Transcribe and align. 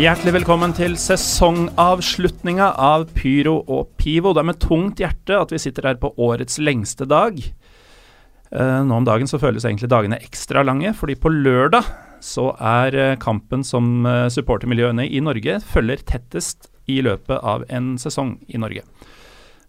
Hjertelig 0.00 0.32
velkommen 0.32 0.72
til 0.72 0.94
sesongavslutninga 0.96 2.70
av 2.80 3.02
Pyro 3.12 3.58
og 3.68 3.90
Pivo. 4.00 4.30
Det 4.32 4.40
er 4.40 4.46
med 4.48 4.58
tungt 4.62 5.00
hjerte 5.02 5.36
at 5.36 5.50
vi 5.52 5.58
sitter 5.60 5.90
her 5.90 5.98
på 6.00 6.08
årets 6.24 6.56
lengste 6.56 7.04
dag. 7.04 7.36
Eh, 7.36 8.78
nå 8.80 8.96
om 8.96 9.04
dagen 9.04 9.28
så 9.28 9.36
føles 9.42 9.66
egentlig 9.68 9.90
dagene 9.92 10.16
ekstra 10.24 10.62
lange, 10.64 10.94
fordi 10.96 11.18
på 11.20 11.28
lørdag 11.34 11.90
så 12.24 12.46
er 12.56 12.96
eh, 12.96 13.18
kampen 13.20 13.60
som 13.60 14.06
eh, 14.08 14.30
supportermiljøene 14.32 15.04
i 15.04 15.20
Norge 15.20 15.58
følger 15.68 16.00
tettest 16.08 16.70
i 16.88 17.02
løpet 17.04 17.36
av 17.36 17.68
en 17.68 17.92
sesong 18.00 18.38
i 18.48 18.62
Norge. 18.62 18.86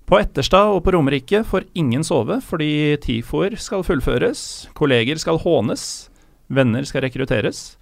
På 0.07 0.21
Etterstad 0.21 0.71
og 0.71 0.85
på 0.87 0.95
Romerike 0.95 1.43
får 1.43 1.67
ingen 1.75 2.07
sove 2.07 2.39
fordi 2.47 2.95
TIFO-er 3.03 3.59
skal 3.59 3.83
fullføres, 3.83 4.71
kolleger 4.79 5.19
skal 5.19 5.43
hånes, 5.43 6.07
venner 6.47 6.87
skal 6.87 7.09
rekrutteres. 7.09 7.73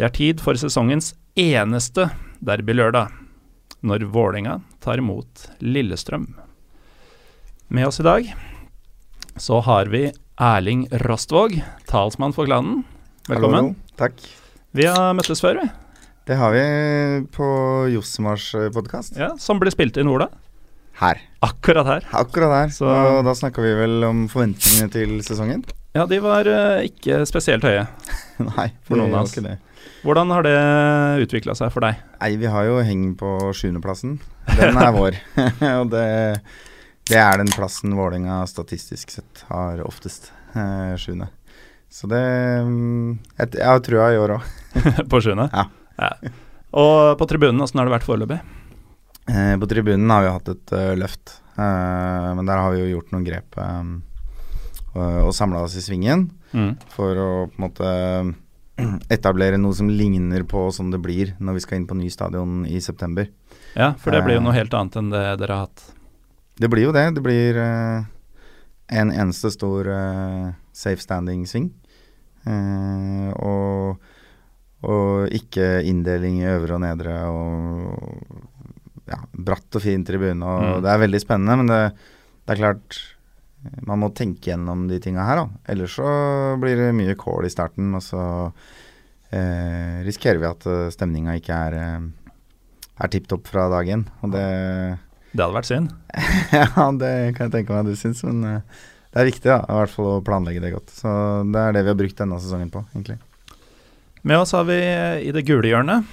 Det 0.00 0.06
er 0.06 0.12
tid 0.16 0.38
for 0.40 0.56
sesongens 0.56 1.10
eneste 1.36 2.06
derbylørdag, 2.40 3.10
når 3.84 4.06
Vålerenga 4.08 4.54
tar 4.80 4.96
imot 5.02 5.42
Lillestrøm. 5.60 6.22
Med 7.68 7.84
oss 7.84 8.00
i 8.00 8.06
dag 8.06 8.30
så 9.36 9.58
har 9.66 9.92
vi 9.92 10.06
Erling 10.40 10.86
Rostvåg, 11.04 11.58
talsmann 11.84 12.32
for 12.32 12.48
klanen. 12.48 12.80
Velkommen. 13.28 13.74
Hallo, 13.76 13.92
takk. 14.00 14.24
Vi 14.72 14.88
har 14.88 15.12
møttes 15.20 15.44
før, 15.44 15.60
vi. 15.60 15.68
Det 16.32 16.40
har 16.40 16.56
vi 16.56 16.64
på 17.36 17.52
Jossemars 17.92 18.48
podkast. 18.72 19.20
Ja, 19.20 19.34
som 19.36 19.60
ble 19.60 19.68
spilt 19.76 20.00
inn 20.00 20.08
hvor 20.08 20.24
da? 20.24 20.32
Her. 21.04 21.20
Akkurat 21.44 21.84
her. 21.92 22.08
Akkurat 22.16 22.56
her. 22.56 22.72
Så- 22.72 22.88
Og 22.88 23.24
da 23.28 23.36
snakka 23.36 23.60
vi 23.60 23.76
vel 23.84 24.02
om 24.08 24.28
forventningene 24.32 24.88
til 24.96 25.18
sesongen? 25.20 25.60
Ja, 25.92 26.06
de 26.06 26.24
var 26.24 26.48
uh, 26.48 26.80
ikke 26.88 27.20
spesielt 27.28 27.68
høye. 27.68 27.84
Nei, 28.56 28.70
For 28.88 28.96
noen 28.96 29.12
det 29.12 29.18
av 29.20 29.28
oss. 29.28 29.68
Hvordan 30.00 30.30
har 30.32 30.46
det 30.46 30.56
utvikla 31.26 31.54
seg 31.58 31.72
for 31.74 31.84
deg? 31.84 31.98
Nei, 32.20 32.30
vi 32.40 32.48
har 32.48 32.64
jo 32.64 32.78
heng 32.84 33.10
på 33.20 33.34
sjuendeplassen. 33.56 34.14
Den 34.56 34.78
er 34.80 34.94
vår. 34.96 35.18
Og 35.82 35.90
det, 35.92 36.06
det 37.10 37.18
er 37.20 37.36
den 37.42 37.50
plassen 37.52 37.92
Vålerenga 37.98 38.38
statistisk 38.48 39.12
sett 39.12 39.44
har 39.50 39.82
oftest. 39.84 40.30
Eh, 40.56 40.94
sjuende. 40.96 41.28
Så 41.90 42.08
det 42.10 42.22
mm, 42.64 43.18
Jeg, 43.36 43.52
jeg 43.58 43.66
har 43.66 43.82
trua 43.84 44.08
i 44.14 44.18
år 44.22 44.36
òg. 44.38 44.48
på 45.12 45.20
sjuende? 45.20 45.50
Ja. 45.52 45.66
Og 46.70 47.18
på 47.20 47.28
tribunen, 47.28 47.60
åssen 47.60 47.82
har 47.82 47.88
det 47.90 47.96
vært 47.98 48.08
foreløpig? 48.08 48.40
Eh, 49.30 49.54
på 49.60 49.68
tribunen 49.70 50.10
har 50.14 50.24
vi 50.24 50.32
hatt 50.32 50.48
et 50.54 50.72
uh, 50.74 50.92
løft, 50.98 51.36
uh, 51.58 52.30
men 52.38 52.46
der 52.48 52.62
har 52.62 52.72
vi 52.72 52.80
jo 52.86 52.92
gjort 52.94 53.12
noen 53.12 53.26
grep. 53.26 53.58
Um, 53.60 53.98
og 54.94 55.28
og 55.28 55.34
samla 55.36 55.60
oss 55.66 55.76
i 55.78 55.84
svingen 55.84 56.30
Mm. 56.50 56.72
for 56.90 57.14
å 57.14 57.26
på 57.46 57.60
en 57.60 57.62
måte 57.62 57.90
etablere 59.10 59.58
noe 59.60 59.74
som 59.76 59.88
ligner 59.88 60.42
på 60.48 60.66
sånn 60.74 60.90
det 60.92 61.00
blir 61.02 61.34
når 61.38 61.58
vi 61.58 61.62
skal 61.64 61.80
inn 61.80 61.86
på 61.90 61.96
ny 61.98 62.10
stadion 62.10 62.64
i 62.66 62.80
september. 62.80 63.28
Ja, 63.76 63.92
for 63.98 64.10
det 64.14 64.22
blir 64.26 64.38
jo 64.38 64.40
Eh. 64.40 64.46
noe 64.48 64.56
helt 64.56 64.74
annet 64.74 64.96
enn 64.96 65.10
det 65.10 65.24
dere 65.40 65.52
har 65.56 65.66
hatt. 65.68 65.84
Det 66.60 66.68
blir 66.68 66.84
jo 66.88 66.92
det. 66.92 67.06
Det 67.16 67.22
blir 67.24 67.56
uh, 67.56 68.04
en 68.88 69.10
eneste 69.12 69.50
stor 69.54 69.86
uh, 69.88 70.52
safe 70.72 71.00
standing-sving. 71.00 71.70
Uh, 72.46 73.30
og, 73.36 74.00
og 74.82 75.28
ikke 75.36 75.82
inndeling 75.84 76.40
i 76.40 76.48
øvre 76.50 76.76
og 76.78 76.80
nedre 76.84 77.16
og 77.28 78.36
ja, 79.10 79.18
bratt 79.32 79.76
og 79.76 79.82
fin 79.82 80.04
tribune. 80.04 80.44
Og 80.44 80.60
Mm. 80.60 80.82
Det 80.84 80.90
er 80.92 81.02
veldig 81.06 81.20
spennende, 81.20 81.56
men 81.56 81.66
det, 81.66 81.80
det 82.46 82.54
er 82.54 82.60
klart 82.62 83.00
man 83.86 84.00
må 84.00 84.10
tenke 84.16 84.52
gjennom 84.52 84.86
de 84.88 85.00
tinga 85.02 85.24
her, 85.26 85.42
da. 85.42 85.62
Ellers 85.72 85.96
så 85.98 86.10
blir 86.60 86.78
det 86.80 86.94
mye 86.96 87.16
kål 87.18 87.48
i 87.48 87.52
starten, 87.52 87.92
og 87.96 88.04
så 88.04 88.22
eh, 89.30 90.00
risikerer 90.06 90.40
vi 90.40 90.48
at 90.48 90.68
uh, 90.68 90.88
stemninga 90.92 91.36
ikke 91.38 91.58
er, 91.68 91.76
eh, 91.76 92.32
er 93.00 93.12
tipp 93.12 93.28
topp 93.30 93.50
fra 93.52 93.68
dag 93.72 93.88
én. 93.88 94.06
Og 94.24 94.32
det 94.34 94.46
Det 95.32 95.44
hadde 95.44 95.58
vært 95.58 95.70
synd. 95.70 95.92
ja, 96.56 96.86
det 97.02 97.12
kan 97.36 97.48
jeg 97.48 97.54
tenke 97.58 97.76
meg 97.76 97.90
du 97.90 97.98
syns, 97.98 98.24
men 98.26 98.40
eh, 98.48 98.80
det 99.10 99.20
er 99.20 99.30
viktig 99.32 99.50
da, 99.50 99.60
i 99.66 99.76
hvert 99.80 99.92
fall 99.94 100.08
å 100.16 100.24
planlegge 100.24 100.62
det 100.62 100.72
godt. 100.74 100.94
Så 100.94 101.10
det 101.50 101.60
er 101.60 101.76
det 101.76 101.84
vi 101.84 101.92
har 101.92 102.00
brukt 102.00 102.24
denne 102.24 102.40
sesongen 102.40 102.72
på, 102.72 102.84
egentlig. 102.94 103.20
Med 104.22 104.40
oss 104.40 104.52
har 104.56 104.66
vi 104.68 104.80
eh, 104.80 105.22
i 105.28 105.32
det 105.36 105.46
gule 105.48 105.68
hjørnet 105.68 106.08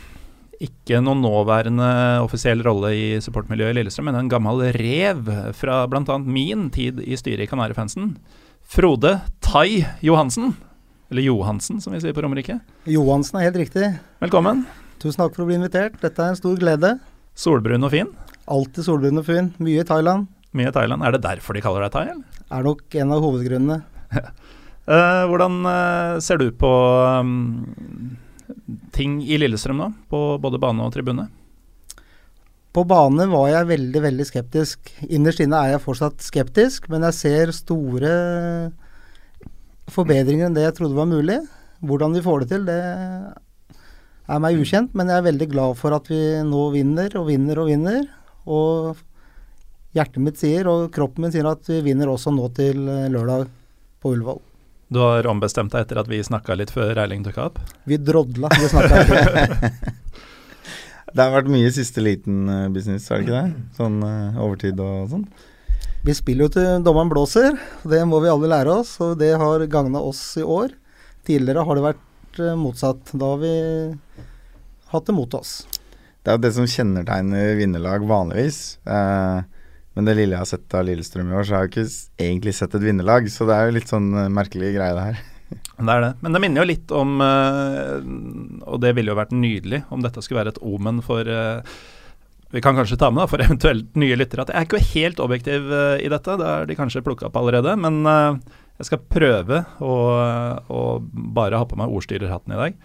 ikke 0.63 0.99
noen 1.03 1.21
nåværende 1.21 1.87
offisiell 2.23 2.63
rolle 2.65 2.89
i 2.97 3.05
supportmiljøet 3.21 3.75
i 3.75 3.77
Lillestrøm, 3.77 4.09
men 4.09 4.17
en 4.23 4.31
gammel 4.31 4.63
rev 4.73 5.29
fra 5.57 5.83
bl.a. 5.89 6.17
min 6.23 6.69
tid 6.73 7.01
i 7.05 7.17
styret 7.19 7.45
i 7.45 7.49
Kanarifansen. 7.49 8.15
Frode 8.67 9.19
Tai 9.45 9.69
Johansen. 10.03 10.55
Eller 11.11 11.23
Johansen, 11.23 11.79
som 11.79 11.93
vi 11.93 12.01
sier 12.03 12.15
på 12.15 12.23
Romerike. 12.25 12.57
Johansen 12.89 13.39
er 13.39 13.47
helt 13.47 13.61
riktig. 13.61 13.91
Velkommen. 14.23 14.65
Tusen 14.99 15.21
takk 15.21 15.37
for 15.37 15.45
å 15.45 15.47
bli 15.47 15.59
invitert. 15.59 15.95
Dette 16.01 16.23
er 16.23 16.33
en 16.33 16.39
stor 16.39 16.57
glede. 16.59 16.97
Solbrun 17.37 17.85
og 17.85 17.93
fin. 17.93 18.09
Alltid 18.49 18.89
solbrun 18.89 19.21
og 19.21 19.27
fin. 19.29 19.53
Mye 19.63 19.85
i 19.85 19.87
Thailand. 19.87 20.27
Mye 20.57 20.71
i 20.71 20.75
Thailand. 20.75 21.05
Er 21.05 21.15
det 21.15 21.23
derfor 21.23 21.55
de 21.55 21.63
kaller 21.63 21.85
deg 21.85 21.93
Thai, 21.93 22.07
eller? 22.15 22.43
Er 22.49 22.65
nok 22.65 22.97
en 22.97 23.13
av 23.13 23.23
hovedgrunnene. 23.23 23.81
uh, 24.17 25.23
hvordan 25.29 25.59
uh, 25.67 26.19
ser 26.23 26.41
du 26.41 26.49
på 26.55 26.71
um, 27.21 28.17
ting 28.95 29.19
i 29.23 29.37
Lillestrøm 29.39 29.79
nå, 29.81 29.91
på 30.11 30.21
både 30.41 30.59
bane 30.61 30.85
og 30.85 30.93
tribune? 30.95 31.27
På 32.75 32.83
bane 32.85 33.25
var 33.31 33.47
jeg 33.49 33.69
veldig, 33.71 34.01
veldig 34.03 34.25
skeptisk. 34.27 34.91
Innerst 35.07 35.41
inne 35.41 35.59
er 35.63 35.75
jeg 35.75 35.83
fortsatt 35.85 36.21
skeptisk, 36.21 36.89
men 36.93 37.05
jeg 37.07 37.17
ser 37.17 37.53
store 37.55 38.11
forbedringer 39.89 40.47
enn 40.47 40.57
det 40.57 40.67
jeg 40.67 40.75
trodde 40.77 40.99
var 40.99 41.09
mulig. 41.09 41.39
Hvordan 41.81 42.13
vi 42.13 42.23
får 42.25 42.43
det 42.43 42.49
til, 42.51 42.67
det 42.67 42.77
er 44.27 44.43
meg 44.43 44.59
ukjent, 44.61 44.93
men 44.97 45.09
jeg 45.09 45.21
er 45.21 45.27
veldig 45.29 45.49
glad 45.53 45.77
for 45.79 45.95
at 45.97 46.09
vi 46.11 46.21
nå 46.45 46.67
vinner 46.75 47.17
og 47.17 47.29
vinner 47.31 47.63
og 47.63 47.71
vinner. 47.71 48.03
Og 48.45 49.01
hjertet 49.97 50.21
mitt 50.21 50.37
sier, 50.41 50.69
og 50.69 50.91
kroppen 50.93 51.25
min 51.25 51.33
sier 51.33 51.49
at 51.49 51.65
vi 51.71 51.81
vinner 51.85 52.11
også 52.11 52.35
nå 52.35 52.51
til 52.57 52.83
lørdag 52.85 53.47
på 54.03 54.13
Ullevål. 54.13 54.43
Du 54.87 55.01
har 55.03 55.27
ombestemt 55.27 55.73
deg 55.73 55.83
etter 55.83 55.99
at 55.99 56.07
vi 56.07 56.21
snakka 56.23 56.55
litt 56.55 56.71
før 56.71 56.95
Eiling 57.03 57.25
dukka 57.25 57.49
opp? 57.49 57.59
Vi 57.89 57.97
drodla, 57.99 58.51
vi 58.55 58.69
snakka. 58.71 59.71
Det 61.17 61.23
har 61.23 61.31
vært 61.33 61.49
mye 61.49 61.69
siste 61.73 62.03
liten 62.03 62.49
eh, 62.51 62.65
business, 62.69 63.07
har 63.09 63.21
det 63.21 63.25
ikke 63.25 63.39
det? 63.39 63.61
Sånn 63.77 64.01
eh, 64.05 64.39
overtid 64.43 64.79
og 64.83 65.07
sånn. 65.11 65.23
Vi 66.05 66.13
spiller 66.15 66.45
jo 66.45 66.53
til 66.53 66.83
dommeren 66.85 67.09
blåser, 67.09 67.55
det 67.87 68.01
må 68.05 68.19
vi 68.21 68.29
alle 68.31 68.49
lære 68.51 68.75
oss, 68.83 68.91
og 69.03 69.15
det 69.19 69.31
har 69.39 69.63
gagna 69.71 70.03
oss 70.03 70.21
i 70.37 70.43
år. 70.43 70.75
Tidligere 71.27 71.63
har 71.67 71.79
det 71.79 71.85
vært 71.87 72.41
eh, 72.43 72.59
motsatt. 72.59 73.15
Da 73.15 73.31
har 73.33 73.41
vi 73.41 73.53
hatt 74.93 75.09
det 75.09 75.15
mot 75.15 75.39
oss. 75.39 75.61
Det 76.21 76.31
er 76.31 76.37
jo 76.37 76.43
det 76.43 76.53
som 76.59 76.67
kjennetegner 76.67 77.55
vinnerlag 77.59 78.05
vanligvis. 78.07 78.61
Eh, 78.83 79.39
men 79.97 80.05
det 80.05 80.13
lille 80.13 80.35
jeg 80.35 80.43
har 80.43 80.49
sett 80.51 80.73
av 80.77 80.83
Lillestrøm 80.85 81.31
i 81.31 81.37
år, 81.39 81.45
så 81.47 81.55
har 81.55 81.63
jeg 81.65 81.71
ikke 81.71 81.85
egentlig 82.21 82.51
sett 82.53 82.75
et 82.77 82.83
vinnerlag. 82.85 83.25
Så 83.33 83.47
det 83.49 83.55
er 83.55 83.65
jo 83.65 83.75
litt 83.79 83.89
sånn 83.89 84.11
eh, 84.13 84.27
merkelig 84.29 84.69
greie, 84.75 84.93
det 84.93 85.05
her. 85.07 85.23
Det 85.77 85.93
er 85.93 86.03
det. 86.03 86.09
Men 86.21 86.35
det 86.35 86.41
minner 86.43 86.61
jo 86.61 86.67
litt 86.67 86.91
om 86.91 87.21
eh, 87.23 87.93
Og 88.67 88.81
det 88.83 88.89
ville 88.97 89.13
jo 89.13 89.15
vært 89.15 89.31
nydelig 89.31 89.77
om 89.95 90.01
dette 90.03 90.19
skulle 90.25 90.41
være 90.41 90.51
et 90.51 90.59
omen 90.59 90.99
for 91.05 91.29
eh, 91.31 91.77
Vi 92.51 92.63
kan 92.65 92.75
kanskje 92.75 92.97
ta 92.99 93.07
med 93.13 93.23
da, 93.23 93.27
for 93.31 93.41
eventuelt 93.45 93.95
nye 93.97 94.19
lyttere 94.19 94.43
at 94.43 94.51
jeg 94.51 94.59
er 94.59 94.67
ikke 94.67 94.83
helt 94.91 95.23
objektiv 95.23 95.71
i 95.71 96.11
dette. 96.13 96.37
Det 96.41 96.51
er 96.51 96.69
de 96.69 96.77
kanskje 96.77 97.03
plukka 97.05 97.29
opp 97.29 97.41
allerede. 97.41 97.73
Men 97.79 98.01
jeg 98.03 98.89
skal 98.91 99.05
prøve 99.17 99.63
å, 99.81 99.97
å 100.67 100.83
bare 101.33 101.57
ha 101.57 101.65
på 101.69 101.79
meg 101.79 101.93
ordstyrerhatten 101.97 102.53
i 102.53 102.61
dag. 102.61 102.79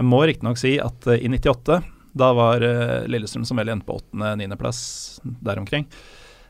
Jeg 0.00 0.08
må 0.08 0.24
riktignok 0.26 0.58
si 0.58 0.76
at 0.82 1.10
i 1.14 1.30
98, 1.30 1.82
da 2.16 2.30
var 2.34 2.64
Lillestrøm 3.10 3.46
som 3.46 3.60
vel 3.60 3.74
endte 3.74 3.86
på 3.90 4.00
åttende-niendeplass 4.00 4.80
der 5.22 5.62
omkring. 5.62 5.86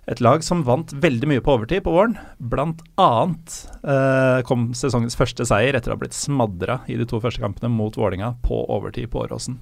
Et 0.06 0.20
lag 0.23 0.44
som 0.47 0.61
vant 0.62 0.93
veldig 1.03 1.26
mye 1.26 1.43
på 1.43 1.56
overtid 1.56 1.82
på 1.82 1.91
våren. 1.91 2.12
Blant 2.38 2.82
annet 2.94 3.55
eh, 3.82 4.43
kom 4.47 4.69
sesongens 4.79 5.19
første 5.19 5.43
seier 5.49 5.75
etter 5.75 5.91
å 5.91 5.97
ha 5.97 6.03
blitt 6.05 6.14
smadra 6.14 6.79
i 6.87 6.94
de 6.99 7.06
to 7.11 7.19
første 7.23 7.43
kampene 7.43 7.73
mot 7.75 7.97
Vålinga 7.99 8.37
på 8.44 8.61
overtid 8.70 9.11
på 9.11 9.25
Åråsen. 9.25 9.58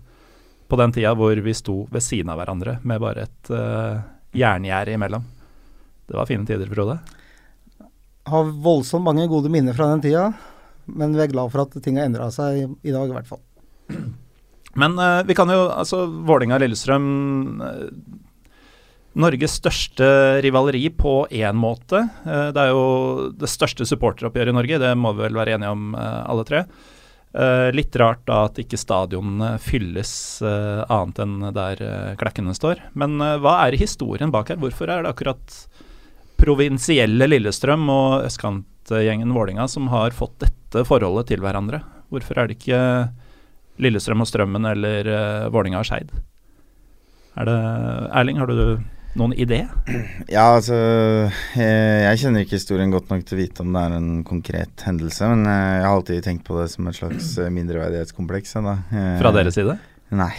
På 0.69 0.77
den 0.77 0.93
tida 0.93 1.15
hvor 1.17 1.41
vi 1.41 1.55
sto 1.57 1.87
ved 1.93 2.05
siden 2.05 2.33
av 2.33 2.43
hverandre 2.43 2.77
med 2.85 3.01
bare 3.01 3.25
et 3.25 3.53
eh, 3.57 4.03
jerngjerde 4.37 4.99
imellom. 4.99 5.25
Det 6.05 6.19
var 6.19 6.29
fine 6.29 6.45
tider, 6.45 6.69
Frode. 6.69 6.99
Har 8.29 8.53
voldsomt 8.69 9.05
mange 9.09 9.25
gode 9.33 9.49
minner 9.53 9.77
fra 9.77 9.89
den 9.95 10.05
tida, 10.05 10.27
men 10.93 11.17
vi 11.17 11.25
er 11.25 11.33
glad 11.33 11.53
for 11.55 11.65
at 11.65 11.81
ting 11.81 11.97
har 11.97 12.11
endra 12.11 12.29
seg 12.33 12.67
i, 12.67 12.93
dag, 12.93 13.09
i 13.09 13.17
hvert 13.17 13.33
fall. 13.33 13.41
Men 14.77 14.99
eh, 15.01 15.23
vi 15.25 15.37
kan 15.39 15.49
jo 15.49 15.71
Altså, 15.73 16.05
Vålinga-Lillestrøm 16.29 17.09
Norges 19.15 19.59
største 19.61 20.07
rivaleri 20.43 20.89
på 20.91 21.27
én 21.31 21.57
måte. 21.59 22.03
Uh, 22.27 22.51
det 22.55 22.61
er 22.61 22.73
jo 22.73 22.85
det 23.39 23.51
største 23.51 23.87
supporteroppgjøret 23.89 24.53
i 24.53 24.57
Norge, 24.59 24.81
det 24.83 24.93
må 24.99 25.15
vi 25.15 25.25
vel 25.27 25.39
være 25.39 25.57
enige 25.57 25.73
om 25.75 25.95
alle 25.95 26.45
tre. 26.49 26.67
litt 27.75 27.97
rart 27.99 28.21
da 28.29 28.45
at 28.47 28.59
ikke 28.63 28.79
stadionene 28.79 29.57
fylles 29.59 30.39
annet 30.41 31.19
enn 31.19 31.49
der 31.57 31.81
klekkene 32.21 32.55
står. 32.55 32.79
Men 32.95 33.19
hva 33.19 33.57
er 33.65 33.75
historien 33.75 34.31
bak 34.31 34.53
her? 34.53 34.61
Hvorfor 34.63 34.87
er 34.87 35.03
det 35.03 35.11
akkurat 35.11 35.57
provinsielle 36.39 37.27
Lillestrøm 37.27 37.91
og 37.91 38.29
østkantgjengen 38.29 39.35
Vålinga 39.35 39.67
som 39.67 39.91
har 39.91 40.15
fått 40.15 40.45
dette 40.47 40.87
forholdet 40.87 41.33
til 41.33 41.43
hverandre? 41.43 41.83
Hvorfor 42.15 42.39
er 42.39 42.47
det 42.47 42.61
ikke 42.61 42.81
Lillestrøm 43.83 44.23
og 44.23 44.31
Strømmen 44.31 44.67
eller 44.71 45.09
Vålinga 45.53 45.81
og 45.83 45.89
Skeid. 45.89 46.13
Erling, 47.35 48.39
har 48.39 48.47
du 48.47 48.79
noen 49.19 49.35
idé? 49.39 49.63
Ja, 50.29 50.55
altså 50.57 50.77
jeg, 50.77 52.05
jeg, 52.05 52.21
kjenner 52.23 52.45
ikke 52.45 52.59
historien 52.59 52.93
godt 52.95 53.11
nok 53.13 53.25
til 53.27 53.37
å 53.37 53.41
vite 53.41 53.65
om 53.65 53.73
det 53.75 53.83
er 53.87 53.97
en 53.97 54.13
konkret 54.27 54.85
hendelse, 54.87 55.31
men 55.33 55.49
eh, 55.51 55.73
jeg 55.79 55.87
har 55.87 55.97
alltid 55.97 56.23
tenkt 56.27 56.47
på 56.49 56.61
det 56.61 56.69
som 56.75 56.91
et 56.91 56.99
slags 56.99 57.33
eh, 57.39 57.51
mindreverdighetskompleks. 57.55 58.57
Da. 58.69 58.77
Fra 59.23 59.35
deres 59.37 59.59
side? 59.59 59.79
Nei. 60.15 60.31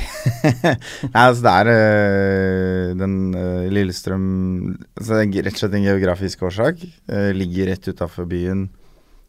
Nei, 1.12 1.24
altså 1.25 1.44
det 1.44 1.54
er 1.60 2.95
den 2.95 3.16
Lillestrøm 3.74 4.25
altså 4.94 5.18
det 5.18 5.25
er 5.25 5.48
Rett 5.50 5.57
og 5.57 5.63
slett 5.63 5.77
en 5.80 5.88
geografisk 5.89 6.45
årsak. 6.48 6.86
Ligger 7.36 7.74
rett 7.74 7.89
utafor 7.89 8.30
byen. 8.30 8.69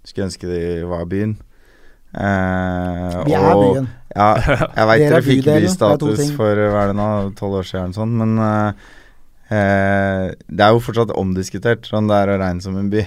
Skulle 0.07 0.29
ønske 0.29 0.51
det 0.51 0.63
var 0.87 1.09
byen. 1.11 1.35
Eh, 2.17 3.17
vi 3.27 3.35
er 3.37 3.49
og, 3.51 3.63
byen. 3.75 3.89
Ja, 4.17 4.29
jeg 4.39 4.89
veit 4.91 5.03
dere 5.11 5.25
fikk 5.25 5.49
bystatus 5.49 6.31
for 6.37 6.63
hva 6.63 6.85
er 6.85 6.93
det 6.93 6.97
nå, 6.97 7.09
tolv 7.37 7.61
år 7.61 7.69
siden, 7.69 7.93
sånn, 7.97 8.15
men 8.17 8.39
uh, 8.41 8.87
uh, 9.51 10.33
det 10.33 10.67
er 10.67 10.75
jo 10.75 10.83
fortsatt 10.85 11.15
omdiskutert 11.17 11.91
om 11.97 12.11
det 12.11 12.21
er 12.23 12.33
å 12.33 12.39
regne 12.43 12.65
som 12.65 12.79
en 12.79 12.91
by. 12.93 13.05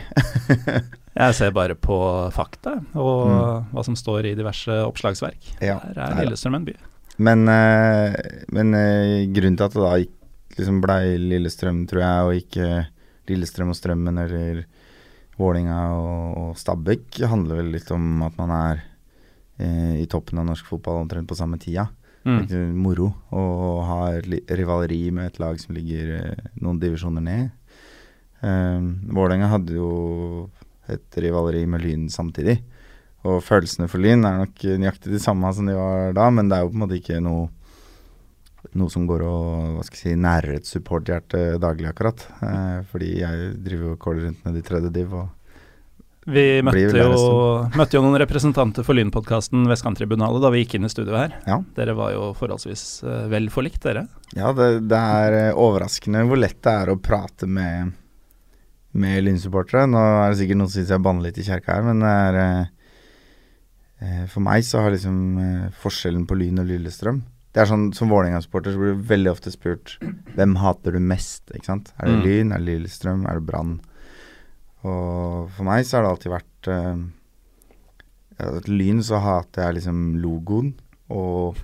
jeg 1.23 1.37
ser 1.39 1.55
bare 1.55 1.75
på 1.79 1.97
fakta 2.35 2.77
og 2.93 3.25
mm. 3.29 3.73
hva 3.73 3.87
som 3.87 3.97
står 3.99 4.31
i 4.31 4.37
diverse 4.37 4.79
oppslagsverk. 4.85 5.55
Ja, 5.59 5.79
Der 5.95 6.05
er 6.07 6.23
Lillestrøm 6.23 6.59
en 6.61 6.69
by. 6.69 6.77
Men, 7.19 7.43
men 8.55 8.75
grunnen 9.35 9.57
til 9.59 9.65
at 9.65 9.73
det 9.75 9.83
da 9.83 9.95
liksom 10.59 10.79
blei 10.83 11.17
Lillestrøm, 11.19 11.83
tror 11.89 12.03
jeg, 12.03 12.27
og 12.27 12.37
ikke 12.39 12.67
Lillestrøm 13.29 13.73
og 13.73 13.77
Strømmen 13.77 14.21
eller 14.23 14.63
Vålinga 15.39 15.79
og, 15.95 16.37
og 16.39 16.57
Stabæk, 16.59 17.21
handler 17.31 17.61
vel 17.61 17.73
litt 17.77 17.89
om 17.95 18.23
at 18.25 18.35
man 18.39 18.53
er 18.55 18.81
eh, 19.61 20.01
i 20.01 20.07
toppen 20.11 20.41
av 20.41 20.49
norsk 20.49 20.67
fotball 20.67 21.03
omtrent 21.05 21.29
på 21.29 21.37
samme 21.39 21.59
tida. 21.61 21.87
Mm. 22.29 22.75
Moro 22.77 23.11
å 23.33 23.43
ha 23.87 23.99
rivaleri 24.21 25.09
med 25.15 25.31
et 25.31 25.39
lag 25.41 25.59
som 25.61 25.75
ligger 25.77 26.15
eh, 26.19 26.49
noen 26.61 26.79
divisjoner 26.81 27.25
ned. 27.25 27.49
Um, 28.39 28.93
Vålerenga 29.11 29.49
hadde 29.51 29.75
jo 29.75 29.89
et 30.89 31.17
rivaleri 31.19 31.65
med 31.69 31.83
Lyn 31.83 32.07
samtidig. 32.13 32.59
Og 33.27 33.41
følelsene 33.43 33.89
for 33.91 33.99
Lyn 34.01 34.23
er 34.27 34.43
nok 34.45 34.61
nøyaktig 34.79 35.11
de 35.11 35.21
samme 35.21 35.49
som 35.55 35.67
de 35.67 35.75
var 35.75 36.13
da, 36.15 36.29
men 36.31 36.47
det 36.47 36.57
er 36.57 36.63
jo 36.63 36.71
på 36.71 36.77
en 36.77 36.85
måte 36.85 36.99
ikke 36.99 37.23
noe 37.23 37.49
noe 38.77 38.91
som 38.91 39.05
går 39.07 39.23
og 39.23 39.75
hva 39.77 39.83
skal 39.87 39.97
jeg 39.97 40.01
si, 40.03 40.19
nærer 40.19 40.57
et 40.57 40.67
supporthjerte 40.67 41.41
daglig, 41.61 41.87
akkurat. 41.89 42.25
Eh, 42.43 42.79
fordi 42.91 43.11
jeg 43.21 43.51
driver 43.65 43.93
og 43.93 44.01
caller 44.03 44.27
rundt 44.27 44.45
nede 44.45 44.61
i 44.61 44.65
tredje 44.67 44.91
div 44.93 45.15
og 45.15 45.29
vi 46.29 46.43
møtte 46.65 47.01
jo, 47.01 47.13
møtte 47.77 47.97
jo, 47.97 48.01
noen 48.05 48.19
representanter 48.21 48.85
for 48.85 48.97
Lynpodkasten 48.97 49.65
Vestkanttribunalet 49.69 50.43
da 50.43 50.51
vi 50.53 50.63
gikk 50.63 50.77
inn 50.77 50.87
i 50.87 50.91
studio 50.91 51.17
her. 51.17 51.33
Ja. 51.49 51.59
Dere 51.77 51.95
var 51.97 52.13
jo 52.13 52.29
forholdsvis 52.37 52.83
uh, 53.05 53.25
vel 53.31 53.49
forlikt, 53.53 53.81
dere? 53.85 54.05
Ja, 54.37 54.51
det, 54.55 54.69
det, 54.89 54.99
er 54.99 55.37
eh, 55.39 55.57
overraskende 55.57 56.21
hvor 56.29 56.39
lett 56.39 56.59
det 56.65 56.75
er 56.83 56.91
å 56.93 56.99
prate 57.01 57.49
med, 57.49 57.95
med 58.99 59.25
Lyn-supportere. 59.25 59.87
Nå 59.89 60.03
er 60.03 60.29
det 60.33 60.41
sikkert 60.43 60.61
noen 60.61 60.69
som 60.69 60.77
syns 60.77 60.93
jeg 60.93 61.05
banner 61.07 61.27
litt 61.29 61.41
i 61.41 61.47
kjerka 61.47 61.79
her, 61.79 61.89
men 61.89 62.05
det 62.05 62.13
er 62.13 62.39
uh, 62.45 64.23
For 64.31 64.45
meg 64.45 64.63
så 64.67 64.85
har 64.85 64.95
liksom 64.95 65.19
forskjellen 65.81 66.23
på 66.29 66.37
Lyn 66.39 66.61
og 66.61 66.69
Lillestrøm 66.69 67.17
Det 67.51 67.59
er 67.59 67.67
sånn 67.67 67.89
Som 67.97 68.13
Vålerenga-supporter 68.13 68.71
så 68.71 68.79
blir 68.79 68.95
du 68.95 69.09
veldig 69.09 69.33
ofte 69.33 69.51
spurt 69.51 69.97
hvem 70.37 70.55
hater 70.61 70.95
du 70.95 71.01
mest, 71.03 71.49
ikke 71.51 71.71
sant? 71.73 71.93
Er 71.97 72.07
det 72.07 72.19
mm. 72.19 72.25
Lyn, 72.27 72.53
er 72.53 72.61
det 72.61 72.69
Lillestrøm, 72.69 73.25
er 73.27 73.41
det 73.41 73.47
Brann? 73.49 73.79
Og 74.87 75.49
for 75.55 75.67
meg 75.67 75.85
så 75.85 75.97
har 75.97 76.05
det 76.05 76.11
alltid 76.13 76.31
vært 76.31 76.69
uh, 76.71 77.01
Et 78.59 78.69
lyn 78.71 79.01
så 79.03 79.19
hater 79.23 79.67
jeg 79.67 79.79
liksom 79.79 80.03
logoen 80.23 80.73
og, 81.11 81.57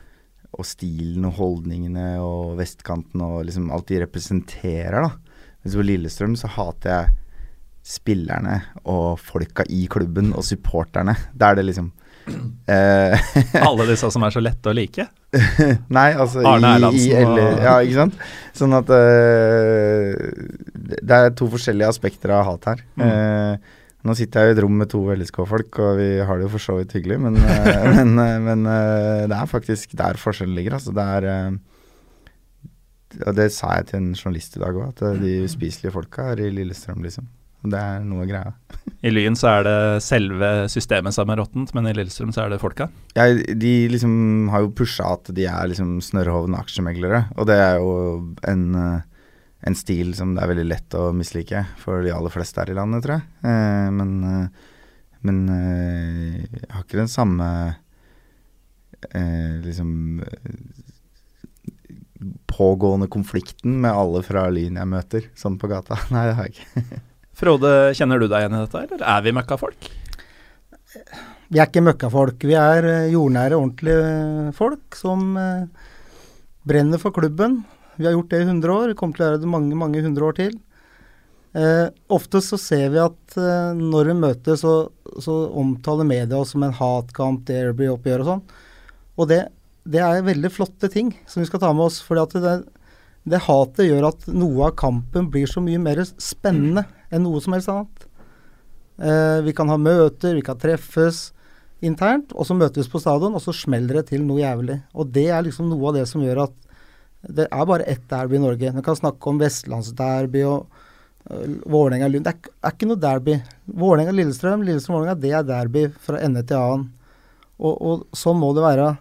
og, 0.52 0.64
stilen 0.68 1.28
og 1.30 1.38
holdningene 1.38 2.08
og 2.20 2.58
vestkanten 2.60 3.22
og 3.24 3.46
liksom 3.48 3.70
alt 3.72 3.88
de 3.92 4.02
representerer, 4.04 5.06
da. 5.06 5.14
Mens 5.64 5.78
på 5.78 5.86
Lillestrøm 5.86 6.36
så 6.40 6.50
hater 6.58 6.92
jeg 6.92 7.14
spillerne 7.86 8.58
og 8.90 9.22
folka 9.22 9.64
i 9.70 9.86
klubben 9.92 10.34
og 10.34 10.44
supporterne. 10.44 11.14
Da 11.38 11.54
er 11.54 11.60
det 11.62 11.68
liksom 11.70 11.94
Eh, 11.96 12.05
Alle 12.66 13.86
disse 13.90 14.10
som 14.14 14.24
er 14.26 14.34
så 14.34 14.42
lette 14.44 14.72
å 14.72 14.76
like? 14.76 15.06
Nei, 15.98 16.10
altså 16.14 16.44
Arne 16.48 16.76
Erlandsen 16.78 17.12
i, 17.12 17.16
eller, 17.20 17.58
Ja, 17.62 17.76
ikke 17.84 18.06
sant. 18.06 18.20
Sånn 18.56 18.76
at 18.78 18.92
uh, 18.92 20.14
Det 21.02 21.18
er 21.18 21.34
to 21.38 21.50
forskjellige 21.52 21.92
aspekter 21.92 22.34
av 22.36 22.46
hat 22.50 22.70
her. 22.72 22.84
Mm. 22.98 23.06
Uh, 23.06 23.84
nå 24.06 24.16
sitter 24.18 24.46
jeg 24.46 24.54
i 24.54 24.56
et 24.56 24.62
rom 24.62 24.76
med 24.78 24.90
to 24.92 25.02
LSK-folk, 25.16 25.80
og 25.82 25.96
vi 25.98 26.10
har 26.22 26.38
det 26.38 26.46
jo 26.46 26.52
for 26.54 26.62
så 26.62 26.76
vidt 26.78 26.94
hyggelig, 26.94 27.18
men, 27.24 27.40
men, 27.98 28.12
men 28.46 28.68
det 29.26 29.34
er 29.34 29.50
faktisk 29.50 29.96
der 29.98 30.20
forskjellen 30.22 30.54
ligger. 30.58 30.78
Altså, 30.78 30.94
det 30.94 31.06
er 31.16 31.58
Og 33.26 33.34
det 33.34 33.48
sa 33.56 33.80
jeg 33.80 33.90
til 33.90 34.04
en 34.04 34.12
journalist 34.14 34.60
i 34.60 34.62
dag 34.62 34.78
òg, 34.78 34.92
at 34.94 35.24
de 35.24 35.40
uspiselige 35.48 35.96
folka 35.96 36.30
er 36.36 36.44
i 36.46 36.54
Lillestrøm, 36.54 37.02
liksom. 37.02 37.26
Det 37.72 37.80
er 37.80 38.04
noe 38.06 38.28
greia. 38.30 38.54
I 39.06 39.12
Lyn 39.14 39.38
så 39.38 39.52
er 39.52 39.66
det 39.68 39.80
selve 40.06 40.52
systemet 40.72 41.16
som 41.16 41.30
er 41.30 41.40
råttent, 41.42 41.74
men 41.78 41.90
i 41.90 41.94
Lillestrøm 41.96 42.34
så 42.36 42.46
er 42.46 42.54
det 42.54 42.62
folka? 42.62 42.88
Ja, 43.18 43.28
de 43.34 43.74
liksom 43.92 44.50
har 44.54 44.66
jo 44.66 44.74
pusha 44.78 45.12
at 45.18 45.30
de 45.36 45.48
er 45.50 45.72
liksom 45.72 45.98
snørrhovne 46.06 46.60
aksjemeglere, 46.62 47.26
og 47.38 47.50
det 47.50 47.60
er 47.62 47.78
jo 47.82 47.92
en, 48.50 48.64
eh, 48.82 49.28
en, 49.70 49.78
stil 49.78 50.16
som 50.18 50.34
det 50.36 50.44
er 50.44 50.54
veldig 50.54 50.68
lett 50.72 50.98
å 50.98 51.10
mislike 51.16 51.66
for 51.82 52.06
de 52.06 52.14
aller 52.16 52.34
fleste 52.34 52.62
her 52.62 52.74
i 52.74 52.78
landet, 52.78 53.06
tror 53.06 53.20
jeg. 53.20 53.28
Eh, 53.52 53.90
men, 54.00 54.16
eh, 54.32 54.72
men 55.26 55.44
jeg 55.50 56.70
har 56.70 56.86
ikke 56.86 57.02
den 57.02 57.10
samme 57.10 57.48
liksom 59.66 59.90
pågående 62.50 63.08
konflikten 63.12 63.82
med 63.82 63.92
alle 63.92 64.22
fra 64.26 64.48
Lyn 64.50 64.80
jeg 64.80 64.90
møter, 64.90 65.28
sånn 65.38 65.60
på 65.62 65.70
gata. 65.72 65.98
Nei, 66.14 66.26
det 66.30 66.38
har 66.40 66.50
jeg 66.50 66.56
ikke. 66.56 67.02
Frode, 67.36 67.72
kjenner 67.98 68.22
du 68.22 68.30
deg 68.32 68.46
igjen 68.46 68.56
i 68.56 68.64
dette, 68.64 68.84
eller 68.86 69.02
er 69.04 69.24
vi 69.26 69.34
møkkafolk? 69.36 69.90
Vi 71.52 71.60
er 71.60 71.68
ikke 71.68 71.84
møkkafolk. 71.84 72.46
Vi 72.48 72.56
er 72.58 72.88
eh, 72.88 73.10
jordnære, 73.12 73.58
ordentlige 73.60 74.54
folk 74.56 74.96
som 74.98 75.34
eh, 75.40 75.90
brenner 76.68 77.02
for 77.02 77.16
klubben. 77.16 77.60
Vi 78.00 78.08
har 78.08 78.16
gjort 78.16 78.32
det 78.32 78.40
i 78.42 78.48
100 78.48 78.72
år, 78.72 78.88
vi 78.92 78.98
kommer 79.00 79.18
til 79.18 79.26
å 79.26 79.28
gjøre 79.30 79.44
det 79.44 79.52
mange 79.52 79.80
mange 79.80 80.04
hundre 80.04 80.30
år 80.30 80.40
til. 80.40 80.56
Eh, 81.56 81.86
ofte 82.12 82.42
så 82.44 82.58
ser 82.60 82.90
vi 82.92 83.00
at 83.00 83.38
eh, 83.40 83.76
når 83.78 84.10
vi 84.12 84.18
møtes, 84.24 84.64
så, 84.64 84.90
så, 85.24 85.36
omtaler 85.56 86.08
media 86.08 86.40
oss 86.40 86.52
som 86.56 86.66
en 86.68 86.76
hatkamp, 86.76 87.46
derby-oppgjør 87.48 88.24
og 88.24 88.32
sånn. 88.32 88.42
Og 89.16 89.30
det, 89.32 89.42
det, 89.84 90.02
er 90.04 90.26
veldig 90.28 90.52
flotte 90.52 90.92
ting 90.92 91.14
som 91.28 91.44
vi 91.44 91.48
skal 91.48 91.64
ta 91.64 91.72
med 91.76 91.88
oss. 91.88 92.02
at 92.12 92.36
det, 92.44 92.58
det 93.24 93.46
hatet 93.48 93.88
gjør 93.88 94.10
at 94.10 94.28
noe 94.32 94.68
av 94.68 94.76
kampen 94.80 95.32
blir 95.32 95.48
så 95.48 95.64
mye 95.64 95.80
mer 95.80 96.04
spennende 96.04 96.84
enn 97.12 97.26
noe 97.26 97.42
som 97.44 97.56
helst 97.56 97.72
annet. 97.72 98.06
Eh, 98.98 99.40
vi 99.46 99.54
kan 99.56 99.70
ha 99.72 99.78
møter, 99.78 100.38
vi 100.38 100.44
kan 100.46 100.60
treffes 100.60 101.30
internt, 101.84 102.32
og 102.34 102.48
så 102.48 102.56
møtes 102.58 102.88
vi 102.88 102.94
på 102.94 103.02
stadion, 103.04 103.36
og 103.36 103.44
så 103.44 103.54
smeller 103.56 104.00
det 104.00 104.10
til 104.14 104.24
noe 104.26 104.42
jævlig. 104.42 104.80
Og 104.96 105.12
det 105.16 105.28
er 105.30 105.44
liksom 105.46 105.68
noe 105.70 105.92
av 105.92 106.00
det 106.00 106.06
som 106.10 106.24
gjør 106.24 106.46
at 106.48 106.62
det 107.26 107.48
er 107.50 107.66
bare 107.68 107.88
ett 107.90 108.04
derby 108.10 108.38
i 108.38 108.44
Norge. 108.44 108.72
Vi 108.76 108.84
kan 108.86 108.98
snakke 108.98 109.32
om 109.32 109.40
vestlandsderby 109.42 110.44
og 110.46 110.68
uh, 111.32 111.56
Vålerenga-Lund. 111.66 112.26
Det 112.28 112.36
er, 112.36 112.52
er, 112.62 112.76
ikke 112.76 112.90
noe 112.90 113.02
derby. 113.02 113.40
Vålerenga-Lillestrøm, 113.66 114.62
Lillestrøm-Vålerenga, 114.68 115.18
det 115.24 115.34
er 115.34 115.48
derby 115.48 115.88
fra 116.06 116.22
ende 116.22 116.46
til 116.46 116.62
annen. 116.62 116.86
Og, 117.58 117.74
og 117.74 118.06
sånn 118.18 118.38
må 118.38 118.52
det 118.56 118.66
være. 118.66 118.92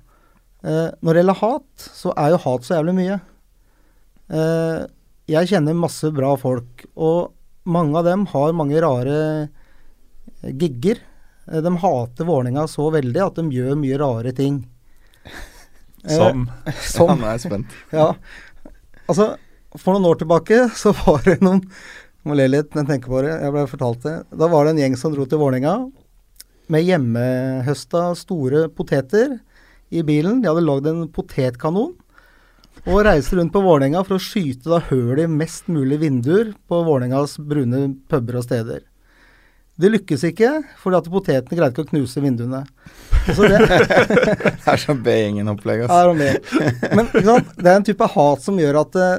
Uh, 0.65 0.89
når 1.05 1.11
det 1.11 1.21
gjelder 1.23 1.41
hat, 1.43 1.87
så 2.01 2.17
er 2.25 2.33
jo 2.33 2.43
hat 2.47 2.67
så 2.67 2.79
jævlig 2.79 2.97
mye. 2.97 3.21
Uh, 4.33 4.81
jeg 5.29 5.53
kjenner 5.53 5.77
masse 5.77 6.09
bra 6.17 6.33
folk, 6.41 6.87
og 6.97 7.34
mange 7.65 7.99
av 7.99 8.05
dem 8.09 8.27
har 8.33 8.53
mange 8.57 8.81
rare 8.85 9.17
eh, 10.45 10.53
gigger. 10.53 11.01
Eh, 11.51 11.61
De 11.65 11.73
hater 11.81 12.29
Vålerenga 12.29 12.67
så 12.71 12.91
veldig 12.95 13.23
at 13.25 13.41
de 13.41 13.45
gjør 13.57 13.77
mye 13.81 13.99
rare 14.01 14.33
ting. 14.37 14.63
Eh, 16.05 16.19
Som 16.19 16.43
som 16.85 17.09
Ja, 17.09 17.15
nå 17.17 17.25
er 17.25 17.31
jeg 17.39 17.43
spent. 17.47 17.71
Ja. 17.97 18.11
Altså, 19.09 19.29
for 19.81 19.95
noen 19.97 20.05
år 20.11 20.19
tilbake 20.21 20.59
så 20.77 20.91
var 20.99 21.23
det 21.25 21.39
noen 21.41 21.63
Må 22.29 22.37
le 22.37 22.45
litt 22.51 22.75
når 22.77 22.83
jeg 22.83 22.91
tenker 22.91 23.09
på 23.15 23.23
det. 23.25 23.31
Jeg 23.41 23.55
ble 23.55 23.63
fortalt 23.71 24.05
det. 24.05 24.13
Da 24.37 24.49
var 24.53 24.65
det 24.69 24.75
en 24.75 24.83
gjeng 24.83 24.99
som 25.01 25.15
dro 25.17 25.25
til 25.25 25.41
Vålerenga 25.41 25.73
med 26.73 26.85
hjemmehøsta 26.85 28.03
store 28.21 28.67
poteter 28.73 29.39
i 29.93 30.05
bilen. 30.05 30.43
De 30.45 30.49
hadde 30.53 30.65
lagd 30.65 30.87
en 30.93 31.03
potetkanon. 31.13 31.95
Og 32.85 33.01
reiste 33.07 33.39
rundt 33.39 33.53
på 33.55 33.63
Vålerenga 33.65 34.03
for 34.05 34.19
å 34.19 34.23
skyte 34.23 34.69
da 34.69 34.81
høl 34.91 35.23
i 35.23 35.29
mest 35.31 35.71
mulig 35.73 36.03
vinduer 36.03 36.51
på 36.69 36.83
Vålerengas 36.85 37.39
brune 37.41 37.87
puber 38.13 38.41
og 38.41 38.45
steder. 38.45 38.83
Det 39.81 39.89
lykkes 39.91 40.23
ikke, 40.29 40.51
fordi 40.79 40.99
at 41.01 41.09
potetene 41.11 41.59
greide 41.59 41.73
ikke 41.73 41.87
å 41.87 41.89
knuse 41.89 42.21
vinduene. 42.23 42.61
Så 43.25 43.49
det, 43.49 43.59
Det 43.65 44.69
er 44.71 44.83
sånn 44.83 45.01
B-gjengen-opplegg, 45.03 45.87
er 45.89 46.13
altså. 46.13 46.93
Men 46.93 47.09
ikke 47.09 47.25
sant? 47.27 47.51
det 47.57 47.73
er 47.73 47.81
en 47.81 47.89
type 47.89 48.11
hat 48.15 48.45
som 48.45 48.61
gjør 48.61 48.83
at 48.85 49.01
eh, 49.01 49.17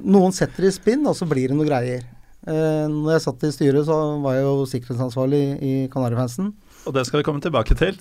noen 0.00 0.34
setter 0.34 0.66
det 0.66 0.72
i 0.72 0.78
spinn, 0.80 1.04
og 1.06 1.14
så 1.18 1.28
blir 1.28 1.52
det 1.52 1.60
noe 1.60 1.68
greier. 1.68 2.02
Eh, 2.48 2.84
når 2.90 3.18
jeg 3.18 3.26
satt 3.28 3.46
i 3.46 3.52
styret, 3.54 3.84
så 3.86 4.00
var 4.24 4.38
jeg 4.38 4.48
jo 4.48 4.66
sikkerhetsansvarlig 4.72 5.44
i 5.60 5.74
Kanarifansen. 5.92 6.54
Og 6.88 6.96
det 6.96 7.04
skal 7.06 7.20
vi 7.20 7.28
komme 7.28 7.44
tilbake 7.44 7.76
til. 7.78 8.00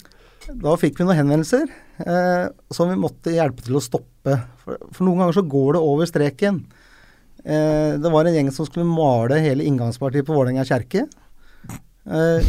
Da 0.54 0.76
fikk 0.78 1.00
vi 1.00 1.06
noen 1.08 1.18
henvendelser 1.18 1.66
eh, 2.06 2.48
som 2.74 2.90
vi 2.92 2.98
måtte 3.00 3.34
hjelpe 3.34 3.66
til 3.66 3.80
å 3.80 3.84
stoppe. 3.84 4.38
For, 4.62 4.78
for 4.94 5.08
noen 5.08 5.24
ganger 5.24 5.38
så 5.40 5.46
går 5.50 5.78
det 5.78 5.82
over 5.82 6.10
streken. 6.10 6.60
Eh, 7.42 7.96
det 8.02 8.12
var 8.14 8.26
en 8.26 8.38
gjeng 8.38 8.52
som 8.54 8.68
skulle 8.68 8.86
male 8.90 9.40
hele 9.42 9.66
inngangspartiet 9.66 10.28
på 10.28 10.36
Vålerenga 10.38 10.66
kjerke. 10.68 11.08
Eh, 12.06 12.46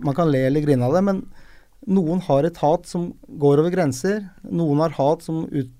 man 0.00 0.16
kan 0.16 0.30
le 0.30 0.44
eller 0.46 0.64
grine 0.64 0.86
av 0.86 0.94
det, 0.96 1.02
men 1.06 1.24
noen 1.90 2.22
har 2.28 2.46
et 2.46 2.60
hat 2.62 2.86
som 2.88 3.10
går 3.26 3.62
over 3.62 3.74
grenser. 3.74 4.22
Noen 4.46 4.82
har 4.84 4.94
hat 4.98 5.26
som 5.26 5.42
ut, 5.50 5.72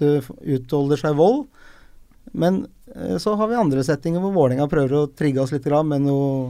utholder 0.00 1.00
seg 1.00 1.18
vold. 1.18 1.44
Men 2.32 2.64
eh, 2.94 3.16
så 3.20 3.36
har 3.36 3.52
vi 3.52 3.60
andre 3.60 3.84
settinger 3.84 4.24
hvor 4.24 4.32
Vålerenga 4.36 4.68
prøver 4.70 4.96
å 4.96 5.10
trigge 5.12 5.44
oss 5.44 5.52
litt 5.52 5.68
med 5.68 6.08
noe 6.08 6.48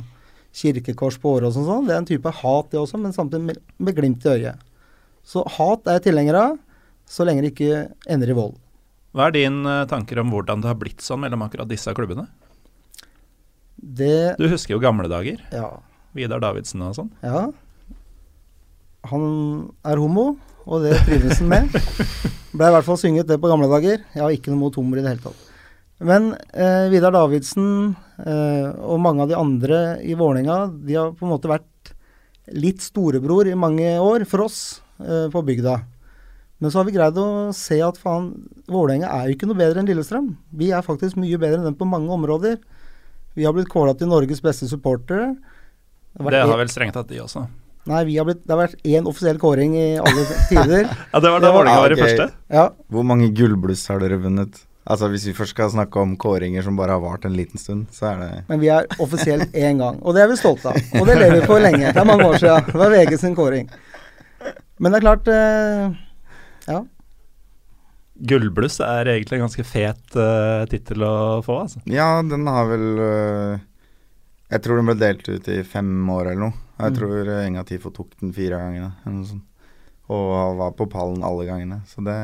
kirkekors 0.54 1.18
på 1.20 1.36
året 1.36 1.50
og 1.50 1.56
sånn. 1.58 1.86
Det 1.88 1.94
er 1.94 2.00
en 2.02 2.08
type 2.08 2.32
hat, 2.40 2.70
det 2.72 2.80
også, 2.80 2.98
men 3.00 3.12
samtidig 3.14 3.44
med, 3.50 3.60
med 3.78 3.96
glimt 3.96 4.24
i 4.26 4.32
øyet. 4.36 4.64
Så 5.28 5.44
hat 5.58 5.86
er 5.86 5.98
jeg 5.98 6.08
tilhenger 6.08 6.38
av, 6.40 6.56
så 7.08 7.24
lenge 7.28 7.44
det 7.44 7.52
ikke 7.54 7.84
ender 8.08 8.32
i 8.32 8.36
vold. 8.36 8.56
Hva 9.16 9.28
er 9.28 9.36
din 9.36 9.62
eh, 9.66 9.84
tanker 9.88 10.20
om 10.22 10.30
hvordan 10.32 10.60
det 10.64 10.68
har 10.70 10.78
blitt 10.80 11.04
sånn 11.04 11.22
mellom 11.24 11.42
akkurat 11.46 11.68
disse 11.68 11.92
klubbene? 11.96 12.26
Det 13.78 14.34
Du 14.40 14.48
husker 14.50 14.74
jo 14.74 14.82
gamle 14.82 15.08
dager. 15.10 15.40
Ja. 15.54 15.70
Vidar 16.16 16.40
Davidsen 16.42 16.82
og 16.82 16.96
sånn. 16.98 17.10
ja. 17.22 17.48
Han 19.08 19.22
er 19.86 20.00
homo, 20.02 20.32
og 20.66 20.82
det 20.84 20.96
trives 21.06 21.38
han 21.38 21.48
med. 21.48 21.70
Ble 22.58 22.66
i 22.68 22.72
hvert 22.74 22.84
fall 22.84 22.98
synget 23.00 23.28
det 23.30 23.38
på 23.40 23.48
gamle 23.48 23.68
dager. 23.70 24.02
Jeg 24.12 24.20
har 24.20 24.34
ikke 24.34 24.50
noe 24.52 24.58
mot 24.66 24.74
homoer 24.76 24.98
i 25.00 25.04
det 25.04 25.12
hele 25.14 25.22
tatt. 25.22 25.44
Men 26.00 26.34
eh, 26.54 26.86
Vidar 26.92 27.10
Davidsen 27.14 27.94
eh, 28.22 28.68
og 28.86 29.00
mange 29.02 29.24
av 29.24 29.30
de 29.32 29.34
andre 29.38 29.78
i 30.06 30.14
Vålerenga, 30.18 30.58
de 30.86 30.94
har 30.94 31.12
på 31.18 31.26
en 31.26 31.32
måte 31.32 31.50
vært 31.50 31.92
litt 32.54 32.80
storebror 32.84 33.48
i 33.50 33.56
mange 33.58 33.96
år 34.00 34.22
for 34.30 34.44
oss 34.46 34.60
eh, 35.02 35.26
på 35.32 35.42
bygda. 35.44 35.74
Men 36.62 36.70
så 36.70 36.80
har 36.80 36.86
vi 36.88 36.94
greid 36.94 37.18
å 37.18 37.26
se 37.54 37.80
at 37.82 37.98
faen, 38.02 38.30
Vålerenga 38.70 39.10
er 39.10 39.28
jo 39.30 39.36
ikke 39.36 39.48
noe 39.50 39.58
bedre 39.58 39.82
enn 39.82 39.90
Lillestrøm. 39.90 40.30
Vi 40.58 40.70
er 40.74 40.86
faktisk 40.86 41.18
mye 41.18 41.38
bedre 41.38 41.60
enn 41.60 41.68
dem 41.70 41.76
på 41.78 41.86
mange 41.86 42.10
områder. 42.14 42.58
Vi 43.38 43.46
har 43.46 43.54
blitt 43.54 43.70
kåla 43.70 43.94
til 43.98 44.10
Norges 44.10 44.40
beste 44.42 44.66
supportere. 44.70 45.34
Det 46.14 46.24
Det 46.30 46.40
en- 46.40 46.48
har 46.50 46.58
vel 46.58 46.68
strengt 46.72 46.94
tatt 46.94 47.08
de 47.10 47.20
også. 47.22 47.44
Nei, 47.88 48.02
vi 48.04 48.16
har 48.18 48.24
blitt, 48.26 48.42
det 48.46 48.52
har 48.54 48.66
vært 48.66 48.82
én 48.84 49.06
offisiell 49.06 49.38
kåring 49.38 49.74
i 49.78 49.86
alle 49.98 50.24
tider. 50.50 50.88
Ja, 51.12 51.20
det 51.22 51.30
var 51.30 51.40
da 51.40 51.52
Vålerenga 51.54 51.82
var 51.84 51.94
i 51.94 52.00
første. 52.00 52.30
Ja, 52.50 52.68
Hvor 52.90 53.06
mange 53.06 53.30
gullbluss 53.34 53.86
har 53.88 53.98
dere 54.02 54.18
vunnet? 54.22 54.58
Altså 54.88 55.08
Hvis 55.12 55.26
vi 55.28 55.34
først 55.36 55.52
skal 55.52 55.68
snakke 55.70 56.00
om 56.00 56.14
kåringer 56.16 56.62
som 56.64 56.76
bare 56.78 56.94
har 56.96 57.02
vart 57.02 57.26
en 57.28 57.34
liten 57.36 57.60
stund, 57.60 57.86
så 57.92 58.06
er 58.14 58.20
det 58.22 58.28
Men 58.48 58.60
vi 58.62 58.70
er 58.72 58.86
offisielt 59.04 59.52
én 59.52 59.76
gang, 59.82 59.98
og 60.02 60.14
det 60.16 60.22
er 60.24 60.30
vi 60.30 60.36
stolte 60.40 60.70
av. 60.72 60.78
Og 61.00 61.06
det 61.10 61.18
lever 61.20 61.40
vi 61.42 61.46
for 61.46 61.60
lenge. 61.60 61.90
Det 61.92 62.00
er 62.00 62.08
mange 62.08 62.24
år 62.24 62.38
siden. 62.40 62.70
Det 62.72 62.80
var 62.80 62.94
VG 62.94 63.18
sin 63.20 63.36
kåring. 63.36 63.68
Men 64.80 64.92
det 64.94 65.00
er 65.00 65.04
klart 65.04 65.28
eh, 65.28 65.90
Ja. 66.72 66.80
Gullbluss 68.18 68.80
er 68.82 69.06
egentlig 69.12 69.36
en 69.38 69.44
ganske 69.44 69.62
fet 69.66 70.16
uh, 70.18 70.64
tittel 70.70 71.04
å 71.06 71.12
få, 71.46 71.60
altså. 71.66 71.82
Ja, 71.86 72.08
den 72.26 72.48
har 72.50 72.64
vel 72.66 72.86
uh, 72.98 73.60
Jeg 74.50 74.64
tror 74.64 74.80
den 74.80 74.88
ble 74.88 74.96
delt 74.98 75.28
ut 75.28 75.46
i 75.54 75.60
fem 75.62 75.92
år 76.10 76.32
eller 76.32 76.48
noe. 76.48 76.56
Jeg 76.78 76.92
Mm. 76.94 76.96
tror 76.98 77.28
Enga 77.44 77.62
Tifo 77.66 77.90
tok 77.90 78.16
den 78.22 78.32
fire 78.32 78.58
gangene. 78.58 78.92
Eller 79.04 79.16
noe 79.20 79.26
sånt. 79.28 79.44
Og 80.08 80.56
var 80.58 80.72
på 80.78 80.86
pallen 80.90 81.22
alle 81.26 81.44
gangene. 81.46 81.80
Så 81.90 82.00
det 82.06 82.16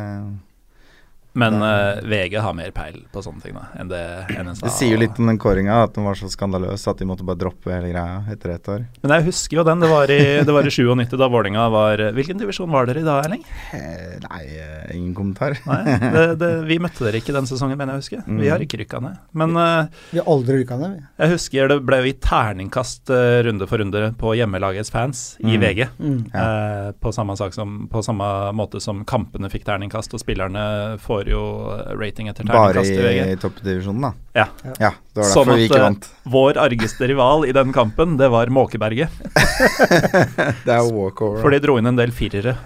Men 1.34 1.56
uh, 1.62 1.98
VG 2.06 2.36
har 2.42 2.54
mer 2.54 2.70
peil 2.74 3.00
på 3.12 3.22
sånne 3.24 3.42
ting 3.42 3.56
da, 3.56 3.64
enn 3.80 3.88
det 3.90 4.02
NSA 4.38 4.68
Det 4.68 4.72
sier 4.76 4.92
jo 4.94 5.00
litt 5.00 5.18
om 5.18 5.26
den 5.30 5.38
kåringa, 5.42 5.80
at 5.88 5.96
den 5.96 6.06
var 6.06 6.14
så 6.18 6.28
skandaløs 6.30 6.84
at 6.90 7.00
de 7.00 7.08
måtte 7.08 7.26
bare 7.26 7.40
droppe 7.40 7.72
hele 7.74 7.90
greia 7.90 8.20
etter 8.30 8.52
ett 8.54 8.68
år. 8.70 8.84
Men 9.02 9.16
jeg 9.16 9.26
husker 9.30 9.58
jo 9.58 9.64
den. 9.66 9.82
Det 9.82 9.90
var 9.90 10.12
i, 10.14 10.20
det 10.46 10.54
var 10.54 10.68
i 10.68 10.70
97 10.70 11.16
da 11.18 11.28
Vålerenga 11.32 11.64
var 11.74 12.02
Hvilken 12.14 12.38
divisjon 12.38 12.70
var 12.70 12.86
dere 12.86 13.02
i 13.02 13.06
da, 13.06 13.16
Erling? 13.24 13.42
Eh, 13.74 14.14
nei, 14.28 14.42
eh, 14.62 14.94
ingen 14.96 15.14
kommentar. 15.16 15.56
Nei, 15.66 15.80
det, 16.14 16.24
det, 16.40 16.50
vi 16.70 16.78
møtte 16.82 17.06
dere 17.08 17.18
ikke 17.22 17.34
den 17.36 17.48
sesongen, 17.50 17.78
mener 17.80 17.96
jeg 17.98 18.02
å 18.02 18.04
huske. 18.04 18.38
Vi 18.44 18.50
har 18.52 18.62
ikke 18.62 18.80
rykka 18.84 19.00
ned. 19.02 19.18
Men 19.34 19.56
uh, 19.58 19.90
Vi 20.12 20.20
har 20.22 20.30
aldri 20.30 20.60
rykka 20.60 20.78
ned, 20.80 20.94
vi. 20.98 21.04
jeg 21.24 21.34
husker 21.34 21.70
det 21.74 21.80
ble 21.88 22.00
vi 22.06 22.14
terningkast 22.22 23.10
uh, 23.10 23.40
runde 23.46 23.66
for 23.70 23.82
runde 23.82 24.04
på 24.20 24.34
hjemmelagets 24.38 24.92
fans 24.94 25.24
i 25.42 25.54
Mm. 25.54 25.60
VG. 25.62 25.84
Mm. 25.98 26.20
Ja. 26.32 26.92
på, 27.00 27.12
samme 27.14 27.36
sak 27.38 27.54
som, 27.54 27.84
på 27.90 28.02
samme 28.02 28.26
måte 28.56 28.80
som 28.82 29.04
kampene 29.08 29.48
fikk 29.52 29.64
terningkast, 29.68 30.14
og 30.16 30.20
spillerne 30.22 30.64
får 31.02 31.23
jo 31.32 31.42
eh, 31.72 31.92
rating 31.98 32.28
etter 32.30 32.46
Bare 32.48 32.72
terningkast 32.74 32.92
i 32.92 33.04
VG. 33.04 33.32
i 33.32 33.38
toppdivisjonen, 33.42 34.06
da. 34.06 34.10
Ja. 34.36 34.46
Ja, 34.82 34.90
det 35.14 35.22
var 35.22 35.30
Sånn 35.30 35.50
at, 35.52 35.58
vi 35.58 35.66
ikke 35.68 35.80
vant. 35.82 36.08
Vår 36.34 36.60
argeste 36.62 37.08
rival 37.10 37.46
i 37.48 37.54
den 37.56 37.72
kampen, 37.76 38.16
det 38.20 38.28
var 38.34 38.52
Måkeberget. 38.52 39.10
Det 40.64 40.72
er 40.74 40.82
walkover. 40.90 41.40
For 41.42 41.54
de 41.54 41.60
dro 41.64 41.78
inn 41.80 41.90
en 41.90 41.98
del 42.00 42.12
firere. 42.14 42.56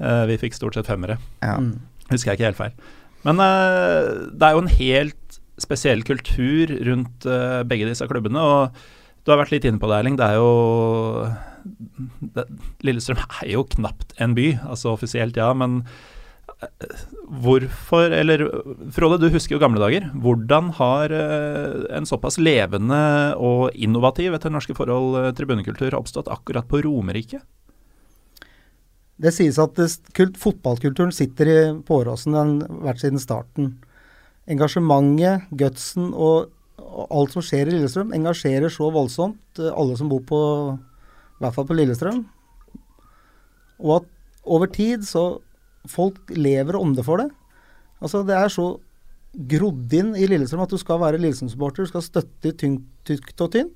Eh, 0.00 0.24
vi 0.30 0.38
fikk 0.46 0.56
stort 0.58 0.78
sett 0.78 0.90
femmere. 0.90 1.18
ja. 1.42 1.58
Mm. 1.58 1.74
Husker 2.10 2.34
jeg 2.34 2.36
ikke 2.36 2.48
helt 2.50 2.58
feil. 2.58 2.72
Men 3.24 3.38
eh, 3.40 4.08
det 4.36 4.44
er 4.44 4.52
jo 4.58 4.64
en 4.66 4.74
helt 4.76 5.38
spesiell 5.62 6.02
kultur 6.04 6.68
rundt 6.84 7.24
begge 7.70 7.86
disse 7.88 8.04
klubbene. 8.10 8.42
Og 8.42 9.24
du 9.24 9.32
har 9.32 9.40
vært 9.40 9.54
litt 9.54 9.64
inne 9.64 9.80
på 9.80 9.88
det, 9.88 10.02
Erling. 10.02 10.18
Det 10.20 10.26
er 10.26 10.36
jo 10.36 11.30
det, 12.34 12.44
Lillestrøm 12.84 13.22
er 13.22 13.52
jo 13.54 13.64
knapt 13.76 14.12
en 14.20 14.34
by, 14.36 14.50
altså 14.68 14.92
offisielt, 14.92 15.38
ja. 15.40 15.48
Men 15.56 15.82
hvorfor 17.44 18.12
Eller 18.12 18.44
Frode, 18.94 19.18
du 19.22 19.28
husker 19.32 19.56
jo 19.56 19.62
gamle 19.62 19.80
dager. 19.82 20.06
Hvordan 20.22 20.70
har 20.78 21.14
eh, 21.14 21.84
en 21.96 22.08
såpass 22.08 22.38
levende 22.40 23.34
og 23.40 23.74
innovativ 23.74 24.36
etter 24.36 24.52
norske 24.52 24.76
forhold 24.76 25.18
eh, 25.20 25.32
tribunekultur 25.36 25.96
oppstått 25.98 26.30
akkurat 26.32 26.68
på 26.70 26.82
Romerike? 26.84 27.40
Det 29.16 29.30
sies 29.30 29.60
at 29.62 29.78
kult, 30.16 30.38
fotballkulturen 30.40 31.14
sitter 31.14 31.50
i 31.50 31.58
på 31.86 32.00
Åråsen, 32.02 32.34
vært 32.82 33.04
siden 33.04 33.22
starten. 33.22 33.76
Engasjementet, 34.50 35.46
gutsen 35.54 36.10
og, 36.12 36.50
og 36.82 37.14
alt 37.14 37.36
som 37.36 37.44
skjer 37.44 37.70
i 37.70 37.76
Lillestrøm, 37.76 38.12
engasjerer 38.16 38.72
så 38.72 38.90
voldsomt 38.94 39.62
eh, 39.62 39.72
alle 39.72 39.96
som 40.00 40.10
bor 40.12 40.24
på 40.28 40.40
I 40.74 41.44
hvert 41.44 41.56
fall 41.56 41.68
på 41.70 41.78
Lillestrøm. 41.78 42.24
Og 43.84 43.98
at 44.00 44.10
over 44.44 44.68
tid 44.70 45.06
så 45.08 45.40
Folk 45.90 46.32
lever 46.32 46.76
og 46.78 46.88
ånder 46.88 47.06
for 47.06 47.22
det. 47.22 47.30
Altså 48.00 48.24
Det 48.26 48.36
er 48.36 48.52
så 48.52 48.68
grodd 49.34 49.94
inn 49.96 50.12
i 50.14 50.26
Lillestrøm 50.30 50.62
at 50.64 50.72
du 50.72 50.78
skal 50.78 51.00
være 51.02 51.20
Lillestrøm-supporter. 51.22 51.86
Du 51.86 51.92
skal 51.92 52.06
støtte 52.06 52.54
tykt 52.54 53.40
og 53.42 53.50
tynt. 53.54 53.74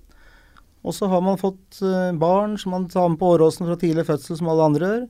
Og 0.87 0.95
så 0.95 1.09
har 1.11 1.23
man 1.25 1.41
fått 1.41 1.81
eh, 1.83 2.13
barn 2.17 2.55
som 2.61 2.73
man 2.77 2.87
tar 2.91 3.09
med 3.11 3.19
på 3.21 3.33
Åråsen 3.35 3.67
fra 3.67 3.77
tidlig 3.81 4.07
fødsel, 4.09 4.39
som 4.39 4.51
alle 4.53 4.69
andre 4.71 4.91
gjør. 4.91 5.07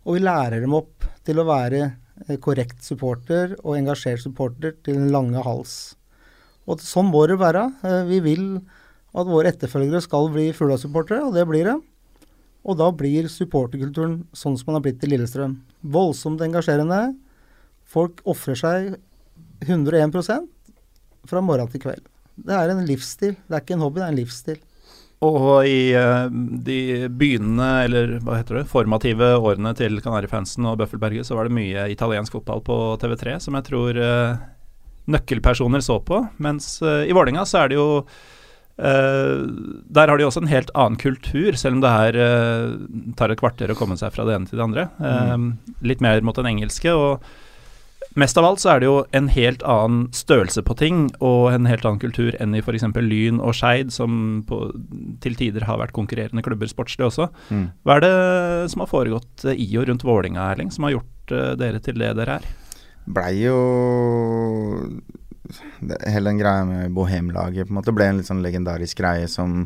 Og 0.00 0.16
vi 0.16 0.22
lærer 0.24 0.62
dem 0.64 0.74
opp 0.78 1.04
til 1.28 1.42
å 1.42 1.46
være 1.48 1.82
eh, 1.84 2.38
korrekt 2.40 2.80
supporter 2.86 3.52
og 3.60 3.76
engasjert 3.76 4.24
supporter 4.24 4.74
til 4.80 4.96
den 4.96 5.10
lange 5.12 5.44
hals. 5.44 5.94
Og 6.64 6.80
sånn 6.84 7.10
må 7.12 7.26
det 7.28 7.36
være. 7.40 7.66
Eh, 7.84 8.02
vi 8.08 8.22
vil 8.24 8.46
at 9.10 9.28
våre 9.28 9.52
etterfølgere 9.52 10.02
skal 10.04 10.30
bli 10.32 10.48
Fugla-supportere, 10.56 11.26
og 11.26 11.36
det 11.36 11.44
blir 11.50 11.68
det. 11.68 11.76
Og 12.66 12.76
da 12.76 12.90
blir 12.92 13.28
supporterkulturen 13.32 14.22
sånn 14.36 14.58
som 14.58 14.70
man 14.70 14.78
har 14.78 14.86
blitt 14.88 15.04
i 15.06 15.10
Lillestrøm. 15.10 15.58
Voldsomt 15.80 16.42
engasjerende. 16.44 17.14
Folk 17.88 18.20
ofrer 18.28 18.58
seg 18.58 18.90
101 19.66 20.12
fra 21.28 21.44
morgen 21.44 21.70
til 21.72 21.82
kveld. 21.82 22.04
Det 22.40 22.56
er 22.56 22.72
en 22.72 22.84
livsstil. 22.88 23.36
Det 23.46 23.56
er 23.56 23.64
ikke 23.64 23.76
en 23.76 23.84
hobby, 23.84 24.00
det 24.00 24.06
er 24.06 24.14
en 24.14 24.20
livsstil. 24.20 24.60
Og 25.20 25.66
i 25.68 25.92
eh, 25.92 26.30
de 26.64 27.08
begynnende, 27.12 27.68
eller 27.84 28.14
hva 28.24 28.38
heter 28.38 28.60
det, 28.60 28.68
formative 28.70 29.34
årene 29.36 29.74
til 29.76 30.00
Kanarifansen 30.00 30.64
og 30.70 30.78
Bøffelberget, 30.80 31.28
så 31.28 31.36
var 31.36 31.48
det 31.48 31.56
mye 31.58 31.90
italiensk 31.92 32.38
fotball 32.38 32.62
på 32.64 32.78
TV3, 33.02 33.36
som 33.44 33.58
jeg 33.58 33.66
tror 33.68 34.00
eh, 34.00 34.40
nøkkelpersoner 35.12 35.84
så 35.84 35.98
på. 36.00 36.22
Mens 36.42 36.78
uh, 36.84 37.02
i 37.04 37.12
Vålerenga 37.12 37.44
så 37.48 37.62
er 37.62 37.72
det 37.72 37.76
jo 37.80 37.88
uh, 38.80 39.44
Der 39.92 40.10
har 40.10 40.18
de 40.18 40.26
også 40.26 40.42
en 40.44 40.50
helt 40.50 40.72
annen 40.74 40.98
kultur, 41.00 41.54
selv 41.60 41.78
om 41.78 41.84
det 41.84 41.92
her 41.92 42.18
uh, 42.18 42.80
tar 43.20 43.32
et 43.32 43.40
kvarter 43.40 43.70
å 43.72 43.78
komme 43.78 43.98
seg 44.00 44.14
fra 44.16 44.26
det 44.28 44.36
ene 44.38 44.50
til 44.50 44.60
det 44.60 44.66
andre. 44.66 44.88
Mm. 44.98 45.52
Litt 45.86 46.02
mer 46.04 46.24
mot 46.26 46.36
den 46.36 46.50
engelske. 46.50 46.92
og 46.92 47.24
Mest 48.18 48.38
av 48.40 48.46
alt 48.48 48.58
så 48.58 48.72
er 48.72 48.80
det 48.82 48.88
jo 48.88 48.96
en 49.14 49.28
helt 49.30 49.60
annen 49.62 50.08
størrelse 50.16 50.64
på 50.66 50.74
ting 50.78 51.04
og 51.22 51.52
en 51.52 51.68
helt 51.70 51.84
annen 51.86 52.00
kultur 52.02 52.34
enn 52.42 52.56
i 52.58 52.62
f.eks. 52.62 52.88
Lyn 52.96 53.38
og 53.38 53.54
Skeid, 53.54 53.92
som 53.94 54.40
på, 54.48 54.58
til 55.22 55.36
tider 55.38 55.66
har 55.68 55.78
vært 55.78 55.94
konkurrerende 55.94 56.42
klubber 56.42 56.70
sportslig 56.70 57.06
også. 57.06 57.28
Mm. 57.54 57.68
Hva 57.86 57.98
er 57.98 58.04
det 58.06 58.14
som 58.72 58.82
har 58.82 58.90
foregått 58.90 59.46
i 59.54 59.68
og 59.78 59.86
rundt 59.86 60.06
Vålinga, 60.06 60.48
Erling, 60.50 60.74
som 60.74 60.88
har 60.88 60.96
gjort 60.96 61.36
uh, 61.36 61.52
dere 61.60 61.82
til 61.84 62.02
det 62.02 62.10
dere 62.18 62.40
er? 62.40 62.50
Blei 63.10 63.32
jo 63.44 63.60
Hele 65.80 66.30
den 66.30 66.40
greia 66.40 66.64
med 66.68 66.94
bohemlaget 66.96 67.68
på 67.68 67.74
en 67.74 67.80
måte 67.80 67.94
ble 67.96 68.10
en 68.10 68.20
litt 68.20 68.28
sånn 68.28 68.42
legendarisk 68.44 69.00
greie 69.02 69.28
som 69.30 69.64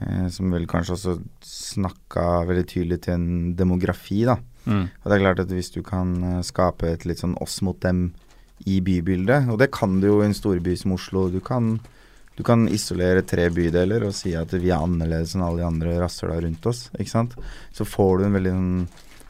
eh, 0.00 0.26
som 0.32 0.52
vel 0.54 0.66
kanskje 0.70 0.96
også 0.96 1.16
snakka 1.48 2.44
veldig 2.48 2.66
tydelig 2.70 3.02
til 3.06 3.16
en 3.18 3.30
demografi, 3.58 4.24
da. 4.28 4.38
Mm. 4.64 4.84
Og 4.88 5.08
det 5.10 5.16
er 5.16 5.24
klart 5.24 5.42
at 5.44 5.52
hvis 5.52 5.72
du 5.74 5.82
kan 5.86 6.14
eh, 6.22 6.44
skape 6.46 6.90
et 6.90 7.04
litt 7.08 7.20
sånn 7.20 7.36
oss 7.44 7.60
mot 7.66 7.80
dem 7.84 8.08
i 8.70 8.78
bybildet, 8.84 9.50
og 9.52 9.58
det 9.60 9.72
kan 9.74 9.98
du 10.00 10.08
jo 10.08 10.20
i 10.22 10.28
en 10.28 10.36
storby 10.36 10.76
som 10.78 10.94
Oslo. 10.96 11.26
Du 11.32 11.40
kan, 11.44 11.74
du 12.38 12.42
kan 12.46 12.68
isolere 12.72 13.24
tre 13.26 13.48
bydeler 13.52 14.06
og 14.06 14.14
si 14.16 14.34
at 14.38 14.52
vi 14.54 14.70
er 14.70 14.80
annerledes 14.80 15.34
enn 15.34 15.44
alle 15.44 15.62
de 15.62 15.68
andre 15.68 15.96
rasshøla 16.00 16.38
rundt 16.46 16.68
oss. 16.70 16.86
ikke 16.98 17.12
sant? 17.12 17.34
Så 17.74 17.86
får 17.88 18.18
du 18.18 18.28
en 18.28 18.38
veldig 18.38 18.54
sånn, 18.54 18.78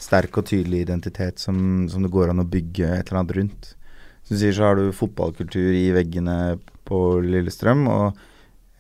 sterk 0.05 0.37
og 0.41 0.49
tydelig 0.51 0.83
identitet 0.85 1.41
som, 1.41 1.57
som, 1.89 2.03
det 2.05 2.13
går 2.13 2.33
an 2.33 2.43
å 2.43 2.51
bygge 2.51 2.91
et 2.93 3.09
eller 3.09 3.23
annet 3.23 3.37
rundt. 3.39 3.71
Som 4.25 4.37
du 4.37 4.41
sier, 4.41 4.55
så 4.57 4.71
har 4.71 4.79
du 4.79 4.95
fotballkultur 4.97 5.75
i 5.77 5.91
veggene 5.93 6.57
på 6.89 7.01
Lillestrøm. 7.25 7.85
Og, 7.93 8.21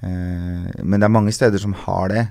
eh, 0.00 0.70
men 0.82 0.98
det 0.98 1.08
er 1.08 1.16
mange 1.16 1.34
steder 1.36 1.60
som 1.60 1.76
har 1.84 2.08
det, 2.12 2.26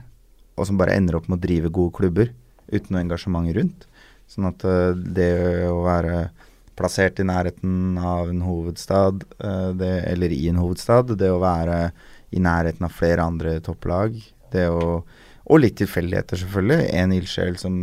og 0.57 0.69
som 0.69 0.79
bare 0.79 0.95
ender 0.97 1.19
opp 1.19 1.29
med 1.29 1.39
å 1.39 1.45
drive 1.45 1.73
gode 1.73 1.93
klubber 1.99 2.31
uten 2.71 2.95
noe 2.95 3.03
engasjement 3.03 3.49
rundt. 3.53 3.85
Sånn 4.29 4.49
at 4.49 4.65
eh, 4.65 4.93
det 5.17 5.33
å 5.69 5.83
være 5.85 6.29
plassert 6.73 7.21
i 7.21 7.27
nærheten 7.29 7.99
av 8.01 8.31
en 8.31 8.41
hovedstad, 8.41 9.27
eh, 9.37 9.69
det, 9.77 9.93
eller 10.09 10.33
i 10.33 10.47
en 10.49 10.61
hovedstad, 10.61 11.13
det 11.19 11.29
å 11.29 11.41
være 11.43 11.91
i 12.33 12.41
nærheten 12.41 12.87
av 12.87 12.97
flere 12.97 13.29
andre 13.29 13.59
topplag, 13.61 14.17
det 14.53 14.69
å 14.73 15.03
og 15.43 15.59
litt 15.59 15.75
tilfeldigheter, 15.75 16.39
selvfølgelig. 16.39 16.85
En 16.95 17.11
ildsjel 17.11 17.57
som 17.59 17.73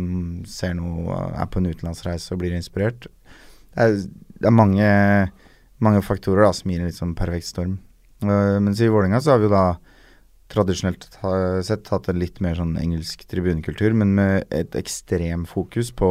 ser 0.49 0.73
noe, 0.79 1.17
er 1.37 1.49
på 1.51 1.61
en 1.61 1.69
utenlandsreise 1.69 2.33
og 2.33 2.41
blir 2.41 2.55
inspirert. 2.57 3.05
Det 3.75 3.85
er, 3.85 3.99
det 4.41 4.49
er 4.49 4.57
mange, 4.57 4.89
mange, 5.83 6.03
faktorer 6.05 6.47
da, 6.47 6.51
som 6.57 6.71
gir 6.71 6.81
en 6.81 6.89
litt 6.89 6.97
sånn 6.99 7.15
perfekt 7.17 7.49
storm. 7.51 7.79
Uh, 8.25 8.59
mens 8.61 8.81
i 8.81 8.89
Vålerenga 8.91 9.21
så 9.21 9.35
har 9.35 9.41
vi 9.41 9.49
jo 9.49 9.55
da 9.55 9.65
tradisjonelt 10.51 11.07
sett 11.63 11.89
hatt 11.93 12.09
en 12.11 12.19
litt 12.19 12.41
mer 12.43 12.57
sånn 12.59 12.75
engelsk 12.79 13.23
tribunekultur, 13.31 13.95
men 13.95 14.15
med 14.17 14.51
et 14.51 14.75
ekstrem 14.75 15.45
fokus 15.47 15.93
på 15.95 16.09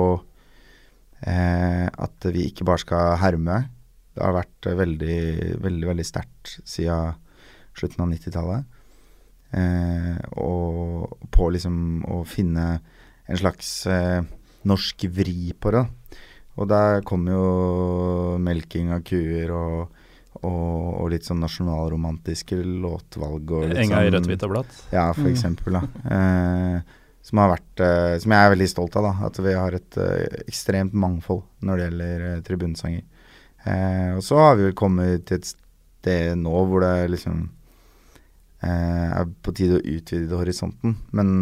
eh, 1.28 1.86
at 1.86 2.28
vi 2.32 2.46
ikke 2.48 2.66
bare 2.68 2.82
skal 2.82 3.18
herme. 3.20 3.58
Det 4.16 4.24
har 4.24 4.38
vært 4.38 4.70
veldig, 4.80 5.20
veldig, 5.62 5.88
veldig 5.90 6.06
sterkt 6.08 6.56
siden 6.64 7.18
slutten 7.76 8.04
av 8.04 8.10
90-tallet. 8.14 8.80
Eh, 9.60 10.16
og 10.40 11.28
på 11.34 11.50
liksom 11.52 12.04
å 12.10 12.22
finne 12.28 12.66
en 13.30 13.40
slags 13.40 13.70
eh, 13.90 14.22
norsk 14.68 15.06
vri 15.14 15.52
på 15.58 15.74
det. 15.74 15.84
Og 16.60 16.68
der 16.68 17.00
kommer 17.08 17.32
jo 17.32 17.44
melking 18.42 18.92
av 18.92 19.04
kuer 19.06 19.52
og, 19.56 20.00
og, 20.42 20.88
og 21.00 21.06
litt 21.12 21.24
sånn 21.24 21.40
nasjonalromantiske 21.40 22.58
låtvalg. 22.60 23.54
Og 23.56 23.70
litt 23.70 23.84
Enga 23.86 24.02
sånn, 24.02 24.08
i 24.08 24.14
rødt, 24.14 24.28
hvitt 24.28 24.44
og 24.44 24.52
blått? 24.52 24.74
Ja, 24.92 25.06
for 25.16 25.24
mm. 25.24 25.30
eksempel. 25.32 25.78
Da. 25.78 26.10
Eh, 26.16 26.98
som, 27.24 27.40
har 27.40 27.54
vært, 27.54 27.84
eh, 27.86 28.16
som 28.20 28.36
jeg 28.36 28.44
er 28.44 28.52
veldig 28.56 28.68
stolt 28.74 28.98
av. 29.00 29.08
da, 29.08 29.14
At 29.30 29.40
vi 29.40 29.56
har 29.56 29.78
et 29.78 30.00
eh, 30.04 30.42
ekstremt 30.44 30.96
mangfold 31.06 31.46
når 31.64 31.80
det 31.80 31.88
gjelder 31.88 32.26
tribunsanger. 32.50 33.08
tribunesanger. 33.64 34.18
og 34.18 34.22
så 34.24 34.44
har 34.44 34.54
vi 34.60 34.68
vel 34.68 34.76
kommet 34.76 35.26
til 35.28 35.40
et 35.40 35.48
sted 35.48 36.38
nå 36.40 36.62
hvor 36.68 36.84
det 36.84 37.10
liksom 37.12 37.42
er 38.60 39.28
på 39.40 39.52
tide 39.56 39.78
å 39.78 39.84
utvide 39.96 40.36
horisonten. 40.36 40.98
Men 41.16 41.34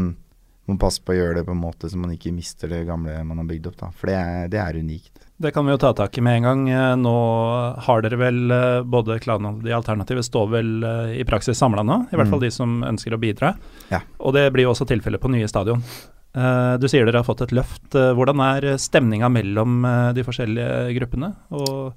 må 0.69 0.79
passe 0.81 1.01
på 1.05 1.15
å 1.15 1.17
gjøre 1.17 1.41
det 1.41 1.47
på 1.49 1.55
en 1.55 1.63
måte 1.63 1.89
så 1.91 1.99
man 2.01 2.13
ikke 2.15 2.35
mister 2.35 2.71
det 2.71 2.85
gamle 2.89 3.17
man 3.25 3.41
har 3.41 3.49
bygd 3.49 3.71
opp. 3.71 3.79
da, 3.81 3.91
For 3.97 4.11
det 4.11 4.19
er, 4.19 4.53
det 4.53 4.61
er 4.63 4.79
unikt. 4.81 5.29
Det 5.39 5.53
kan 5.55 5.67
vi 5.67 5.71
jo 5.71 5.79
ta 5.79 5.93
tak 5.95 6.17
i 6.19 6.23
med 6.25 6.41
en 6.41 6.47
gang. 6.49 6.63
Eh, 6.71 6.97
nå 6.99 7.15
har 7.87 8.03
dere 8.03 8.19
vel 8.19 8.51
eh, 8.51 8.81
både 8.83 9.21
Klan 9.23 9.47
og 9.47 9.61
de 9.63 9.75
alternative 9.77 10.25
står 10.27 10.49
vel 10.51 10.71
eh, 10.83 11.13
i 11.23 11.27
praksis 11.29 11.61
samla 11.63 11.85
nå, 11.87 11.99
i 12.11 12.19
hvert 12.19 12.27
fall 12.27 12.43
mm. 12.43 12.47
de 12.47 12.51
som 12.51 12.73
ønsker 12.89 13.15
å 13.15 13.21
bidra. 13.23 13.53
Ja. 13.93 14.01
Og 14.19 14.35
det 14.35 14.49
blir 14.55 14.67
jo 14.67 14.73
også 14.73 14.89
tilfellet 14.91 15.23
på 15.23 15.31
nye 15.31 15.49
stadion. 15.51 15.85
Du 16.39 16.85
sier 16.87 17.07
dere 17.09 17.23
har 17.23 17.27
fått 17.27 17.41
et 17.47 17.53
løft. 17.57 17.95
Hvordan 17.95 18.39
er 18.45 18.67
stemninga 18.79 19.31
mellom 19.33 19.81
de 20.15 20.23
forskjellige 20.23 20.93
gruppene, 20.99 21.31
og 21.57 21.97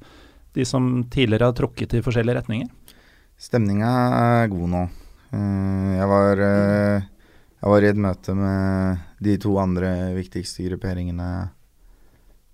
de 0.55 0.65
som 0.65 0.87
tidligere 1.11 1.49
har 1.51 1.57
trukket 1.59 1.97
i 1.99 2.01
forskjellige 2.01 2.39
retninger? 2.39 2.95
Stemninga 3.37 3.91
er 4.21 4.49
god 4.49 4.71
nå. 4.71 4.81
Jeg 5.35 6.07
var, 6.09 6.41
jeg 7.61 7.69
var 7.69 7.85
i 7.85 7.89
et 7.91 7.99
møte 8.01 8.33
med 8.33 9.01
de 9.21 9.35
to 9.41 9.53
andre 9.61 9.89
viktigste 10.15 10.65
grupperingene 10.65 11.27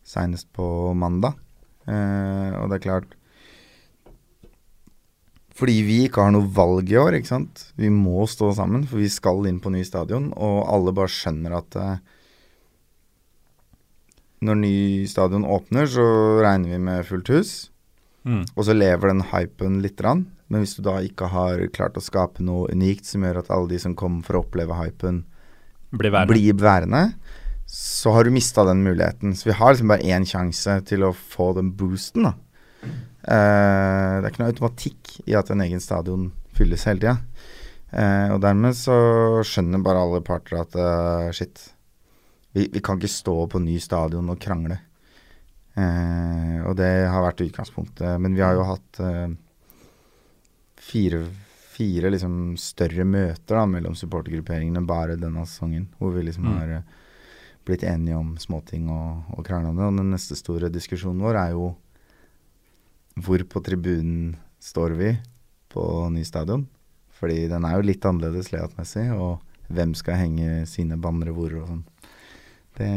seinest 0.08 0.50
på 0.56 0.92
mandag. 1.00 1.38
Eh, 1.88 2.52
og 2.60 2.68
det 2.68 2.78
er 2.78 2.84
klart 2.84 3.14
Fordi 5.56 5.78
vi 5.88 6.02
ikke 6.06 6.26
har 6.26 6.34
noe 6.36 6.50
valg 6.54 6.92
i 6.92 6.98
år, 7.00 7.16
ikke 7.18 7.32
sant. 7.32 7.64
Vi 7.80 7.88
må 7.90 8.28
stå 8.30 8.52
sammen, 8.54 8.84
for 8.86 9.00
vi 9.02 9.08
skal 9.10 9.48
inn 9.50 9.58
på 9.64 9.72
ny 9.74 9.82
stadion. 9.88 10.28
Og 10.36 10.60
alle 10.70 10.94
bare 10.94 11.10
skjønner 11.10 11.56
at 11.58 11.78
eh, 11.82 12.04
når 14.46 14.60
ny 14.60 14.78
stadion 15.10 15.48
åpner, 15.50 15.90
så 15.90 16.06
regner 16.44 16.76
vi 16.76 16.84
med 16.84 17.08
fullt 17.08 17.32
hus. 17.34 17.54
Mm. 18.28 18.44
Og 18.54 18.68
så 18.68 18.76
lever 18.76 19.10
den 19.10 19.24
hypen 19.32 19.80
lite 19.82 20.04
grann. 20.04 20.28
Men 20.48 20.64
hvis 20.64 20.78
du 20.78 20.84
da 20.86 21.00
ikke 21.04 21.28
har 21.34 21.66
klart 21.76 21.98
å 22.00 22.04
skape 22.04 22.44
noe 22.46 22.70
unikt 22.72 23.08
som 23.10 23.26
gjør 23.26 23.42
at 23.42 23.52
alle 23.52 23.74
de 23.74 23.82
som 23.84 23.98
kommer 24.00 24.24
for 24.24 24.40
å 24.40 24.46
oppleve 24.46 24.78
hypen, 24.80 25.26
blir 25.92 26.12
værende, 26.12 26.34
blir 26.34 26.62
værende 26.62 27.04
så 27.68 28.14
har 28.16 28.24
du 28.24 28.32
mista 28.32 28.64
den 28.64 28.84
muligheten. 28.84 29.36
Så 29.36 29.50
vi 29.50 29.56
har 29.60 29.74
liksom 29.74 29.92
bare 29.92 30.08
én 30.08 30.26
sjanse 30.28 30.80
til 30.88 31.04
å 31.04 31.14
få 31.14 31.52
den 31.58 31.74
boosten, 31.76 32.30
da. 32.30 32.34
Uh, 33.28 34.22
det 34.22 34.24
er 34.24 34.30
ikke 34.32 34.40
noe 34.40 34.52
automatikk 34.54 35.16
i 35.28 35.34
at 35.36 35.50
en 35.52 35.64
egen 35.66 35.82
stadion 35.84 36.30
fylles 36.56 36.86
hele 36.88 37.04
tida. 37.04 37.18
Uh, 37.92 38.36
og 38.36 38.40
dermed 38.44 38.76
så 38.78 38.96
skjønner 39.48 39.84
bare 39.84 40.04
alle 40.04 40.24
parter 40.24 40.62
at 40.62 40.78
uh, 40.80 41.28
shit, 41.36 41.60
vi, 42.56 42.70
vi, 42.72 42.80
kan 42.84 43.02
ikke 43.02 43.12
stå 43.12 43.36
på 43.52 43.60
ny 43.64 43.76
stadion 43.84 44.32
og 44.32 44.40
krangle. 44.42 44.80
og 45.78 46.74
det 46.80 46.90
har 47.06 47.22
vært 47.22 47.44
utgangspunktet. 47.44 48.16
Men 48.18 48.34
vi 48.34 48.42
har 48.42 48.56
jo 48.58 48.64
hatt 48.66 48.98
fire, 50.88 51.24
fire 51.74 52.12
liksom 52.14 52.56
større 52.62 53.06
møter 53.08 53.60
da, 53.60 53.66
mellom 53.70 53.98
supportergrupperingene 53.98 54.86
bare 54.88 55.20
denne 55.20 55.44
sesongen, 55.48 55.90
hvor 56.00 56.16
vi 56.16 56.26
liksom 56.28 56.48
mm. 56.48 56.56
har 56.58 56.74
blitt 57.68 57.84
enige 57.84 58.16
om 58.16 58.36
småting 58.40 58.88
og, 58.94 59.34
og 59.36 59.44
kranglene. 59.48 59.90
Og 59.90 60.00
den 60.00 60.14
neste 60.14 60.38
store 60.40 60.72
diskusjonen 60.72 61.24
vår 61.26 61.42
er 61.42 61.56
jo 61.58 61.74
hvor 63.18 63.42
på 63.50 63.64
tribunen 63.66 64.36
står 64.62 64.96
vi 64.98 65.12
på 65.74 65.84
ny 66.14 66.24
stadion? 66.28 66.68
Fordi 67.18 67.48
den 67.50 67.66
er 67.66 67.78
jo 67.78 67.88
litt 67.88 68.06
annerledes 68.06 68.52
layoutmessig, 68.54 69.08
og 69.18 69.42
hvem 69.74 69.96
skal 69.98 70.20
henge 70.22 70.62
sine 70.70 71.00
bannere 71.02 71.34
hvor 71.36 71.56
og 71.58 71.66
sånn. 71.72 71.84
Det 72.78 72.92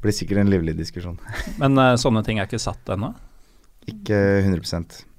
blir 0.00 0.14
sikkert 0.14 0.44
en 0.44 0.52
livlig 0.52 0.76
diskusjon. 0.78 1.18
Men 1.60 1.76
uh, 1.76 1.96
sånne 2.00 2.22
ting 2.26 2.38
er 2.38 2.48
ikke 2.48 2.62
satt 2.62 2.94
ennå? 2.94 3.10
Ikke 3.90 4.16
100 4.44 5.09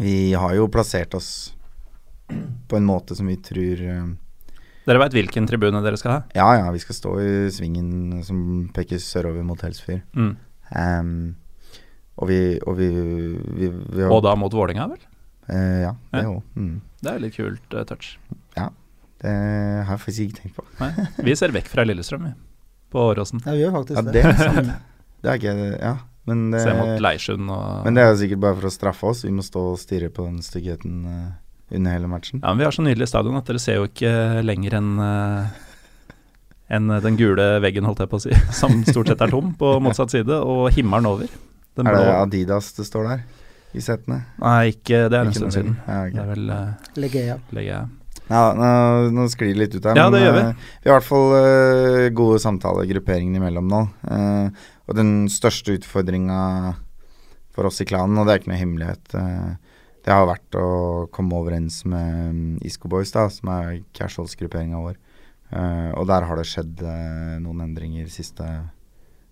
Vi 0.00 0.34
har 0.34 0.54
jo 0.56 0.66
plassert 0.72 1.14
oss 1.14 1.54
på 2.68 2.76
en 2.76 2.86
måte 2.88 3.14
som 3.14 3.28
vi 3.28 3.36
tror 3.36 3.82
uh, 3.84 4.12
dere 4.84 5.00
veit 5.00 5.14
hvilken 5.16 5.46
tribune 5.48 5.80
dere 5.84 5.96
skal 5.96 6.12
ha? 6.12 6.18
Ja, 6.36 6.48
ja. 6.58 6.68
Vi 6.74 6.82
skal 6.82 6.96
stå 6.98 7.14
i 7.22 7.32
svingen 7.54 8.20
som 8.26 8.38
peker 8.76 9.00
sørover 9.00 9.44
mot 9.46 9.60
Helsfyr. 9.64 10.02
Mm. 10.12 10.34
Um, 10.76 11.14
og 12.20 12.28
vi, 12.28 12.38
og 12.60 12.76
vi, 12.78 12.88
vi, 12.92 13.70
vi 13.72 14.02
har, 14.04 14.12
Og 14.12 14.20
da 14.26 14.34
mot 14.36 14.52
Vålinga 14.52 14.86
vel? 14.92 15.00
Uh, 15.48 15.80
ja, 15.86 15.94
det 16.12 16.24
òg. 16.28 16.36
Ja. 16.36 16.60
Mm. 16.60 16.74
Det 17.00 17.14
er 17.14 17.22
litt 17.24 17.36
kult 17.38 17.76
uh, 17.76 17.84
touch. 17.88 18.14
Ja. 18.58 18.68
Det 19.24 19.32
har 19.32 19.94
jeg 19.94 20.02
faktisk 20.02 20.26
ikke 20.26 20.40
tenkt 20.42 20.58
på. 20.58 20.66
Nei, 20.82 21.06
vi 21.30 21.36
ser 21.40 21.54
vekk 21.56 21.70
fra 21.72 21.86
Lillestrøm, 21.88 22.28
vi. 22.28 22.34
På 22.92 23.06
Åråsen. 23.08 23.40
Ja, 23.46 23.56
vi 23.56 23.64
gjør 23.64 23.78
faktisk 23.78 24.02
ja, 24.02 24.04
det. 24.12 24.24
Er 24.28 24.42
sant. 24.50 24.74
det 25.24 25.32
er 25.32 25.40
ikke 25.40 25.56
Ja. 25.80 25.94
Men 26.28 26.46
det, 26.54 26.62
Se 26.64 26.72
mot 26.78 27.00
Leirsund 27.04 27.50
og 27.52 27.84
Men 27.84 27.98
det 27.98 28.04
er 28.04 28.14
sikkert 28.16 28.40
bare 28.46 28.56
for 28.60 28.70
å 28.70 28.72
straffe 28.72 29.10
oss. 29.10 29.24
Vi 29.26 29.32
må 29.34 29.44
stå 29.44 29.64
og 29.74 29.80
stirre 29.82 30.08
på 30.12 30.24
den 30.24 30.40
styggheten. 30.44 31.02
Uh, 31.04 31.32
under 31.74 31.96
hele 31.96 32.08
matchen. 32.08 32.40
Ja, 32.42 32.52
men 32.52 32.58
Vi 32.62 32.66
har 32.68 32.74
så 32.76 32.84
nydelig 32.84 33.08
stadion 33.08 33.38
at 33.38 33.48
dere 33.48 33.60
ser 33.62 33.80
jo 33.80 33.86
ikke 33.88 34.42
lenger 34.44 34.76
enn 34.78 34.90
uh, 35.00 35.62
enn 36.74 36.92
den 37.04 37.16
gule 37.20 37.46
veggen, 37.64 37.86
holdt 37.88 38.02
jeg 38.04 38.10
på 38.12 38.20
å 38.20 38.24
si, 38.24 38.36
som 38.60 38.82
stort 38.86 39.10
sett 39.12 39.24
er 39.24 39.32
tom 39.32 39.52
på 39.58 39.76
motsatt 39.84 40.14
side, 40.14 40.36
og 40.40 40.68
himmelen 40.76 41.08
over. 41.10 41.32
Den 41.74 41.90
er 41.90 41.98
det 41.98 42.12
Adidas 42.14 42.72
det 42.76 42.86
står 42.88 43.10
der? 43.10 43.24
i 43.74 43.82
setene? 43.82 44.20
Nei, 44.38 44.70
ikke 44.70 45.08
det 45.10 45.18
er 45.18 45.28
en 45.28 45.34
stund 45.34 45.54
siden. 45.54 45.76
Ja, 45.82 46.04
okay. 46.06 46.14
Det 46.14 46.22
er 46.22 46.28
vel 46.30 46.50
uh, 46.52 46.90
Legea. 47.00 47.38
legge 47.56 47.78
Ja, 48.30 48.54
nå, 48.56 48.68
nå 49.12 49.26
sklir 49.28 49.52
det 49.52 49.60
litt 49.60 49.74
ut 49.76 49.84
her, 49.84 49.98
Ja, 49.98 50.06
det 50.12 50.22
gjør 50.22 50.36
vi. 50.36 50.44
Uh, 50.48 50.68
vi 50.80 50.88
har 50.88 50.94
i 50.94 50.96
hvert 50.96 51.08
fall 51.10 51.34
uh, 51.34 52.06
gode 52.16 52.40
samtaler 52.40 52.88
grupperingene 52.88 53.40
imellom 53.40 53.68
nå. 53.68 53.80
Uh, 54.08 54.64
og 54.88 54.96
den 54.96 55.12
største 55.32 55.76
utfordringa 55.76 56.38
for 57.54 57.68
oss 57.68 57.82
i 57.84 57.88
klanen, 57.88 58.16
og 58.18 58.26
det 58.26 58.34
er 58.34 58.40
ikke 58.40 58.50
noe 58.50 58.60
hemmelighet, 58.60 59.12
det 60.04 60.12
har 60.12 60.26
vært 60.28 60.56
å 60.58 60.68
komme 61.14 61.36
overens 61.38 61.78
med 61.88 62.16
um, 62.34 62.40
Isco 62.66 62.90
Boys, 62.92 63.12
da, 63.14 63.28
som 63.32 63.48
er 63.54 63.78
casuals-grupperinga 63.96 64.80
vår. 64.82 64.98
Og 65.94 66.08
der 66.10 66.26
har 66.26 66.36
det 66.36 66.48
skjedd 66.50 66.82
noen 67.44 67.62
endringer 67.62 68.08
siste, 68.10 68.48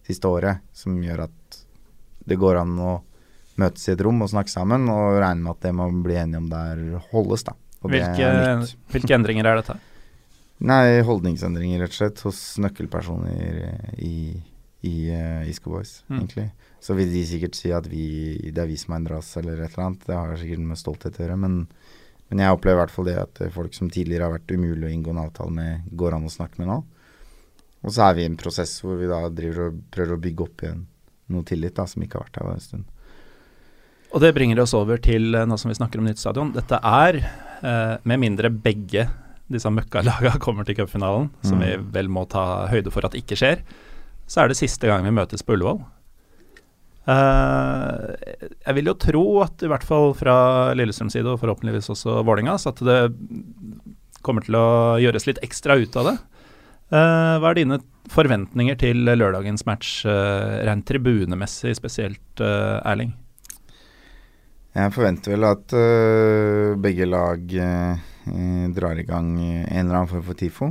siste 0.06 0.30
året 0.30 0.62
som 0.76 1.00
gjør 1.02 1.24
at 1.26 1.58
det 2.30 2.38
går 2.38 2.60
an 2.60 2.76
å 2.78 2.92
møtes 3.60 3.88
i 3.88 3.92
et 3.96 4.04
rom 4.06 4.22
og 4.22 4.30
snakke 4.30 4.54
sammen, 4.54 4.86
og 4.92 5.18
regne 5.18 5.42
med 5.42 5.56
at 5.56 5.66
det 5.66 5.74
man 5.76 5.98
blir 6.06 6.22
enige 6.22 6.44
om 6.44 6.48
der, 6.52 6.84
holdes, 7.10 7.42
da. 7.50 7.56
Hvilke, 7.90 8.28
hvilke 8.94 9.16
endringer 9.16 9.48
er 9.50 9.60
dette? 9.62 9.78
Nei, 10.72 11.00
holdningsendringer 11.02 11.82
rett 11.82 11.94
og 11.94 11.98
slett 11.98 12.20
hos 12.22 12.40
nøkkelpersoner 12.62 13.96
i, 13.98 14.36
i 14.86 14.94
uh, 15.10 15.48
Isco 15.50 15.72
Boys, 15.74 16.04
Mm. 16.08 16.20
egentlig. 16.20 16.50
Så 16.82 16.94
vil 16.98 17.10
de 17.14 17.22
sikkert 17.26 17.54
si 17.58 17.70
at 17.74 17.86
vi, 17.86 18.50
det 18.50 18.58
er 18.62 18.66
vi 18.70 18.76
som 18.78 18.94
er 18.94 19.02
en 19.02 19.16
oss, 19.18 19.36
eller 19.38 19.60
et 19.60 19.72
eller 19.74 19.84
annet. 19.88 20.06
Det 20.06 20.14
har 20.18 20.38
sikkert 20.38 20.64
med 20.66 20.78
stolthet 20.78 21.18
å 21.18 21.22
gjøre, 21.24 21.36
men, 21.38 21.58
men 22.30 22.42
jeg 22.42 22.54
opplever 22.56 22.78
i 22.78 22.82
hvert 22.82 22.94
fall 22.94 23.06
det 23.06 23.18
at 23.22 23.42
eh, 23.42 23.52
folk 23.54 23.74
som 23.74 23.90
tidligere 23.90 24.26
har 24.26 24.34
vært 24.36 24.50
umulig 24.54 24.88
å 24.88 24.90
inngå 24.94 25.10
en 25.14 25.22
avtale 25.22 25.54
med, 25.54 25.84
går 25.98 26.16
an 26.18 26.26
å 26.26 26.32
snakke 26.32 26.58
med 26.62 26.70
nå. 26.72 26.80
Og 27.82 27.90
så 27.94 28.06
er 28.08 28.16
vi 28.18 28.24
i 28.24 28.30
en 28.30 28.38
prosess 28.38 28.76
hvor 28.82 28.98
vi 28.98 29.10
da 29.10 29.24
driver 29.30 29.68
og 29.68 29.78
prøver 29.94 30.14
å 30.14 30.22
bygge 30.22 30.44
opp 30.46 30.62
igjen 30.66 30.84
noe 31.32 31.46
tillit 31.48 31.74
da, 31.78 31.86
som 31.88 32.02
ikke 32.04 32.18
har 32.18 32.26
vært 32.28 32.38
her 32.42 32.50
en 32.52 32.62
stund. 32.62 32.84
Og 34.12 34.20
det 34.20 34.34
bringer 34.36 34.60
oss 34.60 34.74
over 34.76 35.00
til 35.02 35.34
eh, 35.38 35.46
nå 35.48 35.56
som 35.58 35.70
vi 35.72 35.78
snakker 35.78 36.02
om 36.02 36.06
nytt 36.10 36.20
stadion. 36.20 36.50
Dette 36.54 36.78
er, 36.82 37.18
eh, 37.22 37.51
med 37.62 38.18
mindre 38.18 38.50
begge 38.50 39.04
disse 39.52 39.70
møkkalagene 39.70 40.40
kommer 40.44 40.66
til 40.66 40.76
cupfinalen, 40.80 41.28
som 41.46 41.60
Mm. 41.60 41.62
vi 41.62 41.72
vel 41.98 42.08
må 42.10 42.24
ta 42.28 42.66
høyde 42.70 42.90
for 42.90 43.06
at 43.06 43.14
ikke 43.14 43.38
skjer, 43.38 43.62
så 44.26 44.42
er 44.42 44.48
det 44.50 44.58
siste 44.58 44.88
gang 44.88 45.04
vi 45.04 45.14
møtes 45.14 45.44
på 45.44 45.54
Ullevål. 45.54 45.82
Uh, 47.02 48.14
jeg 48.62 48.74
vil 48.76 48.90
jo 48.92 48.94
tro 48.94 49.22
at 49.42 49.62
i 49.64 49.70
hvert 49.70 49.84
fall 49.86 50.12
fra 50.14 50.34
Lillestrøms 50.78 51.16
side, 51.16 51.26
og 51.26 51.40
forhåpentligvis 51.42 51.90
også 51.90 52.20
Vålerengas, 52.22 52.66
at 52.70 52.78
det 52.86 53.00
kommer 54.22 54.46
til 54.46 54.54
å 54.54 54.68
gjøres 55.02 55.26
litt 55.26 55.40
ekstra 55.42 55.76
ut 55.82 55.96
av 55.98 56.12
det. 56.12 56.18
Uh, 56.92 57.40
hva 57.42 57.50
er 57.50 57.58
dine 57.58 57.80
forventninger 58.12 58.78
til 58.78 59.02
lørdagens 59.08 59.66
match, 59.66 60.04
uh, 60.06 60.62
rent 60.66 60.86
tribunemessig 60.86 61.74
spesielt, 61.78 62.40
eh, 62.40 62.78
Erling? 62.86 63.14
Jeg 64.72 64.92
forventer 64.94 65.34
vel 65.34 65.44
at 65.44 65.74
uh, 65.76 66.78
begge 66.80 67.04
lag 67.04 67.42
øh, 67.44 68.70
drar 68.72 68.96
i 68.96 69.04
gang 69.04 69.34
en 69.36 69.66
eller 69.68 69.98
annen 69.98 70.08
form 70.08 70.24
for 70.24 70.38
TIFO. 70.38 70.70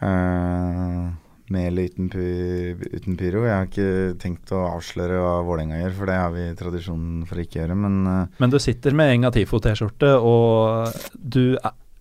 Uh, 0.00 1.12
med 1.52 1.68
eller 1.68 1.90
uten, 1.92 2.08
uten 2.08 3.18
pyro. 3.20 3.44
Jeg 3.44 3.52
har 3.52 3.68
ikke 3.68 4.16
tenkt 4.22 4.52
å 4.56 4.62
avsløre 4.70 5.20
hva 5.20 5.36
Vålerenga 5.44 5.82
gjør, 5.82 5.94
for 5.98 6.08
det 6.08 6.16
har 6.16 6.32
vi 6.32 6.46
tradisjon 6.56 7.06
for 7.28 7.36
å 7.36 7.44
ikke 7.44 7.60
gjøre. 7.60 7.76
Men 7.76 8.00
Men 8.40 8.54
du 8.54 8.56
sitter 8.56 8.96
med 8.96 9.12
Enga 9.12 9.34
Tifo-T-skjorte, 9.34 10.14
og 10.24 10.88
du 11.20 11.58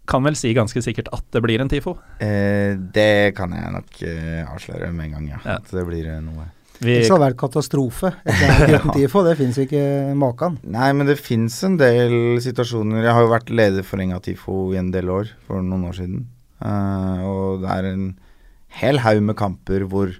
kan 0.07 0.23
vel 0.23 0.39
si 0.39 0.55
ganske 0.55 0.79
sikkert 0.83 1.11
at 1.15 1.27
det 1.35 1.43
blir 1.43 1.59
en 1.59 1.71
Tifo? 1.71 1.97
det 2.19 3.35
kan 3.35 3.51
jeg 3.51 3.75
nok 3.75 3.99
avsløre 4.47 4.93
med 4.95 5.09
en 5.09 5.15
gang, 5.17 5.31
ja. 5.35 5.43
Ja. 5.43 5.59
At 5.59 5.75
det 5.75 5.83
blir 5.91 6.07
noe. 6.23 6.47
Vi, 6.83 6.97
Det 6.99 7.07
skal 7.07 7.21
være 7.21 7.37
katastrofe. 7.39 8.11
en 8.27 8.91
TIFO, 8.91 9.23
det 9.27 9.37
fins 9.39 9.59
ikke 9.63 9.83
maken. 10.23 10.59
Nei, 10.63 10.91
men 10.97 11.09
det 11.09 11.17
fins 11.21 11.55
en 11.67 11.77
del 11.79 12.41
situasjoner 12.43 13.05
Jeg 13.05 13.15
har 13.15 13.25
jo 13.25 13.31
vært 13.31 13.53
leder 13.53 13.87
for 13.87 14.03
Enga 14.03 14.19
Tifo 14.23 14.57
i 14.73 14.79
en 14.81 14.91
del 14.93 15.11
år, 15.13 15.31
for 15.47 15.63
noen 15.63 15.87
år 15.89 15.97
siden. 16.01 16.27
Uh, 16.63 17.23
og 17.27 17.63
det 17.63 17.71
er 17.73 17.89
en 17.89 18.05
hel 18.79 19.01
haug 19.03 19.23
med 19.27 19.37
kamper 19.39 19.83
hvor 19.89 20.13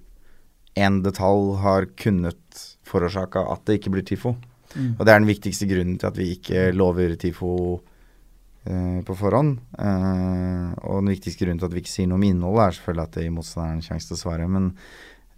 én 0.80 1.00
detalj 1.06 1.54
har 1.62 1.88
kunnet 2.00 2.64
forårsake 2.88 3.42
at 3.54 3.64
det 3.68 3.80
ikke 3.80 3.94
blir 3.94 4.06
TIFO. 4.08 4.34
Mm. 4.74 4.94
Og 4.98 5.06
det 5.06 5.12
er 5.14 5.20
den 5.20 5.30
viktigste 5.30 5.68
grunnen 5.70 5.98
til 6.02 6.10
at 6.10 6.18
vi 6.18 6.32
ikke 6.34 6.72
lover 6.74 7.14
TIFO 7.20 7.54
uh, 7.78 9.00
på 9.06 9.18
forhånd. 9.20 9.58
Uh, 9.78 10.74
og 10.88 11.04
den 11.04 11.14
viktigste 11.14 11.46
grunnen 11.46 11.62
til 11.62 11.70
at 11.70 11.76
vi 11.76 11.84
ikke 11.84 11.94
sier 11.94 12.10
noe 12.10 12.20
om 12.20 12.28
innholdet, 12.28 12.66
er 12.66 12.78
selvfølgelig 12.78 13.06
at 13.06 13.18
det 13.18 13.26
gir 13.26 13.38
motstanderen 13.38 13.80
en 13.80 13.88
sjanse 13.88 14.10
til 14.10 14.18
å 14.18 14.22
svare. 14.24 14.50
Men, 14.50 14.72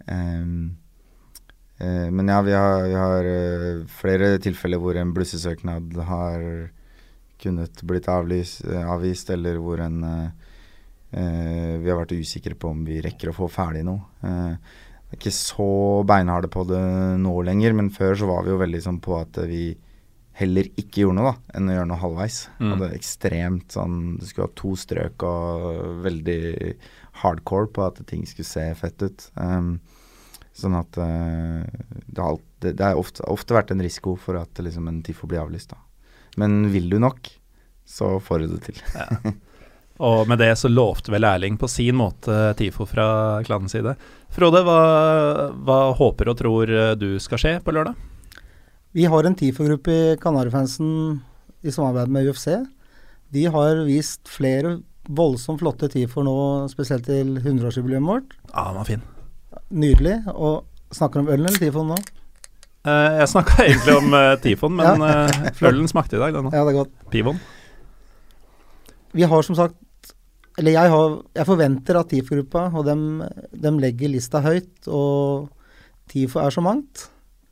eh, 0.06 0.50
men 1.78 2.28
ja, 2.32 2.40
vi 2.42 2.54
har, 2.56 2.82
vi 2.88 2.94
har 2.96 3.28
eh, 3.28 3.84
flere 3.92 4.36
tilfeller 4.40 4.80
hvor 4.80 4.96
en 4.96 5.12
blussesøknad 5.16 5.98
har 6.08 6.46
kunnet 7.42 7.82
blitt 7.82 8.08
avlyst, 8.08 8.64
eh, 8.64 8.90
avvist, 8.90 9.30
eller 9.30 9.60
hvor 9.60 9.80
en 9.84 10.02
eh, 10.04 10.28
eh, 11.10 11.76
Vi 11.82 11.90
har 11.90 12.00
vært 12.00 12.16
usikre 12.16 12.56
på 12.56 12.72
om 12.72 12.84
vi 12.86 13.00
rekker 13.04 13.30
å 13.30 13.36
få 13.36 13.48
ferdig 13.52 13.84
noe. 13.86 14.08
Eh, 14.22 14.54
er 15.06 15.18
ikke 15.18 15.34
så 15.34 16.02
beinharde 16.06 16.48
på 16.50 16.64
det 16.66 16.82
nå 17.22 17.34
lenger, 17.46 17.76
men 17.78 17.92
før 17.94 18.16
så 18.18 18.30
var 18.30 18.44
vi 18.44 18.54
jo 18.54 18.62
veldig 18.62 18.82
sånn 18.82 19.02
på 19.04 19.18
at 19.20 19.38
vi 19.46 19.68
heller 20.36 20.68
ikke 20.76 21.04
gjorde 21.04 21.16
noe, 21.16 21.32
da, 21.32 21.56
enn 21.56 21.70
å 21.70 21.76
gjøre 21.76 21.88
noe 21.90 22.00
halvveis. 22.02 22.38
Mm. 22.58 22.72
Hadde 22.74 22.88
ekstremt 22.96 23.76
sånn 23.76 24.00
Du 24.18 24.26
skulle 24.26 24.48
ha 24.50 24.56
to 24.58 24.74
strøk 24.76 25.24
og 25.24 26.02
veldig 26.04 26.40
hardcore 27.22 27.70
på 27.72 27.86
at 27.86 28.02
ting 28.10 28.26
skulle 28.28 28.48
se 28.48 28.66
fett 28.76 29.06
ut. 29.06 29.28
Um, 29.40 29.78
sånn 30.56 30.76
at 30.78 30.96
eh, 31.00 31.64
det 32.06 32.20
har, 32.20 32.36
alt, 32.36 32.46
det, 32.64 32.76
det 32.78 32.86
har 32.86 33.00
ofte, 33.00 33.24
ofte 33.28 33.56
vært 33.56 33.72
en 33.74 33.82
risiko 33.84 34.16
for 34.20 34.38
at 34.40 34.62
liksom, 34.62 34.88
en 34.88 35.02
TIFO 35.04 35.28
blir 35.30 35.42
avlyst, 35.42 35.74
da. 35.74 35.80
Men 36.40 36.66
vil 36.72 36.88
du 36.92 36.98
nok, 37.00 37.28
så 37.86 38.16
får 38.20 38.44
du 38.44 38.54
det 38.54 38.70
til. 38.70 38.80
og 40.08 40.26
med 40.28 40.40
det 40.42 40.50
så 40.60 40.68
lovte 40.72 41.12
vel 41.14 41.24
Erling 41.28 41.56
på 41.60 41.68
sin 41.70 41.96
måte 41.96 42.50
Tifo 42.58 42.84
fra 42.88 43.06
klanens 43.46 43.76
side. 43.76 43.94
Frode, 44.32 44.60
hva, 44.66 44.80
hva 45.64 45.78
håper 45.96 46.32
og 46.32 46.38
tror 46.40 46.72
du 47.00 47.08
skal 47.22 47.40
skje 47.40 47.54
på 47.64 47.76
lørdag? 47.76 47.96
Vi 48.96 49.04
har 49.12 49.28
en 49.28 49.36
TIFO-gruppe 49.36 49.92
i 49.92 50.16
Kanarifansen 50.20 50.90
i 51.60 51.72
samarbeid 51.72 52.12
med 52.12 52.30
UFC. 52.30 52.48
De 53.32 53.44
har 53.52 53.82
vist 53.88 54.28
flere 54.30 54.78
voldsomt 55.06 55.60
flotte 55.60 55.90
TIFO-er 55.92 56.26
nå, 56.26 56.38
spesielt 56.72 57.04
til 57.08 57.36
100-årsjubileet 57.42 58.06
vårt. 58.06 58.36
Ja, 58.52 58.70
den 58.70 58.80
var 58.80 58.88
fin. 58.88 59.04
Nydelig. 59.70 60.20
Og 60.34 60.64
snakker 60.94 61.20
om 61.24 61.28
ølen 61.32 61.48
eller 61.48 61.58
TIFO-en 61.62 61.90
nå? 61.94 61.96
Uh, 62.86 63.16
jeg 63.18 63.28
snakka 63.32 63.64
egentlig 63.64 63.96
om 63.98 64.12
uh, 64.14 64.36
Tifon, 64.38 64.76
men 64.78 65.02
Ja. 65.06 65.24
eh, 65.26 65.62
ølen 65.66 65.88
smakte 65.90 66.14
i 66.16 66.20
dag, 66.22 66.36
den 66.36 66.46
òg. 66.46 66.54
Ja, 66.54 66.62
det 66.62 66.74
er 66.74 66.78
godt. 66.84 66.92
Pivon. 67.10 67.40
Vi 69.16 69.26
har 69.26 69.42
som 69.42 69.56
sagt 69.58 69.74
Eller 70.58 70.72
jeg, 70.76 70.90
har, 70.92 71.16
jeg 71.36 71.46
forventer 71.48 71.98
at 71.98 72.08
TIFO-gruppa, 72.12 72.62
og 72.78 72.86
dem, 72.86 73.02
dem 73.52 73.80
legger 73.82 74.08
lista 74.08 74.40
høyt, 74.40 74.86
og 74.88 75.50
TIFO 76.08 76.40
er 76.40 76.54
så 76.54 76.62
mangt. 76.64 77.08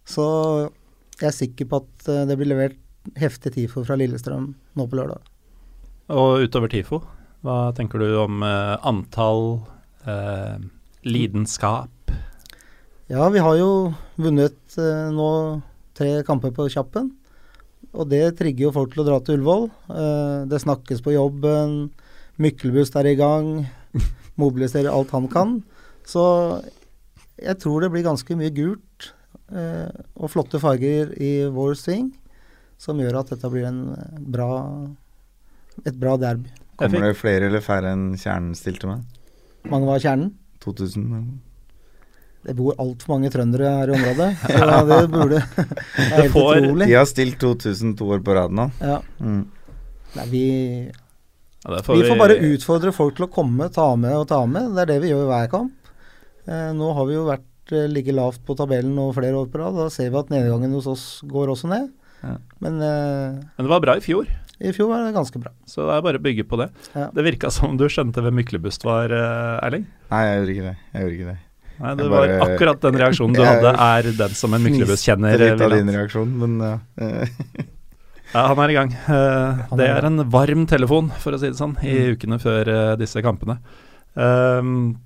Så 0.08 0.24
jeg 1.20 1.28
er 1.28 1.34
sikker 1.36 1.68
på 1.68 1.82
at 1.82 2.08
eh, 2.08 2.22
det 2.30 2.38
blir 2.40 2.48
levert 2.54 2.78
heftig 3.20 3.52
TIFO 3.58 3.82
fra 3.84 3.98
Lillestrøm 4.00 4.46
nå 4.78 4.86
på 4.88 4.96
lørdag. 4.96 5.20
Og 6.16 6.46
utover 6.46 6.72
Tifo, 6.72 7.02
hva 7.44 7.58
tenker 7.76 8.00
du 8.00 8.14
om 8.22 8.40
eh, 8.46 8.76
antall, 8.88 9.44
eh, 10.08 10.56
lidenskap? 11.04 11.90
Ja, 13.12 13.26
vi 13.28 13.42
har 13.44 13.58
jo 13.58 13.92
vunnet 14.16 14.78
eh, 14.80 15.10
nå 15.12 15.28
tre 15.96 16.22
kamper 16.24 16.54
på 16.56 16.70
kjappen. 16.72 17.10
Og 17.92 18.08
det 18.08 18.22
trigger 18.38 18.70
jo 18.70 18.72
folk 18.74 18.94
til 18.94 19.04
å 19.04 19.06
dra 19.10 19.18
til 19.20 19.36
Ullevål. 19.36 19.68
Eh, 19.92 20.38
det 20.48 20.62
snakkes 20.62 21.04
på 21.04 21.12
jobben. 21.12 21.92
Myklebust 22.40 22.96
er 22.96 23.10
i 23.12 23.18
gang. 23.20 23.66
Mobiliserer 24.40 24.88
alt 24.88 25.12
han 25.12 25.28
kan. 25.28 25.58
Så 26.08 26.24
jeg 27.36 27.60
tror 27.60 27.84
det 27.84 27.92
blir 27.92 28.08
ganske 28.08 28.40
mye 28.40 28.52
gult 28.56 29.12
eh, 29.52 29.92
og 30.16 30.32
flotte 30.32 30.60
farger 30.62 31.12
i 31.20 31.32
vår 31.52 31.76
sving, 31.76 32.08
som 32.80 33.00
gjør 33.00 33.20
at 33.20 33.36
dette 33.36 33.52
blir 33.52 33.68
en 33.68 33.86
eh, 33.94 34.20
bra, 34.32 34.52
et 35.84 35.96
bra 36.00 36.16
derby. 36.20 36.48
Kommer 36.80 37.10
det 37.10 37.18
flere 37.20 37.52
eller 37.52 37.62
færre 37.62 37.92
enn 37.94 38.14
Kjernen 38.18 38.56
stilte 38.58 38.88
med? 38.88 39.04
Mange 39.68 39.92
var 39.92 40.00
kjernen. 40.00 40.32
2000? 40.64 41.04
Det 42.44 42.54
bor 42.58 42.74
altfor 42.82 43.14
mange 43.14 43.30
trøndere 43.32 43.70
her 43.78 43.88
i 43.88 43.94
området, 43.96 44.26
så 44.44 44.80
det 44.90 44.98
burde 45.12 45.38
Det 45.56 46.04
er 46.04 46.18
helt 46.22 46.34
får- 46.34 46.58
utrolig. 46.60 46.86
De 46.90 46.96
har 46.98 47.06
stilt 47.08 47.38
2000 47.40 47.94
år 48.04 48.20
på 48.26 48.34
rad 48.36 48.52
nå. 48.52 48.66
Ja. 48.84 48.98
Mm. 49.20 49.40
Nei, 50.18 50.26
vi, 50.30 50.42
Ja, 51.64 51.80
får 51.82 51.96
vi 51.96 52.04
får 52.10 52.20
bare 52.20 52.36
utfordre 52.52 52.92
folk 52.92 53.16
til 53.16 53.24
å 53.26 53.32
komme, 53.32 53.70
ta 53.72 53.88
med 53.96 54.12
og 54.18 54.28
ta 54.28 54.42
med. 54.46 54.74
Det 54.76 54.84
er 54.84 54.92
det 54.92 54.98
vi 55.06 55.10
gjør 55.14 55.24
i 55.24 55.30
hver 55.32 55.48
kamp. 55.54 55.72
Eh, 56.44 56.70
nå 56.76 56.90
har 56.98 57.08
vi 57.08 57.16
jo 57.16 57.24
vært 57.30 57.72
eh, 57.72 57.86
ligget 57.88 58.18
lavt 58.18 58.42
på 58.44 58.52
tabellen 58.58 58.98
over 59.00 59.16
flere 59.22 59.40
år 59.40 59.48
på 59.48 59.62
rad. 59.62 59.78
Da 59.80 59.88
ser 59.90 60.12
vi 60.12 60.20
at 60.20 60.28
nedgangen 60.34 60.76
hos 60.76 60.86
oss 60.92 61.06
går 61.24 61.54
også 61.54 61.70
ned. 61.72 61.88
Ja. 62.20 62.36
Men 62.60 62.76
eh, 62.84 63.40
Men 63.56 63.64
det 63.64 63.72
var 63.72 63.80
bra 63.84 63.96
i 63.96 64.04
fjor, 64.04 64.28
i 64.60 64.70
fjor 64.76 64.92
var 64.92 65.02
det 65.08 65.16
ganske 65.16 65.40
bra. 65.40 65.50
så 65.68 65.88
det 65.88 65.96
er 65.96 66.04
bare 66.04 66.20
å 66.20 66.24
bygge 66.28 66.44
på 66.48 66.60
det. 66.60 66.68
Ja. 66.94 67.08
Det 67.16 67.24
virka 67.26 67.50
som 67.52 67.74
du 67.80 67.88
skjønte 67.88 68.20
hvem 68.24 68.36
Myklebust 68.38 68.84
var, 68.86 69.08
eh, 69.12 69.64
Erling. 69.64 69.88
Nei, 70.12 70.22
jeg 70.28 70.38
gjorde 70.38 70.54
ikke 70.54 70.68
det. 70.68 70.76
Jeg 70.92 71.02
gjorde 71.08 71.18
ikke 71.18 71.32
det. 71.32 71.38
Nei, 71.80 71.94
det 71.98 72.08
var 72.08 72.26
bare- 72.28 72.40
akkurat 72.46 72.80
den 72.80 72.94
reaksjonen 73.00 73.34
du 73.34 73.40
Jeg 73.42 73.48
hadde, 73.62 73.72
er 73.82 74.10
den 74.18 74.34
som 74.38 74.54
en 74.54 74.62
Myklebust-kjenner 74.62 75.34
Fniste 75.34 75.50
litt 75.50 75.64
av 75.66 75.70
din 75.74 75.88
reaksjon, 75.96 76.34
men 76.38 76.58
ja. 76.62 76.78
Ja, 78.34 78.48
han 78.50 78.58
er 78.64 78.70
i 78.72 78.74
gang. 78.74 78.90
Eh, 78.92 79.58
det 79.78 79.86
er 79.86 80.06
en 80.08 80.24
varm 80.30 80.64
telefon, 80.66 81.12
for 81.22 81.36
å 81.36 81.38
si 81.38 81.46
det 81.52 81.58
sånn, 81.58 81.76
i 81.86 81.92
Mm. 81.94 82.16
ukene 82.16 82.38
før 82.42 82.66
eh, 82.72 82.96
disse 82.98 83.22
kampene. 83.22 83.58
Um, 84.14 84.96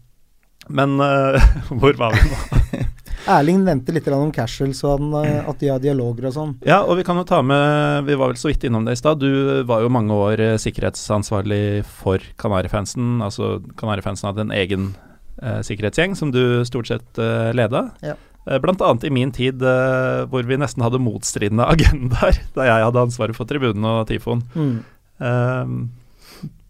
men 0.69 0.95
eh, 1.01 1.37
hvor 1.81 1.93
var 2.01 2.13
vi 2.17 2.23
nå? 2.29 2.87
Erling 3.29 3.61
nevnte 3.67 3.93
litt 3.93 4.09
om 4.09 4.31
casual, 4.33 4.71
så 4.73 4.95
han, 4.97 5.11
eh, 5.27 5.43
at 5.49 5.59
de 5.61 5.69
har 5.69 5.79
dialoger 5.83 6.31
og 6.31 6.33
sånn. 6.39 6.55
Ja, 6.65 6.79
og 6.85 6.97
vi 6.97 7.05
kan 7.05 7.17
jo 7.21 7.25
ta 7.29 7.43
med 7.45 8.07
Vi 8.09 8.15
var 8.17 8.29
vel 8.33 8.41
så 8.41 8.49
vidt 8.49 8.65
innom 8.65 8.87
det 8.89 8.97
i 8.97 9.01
stad. 9.03 9.21
Du 9.21 9.63
var 9.69 9.83
jo 9.85 9.91
mange 9.93 10.17
år 10.17 10.41
sikkerhetsansvarlig 10.63 11.85
for 11.85 12.25
Kanarifansen. 12.41 13.19
Altså 13.21 13.59
Kanarifansen 13.77 14.31
hadde 14.31 14.47
en 14.47 14.55
egen 14.57 14.95
sikkerhetsgjeng 15.63 16.17
som 16.19 16.31
du 16.35 16.65
stort 16.67 16.87
sett 16.91 17.19
uh, 17.23 17.51
leda. 17.55 17.91
Ja. 18.03 18.15
Eh, 18.49 18.59
Blant 18.63 18.81
annet 18.83 19.05
i 19.05 19.11
min 19.13 19.31
tid 19.35 19.63
eh, 19.63 20.25
hvor 20.31 20.43
vi 20.49 20.57
nesten 20.57 20.83
hadde 20.83 21.01
motstridende 21.03 21.67
agendaer, 21.75 22.39
da 22.57 22.65
jeg 22.69 22.87
hadde 22.89 23.03
ansvaret 23.09 23.37
for 23.37 23.45
tribunen 23.51 23.85
og 23.85 24.07
Tifon. 24.09 24.43
Mm. 24.55 24.79
Eh, 25.21 25.75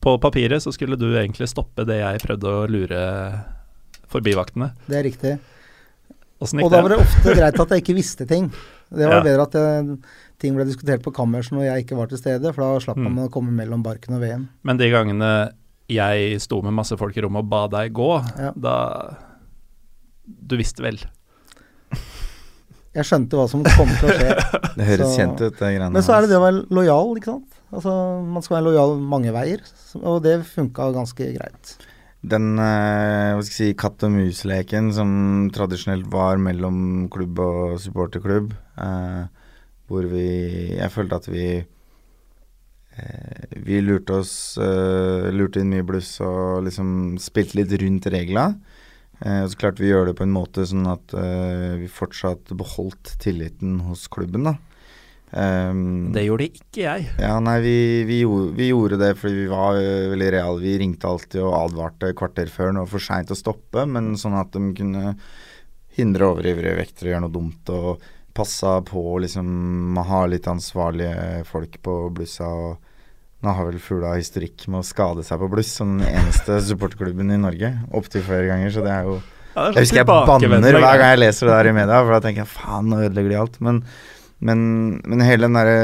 på 0.00 0.16
papiret 0.22 0.62
så 0.62 0.72
skulle 0.74 0.98
du 0.98 1.08
egentlig 1.18 1.48
stoppe 1.50 1.84
det 1.88 2.00
jeg 2.00 2.20
prøvde 2.24 2.50
å 2.50 2.66
lure 2.70 3.00
forbivaktene. 4.08 4.72
Det 4.88 4.98
er 5.00 5.06
riktig. 5.08 5.32
Og 6.38 6.70
da 6.70 6.80
var 6.84 6.92
det? 6.94 7.00
ofte 7.02 7.34
greit 7.34 7.58
at 7.58 7.72
jeg 7.74 7.82
ikke 7.82 7.96
visste 7.98 8.26
ting. 8.30 8.46
Det 8.94 9.04
var 9.08 9.18
Ja. 9.18 9.24
bedre 9.26 9.42
at 9.48 9.52
jeg, 9.58 9.98
ting 10.38 10.54
ble 10.54 10.64
diskutert 10.64 11.02
på 11.02 11.10
kammerset 11.12 11.52
når 11.52 11.64
jeg 11.66 11.84
ikke 11.84 11.96
var 11.98 12.06
til 12.06 12.18
stede, 12.20 12.52
for 12.54 12.62
da 12.62 12.78
slapp 12.80 12.96
Mm. 12.96 13.08
man 13.14 13.26
å 13.28 13.30
komme 13.30 13.50
mellom 13.50 13.82
barken 13.82 14.14
og 14.14 14.20
veden. 14.22 14.48
Men 14.62 14.76
de 14.78 14.88
gangene 14.88 15.50
jeg 15.88 16.40
sto 16.44 16.60
med 16.62 16.74
masse 16.76 16.96
folk 17.00 17.16
i 17.16 17.22
rommet 17.24 17.44
og 17.46 17.48
ba 17.52 17.62
deg 17.72 17.92
gå, 17.96 18.10
Ja. 18.38 18.52
da 18.56 18.74
Du 20.28 20.56
visste 20.60 20.82
vel? 20.84 20.98
Jeg 22.96 23.04
skjønte 23.06 23.36
hva 23.38 23.44
som 23.48 23.62
kom 23.64 23.88
til 24.00 24.08
å 24.10 24.14
skje. 24.16 24.32
Det 24.78 24.86
høres 24.88 25.10
Så- 25.12 25.18
kjent 25.20 25.40
ut, 25.40 25.54
det 25.58 25.60
greiene 25.76 25.90
Men 25.94 26.02
så 26.04 26.14
er 26.16 26.24
det 26.24 26.30
det 26.32 26.38
å 26.40 26.44
være 26.44 26.64
lojal, 26.74 27.12
ikke 27.18 27.30
sant. 27.32 27.54
Altså, 27.72 27.92
man 28.24 28.42
skal 28.44 28.56
være 28.58 28.66
lojal 28.70 28.94
mange 29.00 29.32
veier, 29.34 29.60
og 30.00 30.22
det 30.24 30.38
funka 30.48 30.88
ganske 30.96 31.28
greit. 31.36 31.72
Den 32.28 32.58
eh, 32.58 33.34
hva 33.36 33.42
skal 33.44 33.52
jeg 33.52 33.58
si, 33.58 33.74
katt 33.78 34.02
og 34.08 34.10
mus-leken 34.16 34.88
som 34.96 35.10
tradisjonelt 35.54 36.08
var 36.10 36.40
mellom 36.42 37.08
klubb 37.12 37.38
og 37.44 37.76
supporterklubb, 37.82 38.52
eh, 38.82 39.26
hvor 39.88 40.08
vi 40.10 40.24
Jeg 40.76 40.90
følte 40.92 41.20
at 41.20 41.28
vi 41.30 41.44
Vi 43.64 43.80
lurte 43.84 44.20
oss 44.22 44.32
eh, 44.60 45.28
Lurte 45.34 45.62
inn 45.62 45.72
mye 45.72 45.86
bluss 45.86 46.16
og 46.24 46.64
liksom 46.66 47.18
spilte 47.22 47.58
litt 47.60 47.74
rundt 47.82 48.08
regla. 48.12 48.50
Eh, 49.20 49.42
og 49.44 49.52
så 49.52 49.60
klarte 49.60 49.82
vi 49.82 49.90
å 49.90 49.96
gjøre 49.98 50.12
det 50.12 50.18
på 50.20 50.26
en 50.26 50.34
måte 50.34 50.66
sånn 50.68 50.86
at 50.90 51.14
eh, 51.16 51.76
vi 51.82 51.90
fortsatt 51.90 52.52
beholdt 52.58 53.16
tilliten 53.22 53.80
hos 53.88 54.06
klubben, 54.12 54.50
da. 54.50 54.56
Um, 55.28 56.08
Det 56.14 56.22
gjorde 56.24 56.46
ikke 56.46 56.80
jeg. 56.80 57.08
ja, 57.20 57.34
nei, 57.44 57.58
vi, 57.60 57.74
vi, 58.08 58.22
gjorde, 58.22 58.52
vi 58.56 58.70
gjorde 58.70 58.96
det 58.96 59.10
fordi 59.20 59.42
vi 59.42 59.50
var 59.50 59.76
uh, 59.76 60.06
veldig 60.14 60.30
reale. 60.32 60.62
Vi 60.62 60.76
ringte 60.80 61.10
alltid 61.10 61.42
og 61.42 61.56
advarte 61.58 62.14
kvarter 62.16 62.48
før 62.48 62.72
når 62.72 62.78
det 62.78 62.84
var 62.86 62.92
for 62.94 63.06
seint 63.10 63.34
å 63.34 63.36
stoppe, 63.36 63.84
men 63.84 64.14
sånn 64.16 64.38
at 64.40 64.54
de 64.56 64.70
kunne 64.78 65.12
hindre 65.98 66.30
overivrige 66.32 66.78
vektere 66.78 67.10
å 67.10 67.12
gjøre 67.12 67.24
noe 67.26 67.34
dumt 67.34 67.74
og 67.74 68.06
passa 68.38 68.78
på 68.86 69.02
å 69.12 69.18
liksom 69.20 69.98
ha 70.08 70.22
litt 70.30 70.48
ansvarlige 70.48 71.42
folk 71.48 71.76
på 71.84 71.98
blussa. 72.14 72.48
og 72.48 72.87
Nå 73.44 73.54
har 73.54 73.68
vel 73.68 73.78
Fugla 73.78 74.16
historikk 74.16 74.64
med 74.66 74.80
å 74.80 74.86
skade 74.86 75.22
seg 75.26 75.38
på 75.38 75.48
bluss, 75.52 75.70
som 75.78 75.98
den 76.00 76.08
eneste 76.10 76.58
supporterklubben 76.66 77.30
i 77.30 77.38
Norge. 77.38 77.70
Opptil 77.94 78.24
flere 78.26 78.48
ganger, 78.50 78.72
så 78.74 78.82
det 78.82 78.94
er 78.94 79.06
jo 79.06 79.18
Ja, 79.18 79.60
det 79.60 79.68
er 79.68 79.76
jeg 79.76 79.86
husker 79.86 80.00
jeg 80.00 80.08
banner 80.10 80.78
hver 80.78 80.98
gang 80.98 81.12
jeg 81.12 81.20
leser 81.22 81.48
det 81.48 81.54
der 81.54 81.70
i 81.70 81.76
media, 81.76 82.00
for 82.02 82.16
da 82.16 82.22
tenker 82.24 82.42
jeg 82.42 82.50
faen, 82.50 82.88
nå 82.90 82.98
ødelegger 83.04 83.30
de 83.30 83.38
alt. 83.38 83.60
Men, 83.62 83.78
men, 84.42 84.64
men 85.06 85.22
hele 85.22 85.46
den 85.46 85.58
derre 85.58 85.78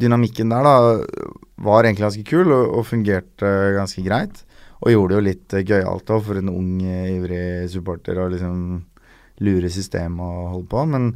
dynamikken 0.00 0.52
der, 0.52 0.64
da, 0.64 1.34
var 1.66 1.84
egentlig 1.84 2.06
ganske 2.06 2.24
kul 2.28 2.48
og, 2.48 2.64
og 2.80 2.88
fungerte 2.88 3.52
ganske 3.76 4.04
greit. 4.04 4.42
Og 4.80 4.92
gjorde 4.92 5.12
det 5.12 5.16
jo 5.16 5.26
litt 5.28 5.56
uh, 5.56 5.64
gøyalt 5.64 6.12
òg, 6.12 6.24
for 6.24 6.40
en 6.40 6.52
ung, 6.52 6.72
eh, 6.84 7.14
ivrig 7.16 7.44
supporter 7.72 8.20
å 8.20 8.28
liksom 8.32 8.58
lure 9.44 9.70
systemet 9.72 10.24
og 10.24 10.50
holde 10.54 10.68
på. 10.72 10.88
Men 10.88 11.12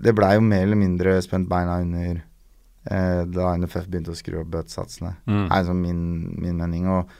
det 0.00 0.16
blei 0.16 0.34
jo 0.38 0.44
mer 0.44 0.64
eller 0.64 0.80
mindre 0.80 1.18
spent 1.24 1.48
beina 1.48 1.80
under 1.84 2.24
eh, 2.88 3.24
da 3.28 3.50
NFF 3.58 3.88
begynte 3.90 4.14
å 4.14 4.18
skru 4.18 4.40
opp 4.40 4.54
bøtesatsene. 4.54 5.16
Mm. 5.26 5.44
er 5.50 5.66
sånn 5.68 5.82
min, 5.82 6.02
min 6.40 6.60
mening. 6.60 6.88
Og, 6.94 7.12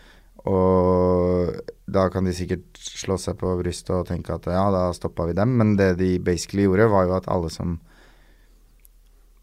og 0.49 1.61
da 1.91 2.07
kan 2.13 2.25
de 2.25 2.35
sikkert 2.37 2.81
slå 2.81 3.19
seg 3.21 3.39
på 3.41 3.53
brystet 3.61 3.93
og 3.97 4.09
tenke 4.09 4.35
at 4.37 4.49
ja, 4.51 4.67
da 4.73 4.89
stoppa 4.97 5.29
vi 5.29 5.37
dem. 5.39 5.57
Men 5.61 5.77
det 5.81 5.97
de 6.01 6.15
basically 6.23 6.69
gjorde, 6.69 6.91
var 6.93 7.09
jo 7.09 7.17
at 7.19 7.31
alle 7.33 7.53
som 7.53 7.79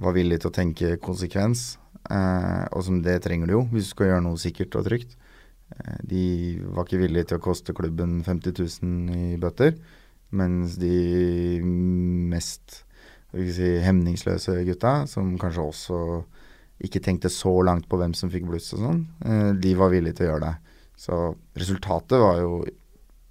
var 0.04 0.14
villige 0.14 0.44
til 0.44 0.52
å 0.52 0.58
tenke 0.58 0.98
konsekvens, 1.02 1.78
eh, 2.10 2.66
og 2.72 2.84
som 2.86 3.02
det 3.06 3.20
trenger 3.26 3.50
du 3.50 3.56
jo 3.56 3.64
hvis 3.72 3.90
du 3.90 3.94
skal 3.96 4.12
gjøre 4.12 4.26
noe 4.28 4.42
sikkert 4.42 4.78
og 4.78 4.86
trygt, 4.90 5.16
eh, 5.74 5.96
de 6.06 6.26
var 6.70 6.86
ikke 6.86 7.02
villige 7.02 7.32
til 7.32 7.40
å 7.40 7.46
koste 7.48 7.76
klubben 7.78 8.20
50 8.26 8.54
000 8.84 9.34
i 9.34 9.40
bøter, 9.42 9.74
mens 10.38 10.76
de 10.78 11.62
mest 11.64 12.84
si, 13.34 13.70
hemningsløse 13.84 14.60
gutta, 14.68 15.02
som 15.10 15.36
kanskje 15.40 15.68
også 15.68 16.02
ikke 16.88 17.02
tenkte 17.02 17.30
så 17.34 17.52
langt 17.66 17.88
på 17.90 17.98
hvem 17.98 18.13
som 18.18 18.30
fikk 18.30 18.46
bluss 18.50 18.70
og 18.76 18.84
sånn, 18.84 19.00
eh, 19.26 19.52
de 19.58 19.74
var 19.78 19.92
villige 19.94 20.20
til 20.20 20.28
å 20.28 20.32
gjøre 20.32 20.46
det. 20.46 20.76
Så 20.98 21.18
resultatet 21.58 22.22
var 22.22 22.42
jo 22.42 22.52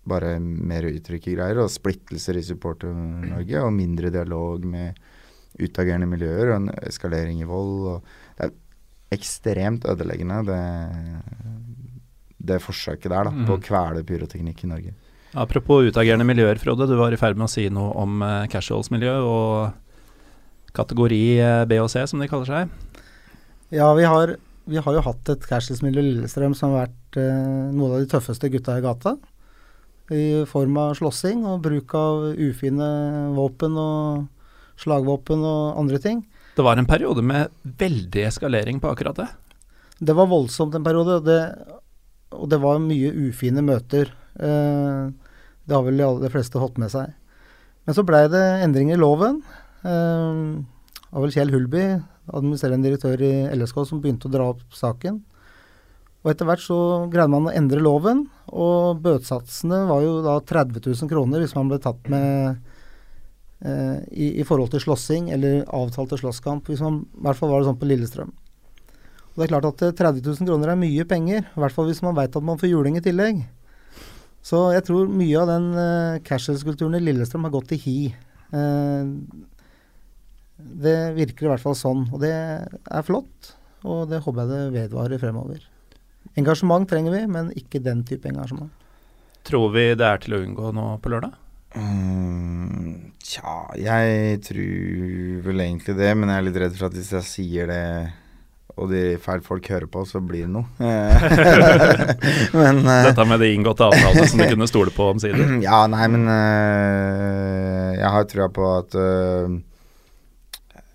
bare 0.07 0.37
mer 0.41 0.87
utrykkegreier 0.87 1.59
og 1.63 1.73
splittelser 1.73 2.39
i 2.39 2.45
Supporter-Norge 2.47 3.63
og 3.65 3.75
mindre 3.75 4.13
dialog 4.15 4.67
med 4.67 4.99
utagerende 5.59 6.09
miljøer 6.11 6.53
og 6.53 6.57
en 6.61 6.69
eskalering 6.87 7.41
i 7.43 7.49
vold. 7.49 7.89
Og 7.95 8.39
det 8.39 8.47
er 8.49 9.17
ekstremt 9.17 9.87
ødeleggende, 9.89 10.43
det, 10.47 10.61
det 12.53 12.63
forsøket 12.63 13.11
der 13.11 13.31
da, 13.31 13.35
på 13.49 13.57
å 13.57 13.63
kvele 13.63 14.05
pyroteknikk 14.07 14.63
i 14.63 14.71
Norge. 14.71 14.95
Apropos 15.37 15.91
utagerende 15.91 16.27
miljøer, 16.29 16.59
Frode. 16.63 16.87
Du 16.89 16.95
var 16.97 17.13
i 17.13 17.19
ferd 17.21 17.39
med 17.39 17.49
å 17.49 17.53
si 17.53 17.67
noe 17.73 17.91
om 17.99 18.23
eh, 18.25 18.47
casuals-miljø 18.53 19.17
og 19.27 19.83
kategori 20.77 21.23
eh, 21.41 21.63
B 21.69 21.81
og 21.83 21.91
C, 21.93 22.05
som 22.09 22.23
de 22.23 22.29
kaller 22.31 22.49
seg. 22.49 23.01
Ja, 23.75 23.89
vi 23.99 24.05
har, 24.07 24.37
vi 24.71 24.79
har 24.83 24.99
jo 24.99 25.05
hatt 25.09 25.33
et 25.33 25.49
casuals-miljø 25.49 26.03
i 26.03 26.11
Lillestrøm 26.13 26.55
som 26.55 26.75
har 26.75 26.87
vært 26.87 27.19
eh, 27.23 27.73
noen 27.73 27.97
av 27.97 28.05
de 28.05 28.11
tøffeste 28.13 28.51
gutta 28.53 28.79
i 28.79 28.85
gata. 28.85 29.17
I 30.15 30.45
form 30.47 30.77
av 30.79 30.95
slåssing 30.95 31.43
og 31.51 31.65
bruk 31.65 31.97
av 31.99 32.29
ufine 32.39 32.87
våpen 33.35 33.75
og 33.81 34.29
slagvåpen 34.79 35.43
og 35.43 35.81
andre 35.81 35.99
ting. 36.03 36.23
Det 36.57 36.65
var 36.65 36.79
en 36.79 36.89
periode 36.89 37.25
med 37.27 37.51
veldig 37.81 38.23
eskalering 38.29 38.79
på 38.81 38.93
akkurat 38.93 39.19
det. 39.19 39.27
Det 39.99 40.15
var 40.17 40.29
voldsomt 40.31 40.77
en 40.77 40.85
periode, 40.85 41.19
og 41.19 41.27
det, 41.27 41.41
og 42.37 42.49
det 42.53 42.61
var 42.63 42.81
mye 42.85 43.13
ufine 43.29 43.65
møter. 43.65 44.13
Eh, 44.39 45.13
det 45.67 45.75
har 45.75 45.85
vel 45.85 45.99
de 45.99 46.07
aller 46.07 46.33
fleste 46.33 46.61
fått 46.61 46.79
med 46.81 46.93
seg. 46.93 47.13
Men 47.87 47.97
så 47.97 48.05
blei 48.07 48.25
det 48.31 48.45
endringer 48.65 48.99
i 48.99 49.01
loven. 49.01 49.41
Eh, 49.87 50.43
det 51.07 51.15
var 51.15 51.25
vel 51.25 51.35
Kjell 51.35 51.55
Hulby, 51.55 51.87
administrerende 52.35 52.89
direktør 52.89 53.23
i 53.23 53.33
LSK, 53.55 53.83
som 53.89 54.03
begynte 54.03 54.29
å 54.29 54.35
dra 54.35 54.51
opp 54.53 54.65
saken. 54.75 55.23
Og 56.27 56.33
etter 56.33 56.49
hvert 56.49 56.65
så 56.65 56.77
greide 57.07 57.31
man 57.31 57.47
å 57.47 57.55
endre 57.55 57.79
loven, 57.79 58.25
og 58.51 58.99
bøtesatsene 59.05 59.85
var 59.87 60.03
jo 60.03 60.17
da 60.25 60.41
30 60.43 60.83
000 60.83 61.11
kroner 61.13 61.43
hvis 61.43 61.55
man 61.55 61.71
ble 61.71 61.79
tatt 61.83 62.11
med 62.11 62.57
eh, 63.63 64.01
i, 64.11 64.33
i 64.43 64.47
forhold 64.47 64.75
til 64.75 64.83
slåssing 64.83 65.31
eller 65.37 65.63
avtalte 65.71 66.19
slåsskamp. 66.19 66.67
Hvis 66.67 66.83
man, 66.83 67.05
I 67.15 67.29
hvert 67.29 67.39
fall 67.39 67.55
var 67.55 67.63
det 67.63 67.71
sånn 67.71 67.79
på 67.79 67.91
Lillestrøm. 67.93 68.35
Og 68.35 69.39
det 69.39 69.47
er 69.47 69.53
klart 69.55 69.71
at 69.71 69.87
eh, 69.87 69.95
30 70.03 70.27
000 70.27 70.51
kroner 70.51 70.75
er 70.75 70.83
mye 70.83 71.07
penger, 71.07 71.47
i 71.47 71.63
hvert 71.63 71.79
fall 71.79 71.87
hvis 71.93 72.03
man 72.03 72.19
veit 72.19 72.35
at 72.35 72.49
man 72.51 72.59
får 72.59 72.75
juling 72.75 72.99
i 72.99 73.05
tillegg. 73.07 73.45
Så 74.47 74.67
jeg 74.75 74.83
tror 74.87 75.11
mye 75.11 75.43
av 75.43 75.51
den 75.51 75.73
eh, 75.79 76.23
casuals-kulturen 76.27 76.99
i 76.99 77.05
Lillestrøm 77.07 77.47
har 77.47 77.55
gått 77.55 77.77
i 77.77 77.83
hi. 77.87 77.99
Eh, 78.51 79.15
det 80.57 80.99
virker 81.17 81.47
i 81.47 81.53
hvert 81.53 81.63
fall 81.63 81.77
sånn, 81.79 82.07
og 82.13 82.23
det 82.23 82.33
er 82.33 83.07
flott. 83.07 83.55
Og 83.87 84.07
det 84.11 84.23
håper 84.25 84.43
jeg 84.43 84.53
det 84.53 84.81
vedvarer 84.81 85.21
fremover. 85.23 85.61
Engasjement 86.37 86.89
trenger 86.89 87.15
vi, 87.15 87.23
men 87.31 87.53
ikke 87.57 87.83
den 87.85 88.03
type 88.09 88.29
engasjement. 88.29 88.73
Tror 89.47 89.71
vi 89.75 89.91
det 89.95 90.07
er 90.07 90.23
til 90.23 90.37
å 90.37 90.43
unngå 90.43 90.73
nå 90.75 90.87
på 91.03 91.13
lørdag? 91.13 91.37
Mm, 91.77 93.13
tja, 93.21 93.57
jeg 93.79 94.39
tror 94.47 95.43
vel 95.45 95.65
egentlig 95.67 95.97
det, 95.99 96.13
men 96.17 96.33
jeg 96.33 96.41
er 96.41 96.47
litt 96.49 96.63
redd 96.63 96.79
for 96.79 96.89
at 96.89 96.97
hvis 96.97 97.13
jeg 97.19 97.29
sier 97.29 97.71
det 97.71 97.85
og 98.77 98.91
de 98.91 99.17
feil 99.23 99.41
folk 99.45 99.69
hører 99.73 99.89
på, 99.89 100.03
så 100.05 100.21
blir 100.21 100.45
det 100.45 100.53
noe. 100.53 100.67
men 102.61 102.83
uh, 102.85 103.07
Dette 103.09 103.25
med 103.29 103.41
de 103.41 103.49
inngåtte 103.55 103.87
avtalene 103.89 104.27
som 104.29 104.43
du 104.43 104.49
kunne 104.53 104.69
stole 104.69 104.93
på 104.93 105.07
omsider. 105.15 105.55
Ja, 105.65 105.87
nei, 105.89 106.05
men 106.13 106.29
uh, 106.29 107.97
jeg 107.97 108.11
har 108.19 108.29
trua 108.29 108.51
på 108.53 108.67
at 108.75 108.97
eh, 109.01 109.57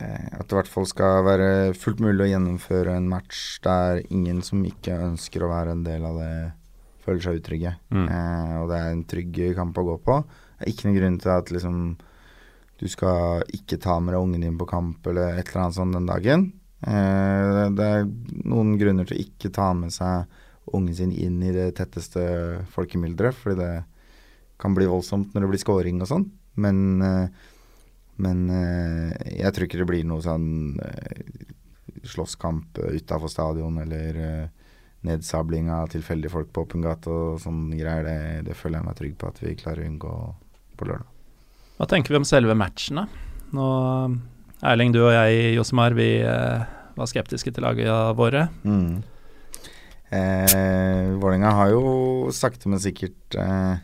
At 0.01 0.47
det 0.47 0.55
i 0.55 0.59
hvert 0.59 0.71
fall 0.71 0.87
skal 0.89 1.25
være 1.27 1.49
fullt 1.77 2.01
mulig 2.03 2.25
å 2.25 2.31
gjennomføre 2.31 2.95
en 2.97 3.09
match 3.11 3.59
der 3.65 4.01
ingen 4.09 4.41
som 4.45 4.63
ikke 4.65 4.97
ønsker 5.09 5.45
å 5.45 5.51
være 5.51 5.75
en 5.75 5.85
del 5.85 6.05
av 6.07 6.19
det 6.21 6.33
føler 7.05 7.23
seg 7.23 7.41
utrygge. 7.41 7.73
Mm. 7.93 8.07
Eh, 8.07 8.55
og 8.61 8.71
det 8.71 8.79
er 8.79 8.93
en 8.93 9.03
trygg 9.09 9.41
kamp 9.57 9.77
å 9.77 9.85
gå 9.87 9.97
på. 10.05 10.17
Det 10.57 10.65
er 10.65 10.73
ikke 10.73 10.87
noen 10.87 10.99
grunn 10.99 11.19
til 11.21 11.33
at 11.33 11.53
liksom 11.53 11.83
du 12.81 12.87
skal 12.89 13.43
ikke 13.53 13.77
ta 13.81 13.99
med 14.01 14.15
deg 14.15 14.23
ungen 14.23 14.41
din 14.41 14.57
på 14.57 14.65
kamp 14.69 15.05
eller 15.09 15.35
et 15.37 15.51
eller 15.51 15.67
annet 15.67 15.77
sånt 15.77 15.97
den 15.97 16.09
dagen. 16.09 16.47
Eh, 16.81 17.65
det 17.77 17.89
er 17.97 18.07
noen 18.49 18.73
grunner 18.81 19.05
til 19.05 19.19
å 19.19 19.25
ikke 19.25 19.53
ta 19.53 19.69
med 19.77 19.93
seg 19.93 20.25
ungen 20.73 20.95
sin 20.97 21.13
inn 21.13 21.41
i 21.45 21.53
det 21.53 21.71
tetteste 21.77 22.23
folkemylderet, 22.73 23.37
fordi 23.37 23.59
det 23.59 23.71
kan 24.61 24.73
bli 24.77 24.87
voldsomt 24.89 25.33
når 25.33 25.45
det 25.45 25.51
blir 25.51 25.61
scoring 25.61 26.01
og 26.01 26.09
sånn. 26.09 26.27
Men, 26.61 27.01
eh, 27.01 27.27
men 28.21 28.43
eh, 28.53 29.37
jeg 29.41 29.53
tror 29.55 29.67
ikke 29.67 29.81
det 29.81 29.89
blir 29.89 30.07
noe 30.07 30.23
sånn 30.23 30.79
eh, 30.85 31.45
slåsskamp 32.07 32.79
utafor 32.81 33.31
stadion 33.31 33.79
eller 33.81 34.19
eh, 34.21 34.49
nedsabling 35.07 35.71
av 35.73 35.89
tilfeldige 35.93 36.33
folk 36.33 36.51
på 36.53 36.65
åpen 36.65 36.85
gate 36.85 37.09
og 37.09 37.39
sånne 37.41 37.77
greier. 37.79 38.05
Det, 38.05 38.49
det 38.49 38.57
føler 38.57 38.79
jeg 38.79 38.87
meg 38.89 38.99
trygg 38.99 39.15
på 39.21 39.31
at 39.31 39.41
vi 39.41 39.55
klarer 39.59 39.85
å 39.85 39.89
unngå 39.89 40.13
på 40.77 40.89
lørdag. 40.89 41.07
Hva 41.81 41.87
tenker 41.89 42.13
vi 42.13 42.21
om 42.21 42.27
selve 42.27 42.53
matchen, 42.57 43.01
da? 43.01 43.07
Nå, 43.57 43.67
Erling, 44.61 44.93
du 44.93 45.01
og 45.01 45.15
jeg, 45.15 45.55
Josemar, 45.57 45.95
vi 45.97 46.11
eh, 46.21 46.67
var 46.97 47.09
skeptiske 47.09 47.53
til 47.55 47.65
laget 47.65 47.89
våre. 48.19 48.45
Mm. 48.61 49.01
Eh, 50.11 51.07
Vålerenga 51.17 51.53
har 51.57 51.71
jo 51.73 52.29
sakte, 52.35 52.69
men 52.69 52.81
sikkert 52.83 53.37
eh, 53.39 53.81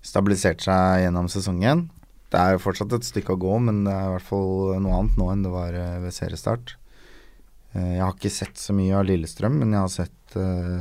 stabilisert 0.00 0.64
seg 0.64 1.04
gjennom 1.04 1.28
sesongen. 1.30 1.88
Det 2.30 2.38
er 2.38 2.52
jo 2.54 2.60
fortsatt 2.62 2.92
et 2.94 3.06
stykke 3.08 3.34
å 3.34 3.40
gå, 3.42 3.56
men 3.66 3.82
det 3.86 3.92
er 3.94 4.06
i 4.06 4.12
hvert 4.14 4.26
fall 4.28 4.76
noe 4.82 4.98
annet 5.00 5.16
nå 5.18 5.30
enn 5.32 5.40
det 5.46 5.50
var 5.54 5.74
eh, 5.74 5.96
ved 6.04 6.14
seriestart. 6.14 6.76
Eh, 7.74 7.96
jeg 7.96 8.04
har 8.04 8.14
ikke 8.14 8.30
sett 8.30 8.60
så 8.60 8.74
mye 8.76 8.94
av 9.00 9.06
Lillestrøm, 9.08 9.56
men 9.62 9.74
jeg 9.74 9.82
har 9.82 9.90
sett 9.94 10.36
eh, 10.38 10.76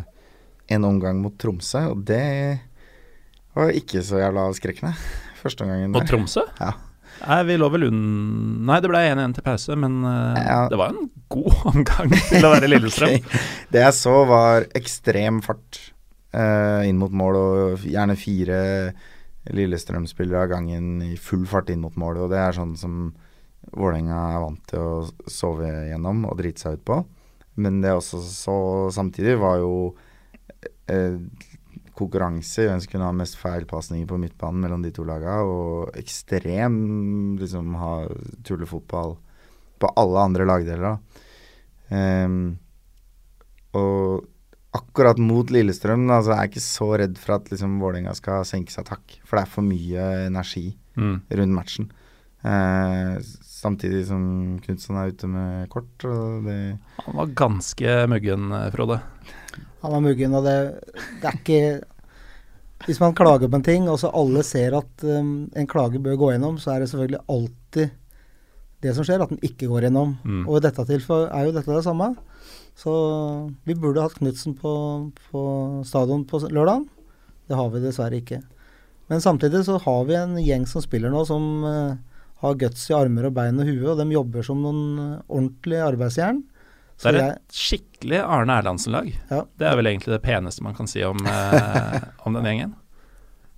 en 0.75 0.85
omgang 0.85 1.21
mot 1.23 1.33
Tromsø, 1.41 1.87
og 1.95 2.03
det 2.05 2.21
var 3.57 3.73
ikke 3.73 4.03
så 4.05 4.21
jævla 4.21 4.45
avskrekkende. 4.51 4.93
Første 5.41 5.65
omgangen 5.65 5.95
På 5.95 6.03
der. 6.03 6.11
Tromsø? 6.13 6.45
Ja. 6.61 6.75
Nei, 7.19 7.39
vi 7.49 7.55
lå 7.59 7.67
vel 7.73 7.87
unn... 7.89 8.01
Nei, 8.69 8.77
det 8.85 8.87
ble 8.91 8.99
1-1 9.09 9.33
til 9.39 9.43
pause, 9.49 9.75
men 9.75 9.97
Ja. 10.05 10.61
det 10.71 10.77
var 10.79 10.93
en 10.93 11.09
god 11.33 11.55
omgang 11.73 12.13
til 12.29 12.45
å 12.45 12.53
være 12.53 12.69
Lillestrøm. 12.75 13.17
okay. 13.17 13.47
Det 13.73 13.81
jeg 13.87 13.95
så 13.97 14.13
var 14.29 14.69
ekstrem 14.77 15.41
fart 15.43 15.81
uh, 16.37 16.85
inn 16.87 17.01
mot 17.01 17.11
mål, 17.11 17.39
og 17.41 17.87
gjerne 17.89 18.15
fire 18.21 18.59
Lillestrøm-spillere 19.49 20.45
av 20.45 20.51
gangen 20.51 20.99
i 21.05 21.15
full 21.17 21.45
fart 21.49 21.71
inn 21.71 21.81
mot 21.83 21.95
målet. 21.99 22.25
Og 22.25 22.33
det 22.33 22.41
er 22.43 22.57
sånn 22.57 22.75
som 22.79 23.01
Vålerenga 23.69 24.17
er 24.33 24.41
vant 24.41 24.61
til 24.71 24.81
å 24.81 25.29
sove 25.29 25.67
gjennom 25.89 26.23
og 26.29 26.37
drite 26.39 26.63
seg 26.63 26.79
ut 26.79 26.85
på. 26.89 26.99
Men 27.59 27.81
det 27.83 27.91
er 27.91 27.99
også 27.99 28.21
så 28.23 28.57
samtidig, 28.95 29.35
var 29.41 29.59
jo 29.59 29.73
eh, 30.89 31.17
konkurranse 31.99 32.63
i 32.63 32.69
hvem 32.69 32.81
som 32.81 32.91
kunne 32.91 33.09
ha 33.09 33.15
mest 33.15 33.37
feilpasninger 33.39 34.07
på 34.09 34.19
midtbanen 34.21 34.63
mellom 34.63 34.85
de 34.85 34.93
to 34.95 35.05
laga, 35.07 35.41
og 35.43 35.97
ekstrem 35.99 36.77
liksom 37.41 37.75
ha 37.81 37.93
tullefotball 38.47 39.17
på 39.79 39.91
alle 39.99 40.25
andre 40.29 40.47
lagdeler. 40.47 40.99
Ehm, 41.95 42.57
og 43.77 44.25
akkurat 44.79 45.19
mot 45.21 45.51
Lillestrøm 45.53 46.07
Altså, 46.09 46.31
jeg 46.33 46.37
er 46.37 46.43
jeg 46.47 46.51
ikke 46.53 46.65
så 46.65 46.89
redd 47.03 47.17
for 47.21 47.35
at 47.37 47.49
liksom, 47.53 47.79
Vålerenga 47.83 48.15
skal 48.17 48.45
senke 48.47 48.73
seg 48.73 48.87
takk, 48.89 49.19
for 49.25 49.37
det 49.39 49.45
er 49.45 49.53
for 49.57 49.67
mye 49.67 50.11
energi 50.27 50.67
Mm. 50.99 51.21
rundt 51.31 51.55
matchen. 51.55 51.85
Eh, 52.43 53.19
samtidig 53.43 54.05
som 54.07 54.59
Knutson 54.63 54.97
er 54.99 55.11
ute 55.13 55.27
med 55.27 55.69
kort. 55.71 56.05
Og 56.07 56.43
det, 56.43 56.77
Han 57.05 57.15
var 57.15 57.31
ganske 57.35 58.07
muggen, 58.11 58.49
Frode. 58.73 58.99
Han 59.81 59.91
var 59.91 60.03
muggen, 60.03 60.35
og 60.35 60.43
det, 60.43 60.57
det 61.21 61.29
er 61.29 61.37
ikke 61.39 61.83
Hvis 62.85 62.99
man 62.99 63.13
klager 63.15 63.49
på 63.51 63.55
en 63.59 63.63
ting, 63.63 63.89
og 63.91 63.99
så 63.99 64.11
alle 64.15 64.43
ser 64.43 64.75
at 64.77 65.03
um, 65.03 65.49
en 65.53 65.67
klage 65.67 65.99
bør 65.99 66.15
gå 66.15 66.29
gjennom, 66.31 66.55
så 66.57 66.71
er 66.71 66.79
det 66.79 66.89
selvfølgelig 66.89 67.25
alltid 67.27 67.89
det 68.79 68.93
som 68.95 69.03
skjer, 69.03 69.19
at 69.19 69.33
den 69.33 69.41
ikke 69.43 69.67
går 69.67 69.83
gjennom. 69.83 70.13
Mm. 70.23 70.45
Og 70.47 70.57
i 70.57 70.63
dette 70.63 70.85
tilfellet 70.87 71.33
er 71.35 71.43
jo 71.49 71.55
dette 71.57 71.75
det 71.75 71.83
samme. 71.83 72.13
Så 72.79 72.93
vi 73.67 73.75
burde 73.75 74.05
hatt 74.05 74.15
Knutsen 74.15 74.55
på, 74.55 74.71
på 75.31 75.41
stadion 75.87 76.23
på 76.27 76.39
lørdag. 76.47 76.85
Det 77.49 77.57
har 77.57 77.73
vi 77.73 77.81
dessverre 77.83 78.21
ikke. 78.21 78.39
Men 79.11 79.23
samtidig 79.23 79.65
så 79.65 79.79
har 79.83 80.05
vi 80.07 80.15
en 80.15 80.37
gjeng 80.39 80.67
som 80.69 80.83
spiller 80.85 81.11
nå, 81.11 81.25
som 81.27 81.65
uh, 81.65 81.97
har 82.43 82.59
guts 82.61 82.85
i 82.91 82.95
armer 82.95 83.27
og 83.27 83.35
bein 83.35 83.59
og 83.59 83.67
hue, 83.67 83.83
og 83.89 83.99
de 83.99 84.05
jobber 84.13 84.45
som 84.45 84.61
noen 84.63 84.81
eh, 85.01 85.21
ordentlige 85.27 85.87
arbeidsjern. 85.89 86.43
Det 86.45 87.03
Så 87.03 87.11
er 87.11 87.17
jeg, 87.17 87.35
et 87.35 87.59
skikkelig 87.63 88.19
Arne 88.21 88.59
Erlandsen-lag. 88.61 89.09
Ja. 89.31 89.41
Det 89.59 89.67
er 89.67 89.79
vel 89.79 89.91
egentlig 89.91 90.13
det 90.13 90.23
peneste 90.23 90.63
man 90.63 90.77
kan 90.77 90.87
si 90.87 91.03
om, 91.03 91.19
uh, 91.25 91.99
om 92.29 92.37
den 92.37 92.47
gjengen. 92.47 92.75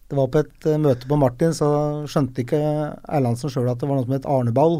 Det 0.09 0.17
var 0.17 0.31
på 0.33 0.41
et 0.41 0.69
uh, 0.71 0.79
møte 0.81 1.09
på 1.11 1.19
Martin, 1.19 1.53
så 1.53 1.69
skjønte 2.09 2.41
ikke 2.41 2.61
Erlandsen 3.05 3.53
sjøl 3.53 3.69
at 3.69 3.83
det 3.83 3.91
var 3.91 3.99
noe 3.99 4.07
som 4.07 4.17
het 4.17 4.29
Arneball. 4.39 4.79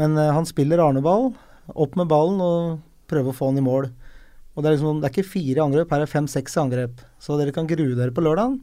Men 0.00 0.16
han 0.16 0.48
spiller 0.48 0.80
Arneball, 0.80 1.34
opp 1.76 1.94
med 2.00 2.08
ballen 2.08 2.40
og 2.40 2.80
prøver 3.12 3.32
å 3.32 3.36
få 3.36 3.50
han 3.50 3.60
i 3.60 3.64
mål. 3.64 3.90
Og 4.52 4.60
Det 4.62 4.68
er 4.68 4.76
liksom, 4.76 5.00
det 5.00 5.08
er 5.08 5.14
ikke 5.14 5.32
fire 5.32 5.64
angrep, 5.64 5.92
her 5.94 6.04
er 6.04 6.10
fem-seks 6.10 6.58
angrep. 6.60 7.04
Så 7.22 7.38
dere 7.40 7.54
kan 7.56 7.68
grue 7.68 7.96
dere 7.96 8.12
på 8.12 8.24
lørdagen. 8.24 8.58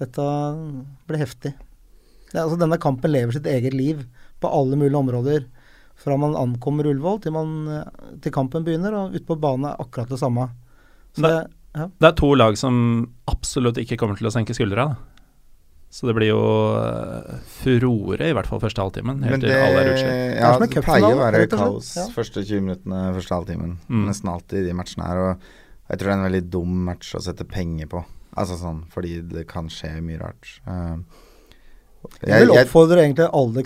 Dette 0.00 0.26
blir 1.06 1.22
heftig. 1.22 1.52
Det 2.32 2.38
er, 2.38 2.46
altså, 2.46 2.58
denne 2.58 2.80
kampen 2.82 3.12
lever 3.12 3.36
sitt 3.36 3.46
eget 3.46 3.76
liv 3.76 4.02
på 4.42 4.50
alle 4.50 4.78
mulige 4.80 4.98
områder. 4.98 5.46
Fra 6.02 6.16
man 6.18 6.34
ankommer 6.38 6.88
Ullevål 6.90 7.20
til, 7.22 7.34
man, 7.36 7.52
eh, 7.70 8.10
til 8.24 8.34
kampen 8.34 8.64
begynner, 8.66 8.96
og 8.96 9.14
ute 9.14 9.26
på 9.28 9.38
banen 9.38 9.68
er 9.70 9.82
akkurat 9.82 10.10
det 10.10 10.18
samme. 10.18 10.48
Så 11.14 11.22
det, 11.22 11.32
det, 11.76 11.90
Det 12.00 12.08
er 12.08 12.18
to 12.18 12.32
lag 12.34 12.56
som 12.58 12.76
absolutt 13.30 13.78
ikke 13.78 14.00
kommer 14.00 14.18
til 14.18 14.26
å 14.26 14.34
senke 14.34 14.56
skuldra. 14.56 14.88
Da. 14.90 15.11
Så 15.92 16.06
det 16.08 16.14
blir 16.16 16.30
jo 16.30 16.42
eh, 16.80 17.34
furore, 17.60 18.30
i 18.30 18.32
hvert 18.32 18.48
fall 18.48 18.62
første 18.62 18.80
halvtimen, 18.80 19.18
helt 19.26 19.34
men 19.34 19.42
til 19.44 19.52
alle 19.52 19.82
er 19.82 19.90
utslitt. 19.92 20.20
ja, 20.38 20.52
som 20.56 20.62
det 20.64 20.84
pleier 20.86 21.08
å 21.10 21.18
være 21.20 21.42
kaos 21.52 21.90
Ja. 21.98 22.06
første 22.14 22.44
20 22.48 22.62
minuttene, 22.64 23.02
første 23.18 23.36
halvtimen. 23.36 23.74
Mm. 23.92 24.06
Nesten 24.08 24.30
alltid 24.32 24.62
i 24.62 24.70
de 24.70 24.76
matchene 24.78 25.04
her. 25.10 25.20
Og 25.20 25.50
jeg 25.92 25.98
tror 26.00 26.08
det 26.08 26.14
er 26.14 26.18
en 26.22 26.28
veldig 26.30 26.42
dum 26.54 26.78
match 26.88 27.12
å 27.18 27.20
sette 27.20 27.44
penger 27.44 27.90
på. 27.92 28.00
Altså 28.40 28.56
sånn, 28.56 28.80
fordi 28.88 29.18
det 29.28 29.44
kan 29.50 29.68
skje 29.68 29.92
mye 30.00 30.22
rart. 30.22 30.48
Uh, 30.64 30.96
Jeg 32.24 32.46
vil 32.46 32.54
oppfordre 32.56 33.04
egentlig 33.04 33.28
alle 33.36 33.62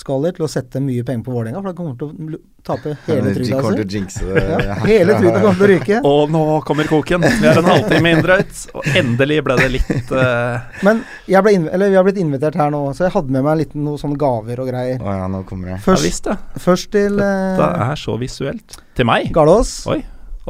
klansskaller 0.00 0.32
til 0.34 0.44
å 0.44 0.48
sette 0.48 0.80
mye 0.80 1.04
penger 1.04 1.24
på 1.24 1.32
Vålerenga, 1.34 1.60
for 1.60 1.70
da 1.70 1.76
kommer 1.76 1.96
til 1.98 2.36
å 2.36 2.40
tape 2.64 2.94
hele 3.06 3.32
trygda 3.34 4.08
si. 4.10 4.24
Ja, 4.26 4.76
hele 4.84 5.16
trygda 5.18 5.40
kommer 5.40 5.56
til 5.58 5.64
å 5.64 5.70
ryke. 5.74 6.00
Og 6.10 6.30
nå 6.30 6.60
kommer 6.66 6.88
koken. 6.88 7.22
Vi 7.22 7.46
har 7.46 7.60
en 7.60 7.68
halvtime 7.68 8.14
inndratt, 8.16 8.62
og 8.74 8.86
endelig 8.96 9.40
ble 9.44 9.56
det 9.60 9.68
litt 9.76 10.12
uh... 10.12 10.60
Men 10.86 11.02
jeg 11.28 11.42
ble 11.44 11.56
eller 11.70 11.90
vi 11.92 11.98
har 11.98 12.06
blitt 12.06 12.20
invitert 12.20 12.56
her 12.56 12.70
nå, 12.72 12.82
så 12.96 13.06
jeg 13.08 13.14
hadde 13.16 13.34
med 13.34 13.44
meg 13.46 13.60
litt 13.64 13.74
noen 13.76 14.00
sånne 14.00 14.20
gaver 14.20 14.62
og 14.62 14.70
greier. 14.70 15.02
Å 15.02 15.18
ja, 15.20 15.26
nå 15.30 15.42
kommer. 15.48 15.74
Ja 15.74 15.82
Først, 15.84 16.06
visst, 16.06 16.30
ja. 16.30 16.38
først 16.60 16.90
til 16.94 17.20
uh... 17.20 17.60
Dette 17.60 17.90
er 17.90 18.00
så 18.00 18.16
visuelt. 18.20 18.80
Til 18.96 19.08
meg. 19.08 19.30
Galås. 19.34 19.82
Oi. 19.90 20.00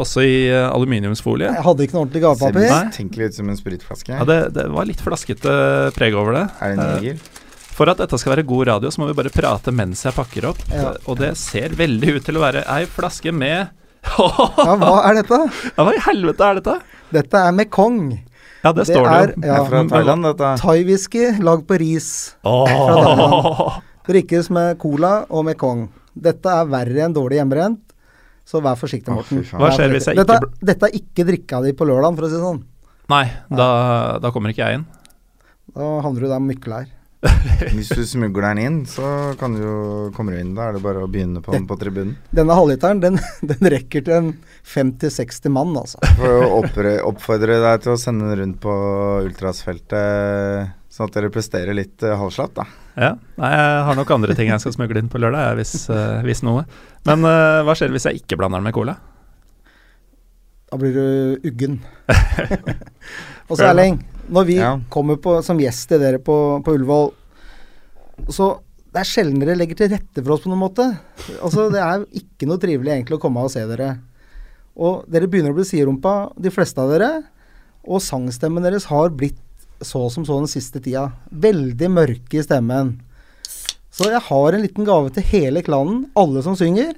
Også 0.01 0.23
i 0.23 0.47
uh, 0.49 0.71
aluminiumsfolie. 0.71 1.51
Jeg 1.51 1.67
hadde 1.67 1.85
ikke 1.85 1.97
noe 1.97 2.05
ordentlig 2.07 2.23
gavepapir. 2.25 2.63
Ser 2.71 2.87
mistenkelig 2.89 3.27
ut 3.27 3.37
som 3.41 3.51
en 3.51 3.59
spritflaske. 3.59 4.15
Ja, 4.15 4.27
det, 4.29 4.39
det 4.57 4.69
var 4.73 4.87
litt 4.89 5.03
flaskete 5.03 5.53
preg 5.97 6.17
over 6.17 6.39
det. 6.39 6.47
Er 6.63 6.73
det 6.73 6.79
en 6.79 6.85
Eh, 6.87 7.09
jeger? 7.11 7.40
For 7.81 7.89
at 7.89 7.97
dette 8.03 8.19
skal 8.21 8.35
være 8.35 8.43
god 8.45 8.67
radio, 8.69 8.91
så 8.93 9.01
må 9.01 9.07
vi 9.09 9.15
bare 9.17 9.31
prate 9.33 9.73
mens 9.73 10.03
jeg 10.05 10.13
pakker 10.13 10.51
opp. 10.51 10.59
Ja. 10.69 10.91
Og 11.09 11.17
det 11.17 11.31
ser 11.41 11.73
veldig 11.79 12.19
ut 12.19 12.27
til 12.27 12.37
å 12.37 12.43
være 12.43 12.61
ei 12.69 12.83
flaske 12.93 13.33
med 13.33 13.71
Ja, 14.11 14.75
hva 14.81 14.91
er 15.09 15.17
dette? 15.23 15.39
Ja, 15.71 15.85
hva 15.87 15.95
i 15.97 16.03
helvete 16.05 16.45
er 16.45 16.61
dette? 16.61 16.75
Dette 17.17 17.41
er 17.49 17.55
Mekong. 17.57 18.03
Ja, 18.61 18.75
det, 18.77 18.85
Det 18.85 18.87
står 18.93 19.09
det 19.09 19.15
er- 19.17 19.33
jo. 19.33 19.41
Det 19.47 19.53
er 19.55 19.65
fra 19.71 19.81
Thailand, 19.95 20.29
dette. 20.29 20.51
Thai-whisky 20.61 21.25
lagd 21.41 21.65
på 21.69 21.79
ris. 21.81 22.11
Åh. 22.45 23.81
Drikkes 24.11 24.51
med 24.53 24.77
cola 24.83 25.15
og 25.33 25.45
Mekong. 25.49 25.87
Dette 26.29 26.53
er 26.53 26.69
verre 26.69 27.05
enn 27.07 27.17
dårlig 27.17 27.41
hjemmebrent, 27.41 27.81
så 28.45 28.61
vær 28.61 28.77
forsiktig, 28.77 29.15
Morten. 29.15 29.41
Hva 29.57 29.73
skjer 29.73 29.93
hvis 29.95 30.09
jeg 30.11 30.19
ikke 30.21 30.29
dette, 30.35 30.53
dette 30.73 30.89
er 30.91 30.97
ikke 31.01 31.27
drikka 31.33 31.63
di 31.65 31.73
på 31.81 31.89
lørdag, 31.89 32.17
for 32.21 32.29
å 32.29 32.33
si 32.33 32.37
det 32.37 32.45
sånn. 32.45 32.63
Nei, 33.09 33.25
da, 33.49 33.69
da 34.21 34.33
kommer 34.37 34.53
ikke 34.53 34.67
jeg 34.69 34.81
inn. 34.83 34.89
Da 35.73 35.93
havner 36.05 36.27
du 36.27 36.29
der 36.29 36.41
med 36.43 36.53
mykkelær. 36.59 36.89
Hvis 37.77 37.91
du 37.93 38.01
smugler 38.09 38.55
den 38.55 38.61
inn, 38.65 38.77
så 38.89 39.35
kan 39.41 39.53
du 39.53 39.61
jo 39.61 39.75
komme 40.17 40.39
inn. 40.41 40.55
Da 40.57 40.71
er 40.71 40.79
det 40.79 40.81
bare 40.85 41.03
å 41.05 41.09
begynne 41.11 41.43
på 41.45 41.53
den 41.53 41.67
på 41.69 41.77
tribunen. 41.81 42.15
Denne 42.33 42.57
halvliteren, 42.57 43.03
den, 43.03 43.19
den 43.51 43.69
rekker 43.75 44.07
til 44.07 44.15
en 44.17 44.31
50-60 44.65 45.53
mann, 45.53 45.75
altså. 45.77 46.01
For 46.17 46.47
å 46.49 47.03
oppfordre 47.11 47.59
deg 47.61 47.83
til 47.85 47.93
å 47.93 47.99
sende 48.01 48.31
den 48.31 48.41
rundt 48.41 48.61
på 48.65 48.73
ultrasfeltet, 49.27 50.73
sånn 50.91 51.11
at 51.11 51.19
dere 51.19 51.31
presterer 51.35 51.77
litt 51.77 52.01
uh, 52.09 52.17
halvslapt, 52.23 52.57
da. 52.63 52.65
Ja, 53.01 53.13
Nei, 53.39 53.51
jeg 53.53 53.85
har 53.87 53.97
nok 54.01 54.11
andre 54.17 54.35
ting 54.37 54.49
jeg 54.51 54.61
skal 54.65 54.75
smugle 54.75 55.01
inn 55.05 55.13
på 55.13 55.21
lørdag, 55.23 55.55
hvis, 55.61 55.75
eh, 55.95 56.19
hvis 56.27 56.41
noe. 56.45 56.65
Men 57.07 57.23
eh, 57.25 57.61
hva 57.65 57.77
skjer 57.79 57.93
hvis 57.95 58.09
jeg 58.09 58.19
ikke 58.25 58.37
blander 58.41 58.59
den 58.61 58.67
med 58.67 58.75
cola? 58.77 58.97
Da 60.71 60.79
blir 60.81 60.93
du 60.97 61.47
uggen. 61.49 61.79
og 63.49 63.55
så 63.57 63.71
Erling, 63.71 64.01
når 64.31 64.45
vi 64.51 64.59
Ja. 64.59 64.75
kommer 64.93 65.17
på, 65.23 65.39
som 65.47 65.59
gjest 65.63 65.89
til 65.91 66.03
dere 66.03 66.21
på, 66.23 66.37
på 66.67 66.75
Ullevål, 66.77 67.13
så 68.29 68.53
det 68.91 69.05
er 69.05 69.07
sjelden 69.07 69.39
dere 69.39 69.55
legger 69.59 69.79
til 69.79 69.93
rette 69.93 70.23
for 70.23 70.35
oss 70.35 70.43
på 70.43 70.51
noen 70.51 70.65
måte. 70.65 70.87
Altså, 71.39 71.69
det 71.71 71.83
er 71.83 72.07
ikke 72.21 72.49
noe 72.51 72.59
trivelig 72.63 72.91
egentlig 72.97 73.21
å 73.21 73.23
komme 73.23 73.45
og 73.47 73.53
se 73.53 73.63
dere. 73.71 73.93
Og 74.81 75.05
dere 75.11 75.29
begynner 75.31 75.55
å 75.55 75.59
bli 75.59 75.67
siderumpa, 75.69 76.33
de 76.35 76.51
fleste 76.51 76.83
av 76.83 76.91
dere. 76.91 77.11
Og 77.87 78.03
sangstemmen 78.03 78.67
deres 78.67 78.89
har 78.91 79.15
blitt 79.15 79.39
så 79.81 80.09
som 80.13 80.27
så 80.27 80.41
den 80.41 80.51
siste 80.51 80.83
tida. 80.83 81.07
Veldig 81.31 81.93
mørke 81.95 82.41
i 82.41 82.45
stemmen. 82.45 82.97
Så 83.95 84.11
jeg 84.11 84.23
har 84.27 84.57
en 84.57 84.63
liten 84.65 84.87
gave 84.87 85.11
til 85.15 85.27
hele 85.31 85.63
klanen, 85.67 86.05
alle 86.19 86.43
som 86.43 86.59
synger. 86.59 86.95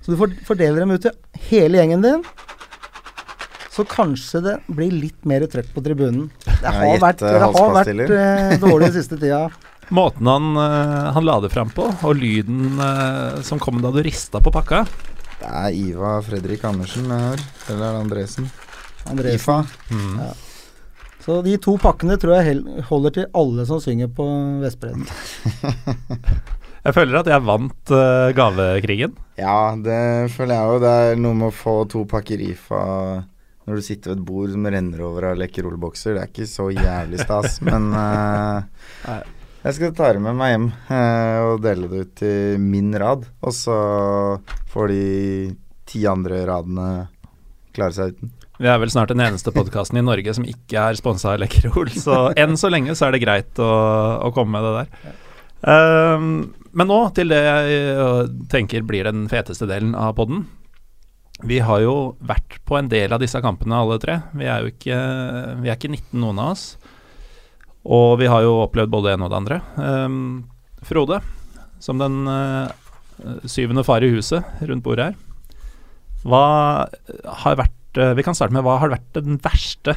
Så 0.00 0.14
du 0.14 0.36
fordeler 0.48 0.80
dem 0.80 0.96
ut 0.96 1.04
til 1.04 1.44
hele 1.50 1.80
gjengen 1.80 2.04
din. 2.04 2.26
Så 3.74 3.84
kanskje 3.86 4.40
det 4.42 4.56
blir 4.66 4.94
litt 4.94 5.28
mer 5.28 5.44
trøkk 5.50 5.70
på 5.76 5.84
tribunen. 5.84 6.28
Det 6.48 6.72
har 6.74 6.98
vært, 7.02 7.20
det 7.22 7.38
har 7.44 7.74
vært 7.76 8.62
dårlig 8.64 8.88
den 8.88 8.96
siste 8.96 9.20
tida. 9.20 9.46
Måten 9.94 10.26
han, 10.28 10.56
eh, 10.56 11.12
han 11.14 11.24
la 11.24 11.38
det 11.40 11.48
fram 11.52 11.70
på, 11.72 11.86
og 12.04 12.18
lyden 12.18 12.76
eh, 12.80 13.38
som 13.46 13.60
kom 13.62 13.80
da 13.80 13.92
du 13.94 14.02
rista 14.04 14.40
på 14.44 14.52
pakka 14.52 14.82
Det 15.38 15.48
er 15.48 15.72
Iva 15.76 16.18
Fredrik 16.26 16.66
Andersen 16.68 17.08
jeg 17.08 17.24
har. 17.30 17.46
Eller 17.70 17.86
er 17.86 17.96
det 17.96 18.02
Andresen? 18.04 18.50
Andresen. 19.08 19.38
Ifa. 19.40 19.62
mm. 19.94 20.20
Ja. 20.20 20.34
Så 21.24 21.40
de 21.44 21.56
to 21.60 21.74
pakkene 21.80 22.16
tror 22.20 22.38
jeg 22.38 22.84
holder 22.88 23.12
til 23.16 23.26
alle 23.36 23.64
som 23.68 23.80
synger 23.84 24.08
på 24.16 24.24
Vestbredden. 24.62 25.04
Jeg 26.88 26.94
føler 26.94 27.18
at 27.18 27.26
jeg 27.28 27.44
vant 27.44 27.90
uh, 27.92 28.30
gavekrigen. 28.32 29.16
Ja, 29.36 29.74
det 29.76 30.30
føler 30.32 30.54
jeg 30.54 30.70
jo. 30.70 30.76
Det 30.80 30.92
er 31.02 31.18
noe 31.20 31.36
med 31.36 31.50
å 31.50 31.52
få 31.52 31.74
to 31.90 32.04
pakker 32.08 32.40
IFA 32.40 32.78
når 33.68 33.80
du 33.80 33.84
sitter 33.84 34.14
ved 34.14 34.20
et 34.22 34.24
bord 34.30 34.54
som 34.54 34.68
renner 34.72 35.02
over 35.04 35.26
av 35.32 35.40
lekkerolbokser. 35.42 36.14
Det 36.16 36.22
er 36.22 36.30
ikke 36.30 36.46
så 36.48 36.70
jævlig 36.72 37.20
stas, 37.20 37.58
men 37.66 37.90
eh, 37.98 38.62
Nei. 39.04 39.18
Jeg 39.64 39.76
skal 39.76 39.94
ta 39.96 40.12
det 40.14 40.22
med 40.22 40.36
meg 40.38 40.52
hjem 40.54 40.66
eh, 40.94 41.38
og 41.48 41.62
dele 41.64 41.90
det 41.90 42.02
ut 42.02 42.12
til 42.20 42.58
min 42.62 42.92
rad. 42.98 43.26
Og 43.42 43.54
så 43.54 43.78
får 44.72 44.92
de 44.92 45.04
ti 45.88 46.04
andre 46.10 46.42
radene 46.48 46.88
klare 47.76 47.96
seg 47.96 48.14
uten. 48.14 48.34
Vi 48.58 48.66
er 48.66 48.78
vel 48.82 48.90
snart 48.90 49.12
den 49.12 49.22
eneste 49.22 49.52
podkasten 49.54 50.00
i 50.00 50.02
Norge 50.02 50.32
som 50.34 50.46
ikke 50.46 50.88
er 50.90 50.98
sponsa 50.98 51.36
av 51.36 51.42
Lekkerol, 51.44 51.92
så 51.94 52.32
enn 52.34 52.58
så 52.58 52.70
lenge 52.72 52.96
så 52.98 53.06
er 53.06 53.14
det 53.14 53.22
greit 53.22 53.60
å, 53.62 53.70
å 54.26 54.32
komme 54.34 54.58
med 54.58 54.66
det 54.66 54.72
der. 54.80 55.18
Um, 55.62 56.26
men 56.74 56.90
nå 56.90 56.98
til 57.14 57.30
det 57.30 57.38
jeg 57.42 57.78
øh, 57.98 58.24
tenker 58.50 58.84
blir 58.86 59.06
den 59.06 59.26
feteste 59.30 59.66
delen 59.70 59.94
av 59.98 60.16
podden. 60.18 60.44
Vi 61.46 61.60
har 61.62 61.84
jo 61.84 61.94
vært 62.18 62.58
på 62.66 62.78
en 62.78 62.90
del 62.90 63.14
av 63.14 63.22
disse 63.22 63.38
kampene 63.42 63.78
alle 63.78 63.98
tre. 64.02 64.18
Vi 64.34 64.46
er 64.50 64.64
jo 64.64 64.72
ikke, 64.72 64.98
vi 65.62 65.70
er 65.70 65.78
ikke 65.78 65.92
19 65.94 66.18
noen 66.18 66.42
av 66.42 66.56
oss. 66.56 66.64
Og 67.88 68.18
vi 68.20 68.28
har 68.28 68.44
jo 68.44 68.58
opplevd 68.66 68.92
både 68.92 69.08
det 69.08 69.16
ene 69.16 69.26
og 69.26 69.32
det 69.32 69.38
andre. 69.38 69.58
Um, 69.80 70.18
Frode, 70.84 71.22
som 71.82 72.00
den 72.00 72.28
uh, 72.28 72.68
syvende 73.48 73.84
far 73.86 74.04
i 74.04 74.10
huset 74.12 74.44
rundt 74.68 74.84
bordet 74.84 75.10
her. 75.10 75.16
Hva 76.28 76.42
har 77.44 77.56
vært 77.60 77.98
eh, 77.98 78.10
Vi 78.18 78.24
kan 78.26 78.34
starte 78.34 78.50
med 78.50 78.64
hva 78.66 78.74
har 78.82 78.90
vært 78.90 79.12
den 79.14 79.36
verste 79.38 79.94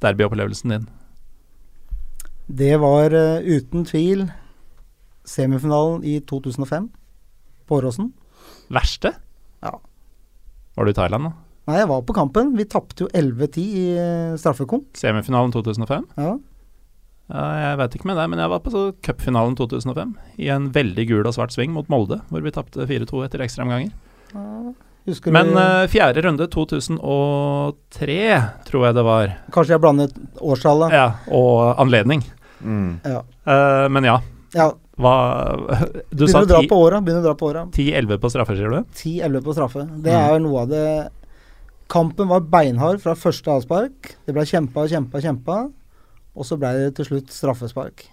derbyopplevelsen 0.00 0.72
din? 0.72 0.86
Det 2.48 2.72
var 2.82 3.14
uh, 3.14 3.44
uten 3.44 3.84
tvil 3.86 4.26
semifinalen 5.28 6.02
i 6.08 6.18
2005 6.26 6.88
på 7.68 7.78
Åråsen. 7.78 8.10
Verste? 8.72 9.14
Ja. 9.62 9.76
Var 10.74 10.88
du 10.88 10.90
i 10.90 10.96
Thailand 10.96 11.28
da? 11.28 11.34
Nei, 11.70 11.78
jeg 11.78 11.90
var 11.92 12.02
på 12.02 12.16
kampen. 12.16 12.54
Vi 12.58 12.66
tapte 12.66 13.04
jo 13.04 13.10
11-10 13.14 13.60
i 13.62 13.84
straffekonk. 14.40 14.88
Semifinalen 14.98 15.52
2005? 15.54 16.08
Ja. 16.18 16.32
Ja, 17.30 17.42
jeg 17.70 17.78
vet 17.78 17.94
ikke 17.94 18.08
med 18.10 18.18
deg, 18.18 18.30
men 18.32 18.40
jeg 18.42 18.50
var 18.50 18.60
på 18.64 18.72
så 18.74 18.80
cupfinalen 19.06 19.54
2005. 19.58 20.14
I 20.42 20.48
en 20.50 20.70
veldig 20.74 21.04
gul 21.06 21.26
og 21.28 21.34
svart 21.36 21.54
sving 21.54 21.70
mot 21.76 21.86
Molde, 21.92 22.18
hvor 22.30 22.42
vi 22.42 22.50
tapte 22.54 22.86
4-2 22.88 23.22
etter 23.28 23.44
ekstraomganger. 23.46 23.92
Husker 25.08 25.32
Men 25.32 25.52
du 25.54 25.60
eh, 25.62 25.86
fjerde 25.90 26.24
runde 26.26 26.48
2003, 26.50 28.18
tror 28.68 28.86
jeg 28.88 28.96
det 28.98 29.04
var. 29.06 29.32
Kanskje 29.54 29.76
jeg 29.76 29.82
blandet 29.82 30.18
årstallet. 30.42 30.92
Ja, 30.94 31.06
og 31.32 31.78
anledning. 31.80 32.24
Mm. 32.60 32.98
Ja. 33.06 33.22
Uh, 33.48 33.86
men 33.88 34.04
ja, 34.04 34.18
ja. 34.52 34.66
hva 35.00 35.14
Du 36.12 36.26
Begynner. 36.26 36.44
Begynner 36.60 37.22
å 37.22 37.24
dra 37.24 37.34
på 37.38 37.48
åra. 37.48 37.62
10-11 37.72 38.20
på 38.20 38.30
straffe, 38.34 38.58
sier 38.58 38.74
du? 38.74 38.82
10-11 39.00 39.46
på 39.46 39.54
straffe. 39.56 39.86
Det 40.04 40.12
Mm. 40.12 40.20
er 40.20 40.34
jo 40.34 40.42
noe 40.44 40.66
av 40.66 40.68
det 40.74 40.84
Kampen 41.90 42.28
var 42.30 42.44
beinhard 42.46 43.00
fra 43.02 43.16
første 43.18 43.50
avspark. 43.50 44.12
Det 44.26 44.34
ble 44.36 44.44
kjempa, 44.46 44.84
kjempa, 44.86 45.18
kjempa. 45.24 45.56
Og 46.40 46.48
så 46.48 46.56
ble 46.56 46.72
det 46.78 46.94
til 46.96 47.10
slutt 47.10 47.34
straffespark. 47.34 48.06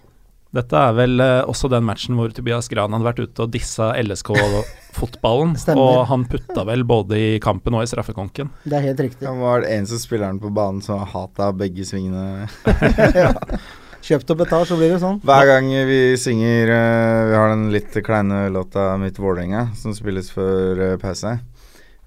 Dette 0.56 0.80
er 0.80 0.94
vel 0.96 1.20
eh, 1.20 1.42
også 1.44 1.68
den 1.68 1.84
matchen 1.84 2.16
hvor 2.16 2.32
Tobias 2.32 2.70
Gran 2.72 2.94
hadde 2.94 3.04
vært 3.04 3.18
ute 3.20 3.44
og 3.44 3.50
dissa 3.52 3.90
LSK-fotballen. 4.00 5.52
Og 5.76 6.06
han 6.08 6.24
putta 6.28 6.64
vel 6.68 6.86
både 6.88 7.18
i 7.20 7.26
kampen 7.44 7.76
og 7.76 7.84
i 7.84 7.90
straffekonken. 7.90 8.48
Det 8.64 8.78
er 8.78 8.86
helt 8.86 9.02
riktig. 9.04 9.26
Han 9.28 9.42
var 9.44 9.64
den 9.64 9.76
eneste 9.76 10.00
spilleren 10.00 10.40
på 10.40 10.52
banen 10.56 10.80
som 10.84 11.04
hata 11.04 11.50
begge 11.56 11.84
svingene. 11.88 12.48
ja. 13.22 13.34
Kjøpt 14.08 14.32
og 14.32 14.40
betalt, 14.40 14.70
så 14.70 14.78
blir 14.78 14.94
det 14.94 15.02
sånn. 15.02 15.18
Hver 15.26 15.44
gang 15.50 15.68
vi 15.88 16.00
synger 16.16 16.70
uh, 16.70 17.28
Vi 17.28 17.34
har 17.34 17.50
den 17.50 17.66
litt 17.74 17.96
kleine 18.06 18.46
låta 18.54 18.92
'Mitt 18.96 19.18
Vålerenga', 19.20 19.74
som 19.76 19.92
spilles 19.92 20.30
før 20.32 20.80
uh, 20.80 20.96
pause. 21.02 21.34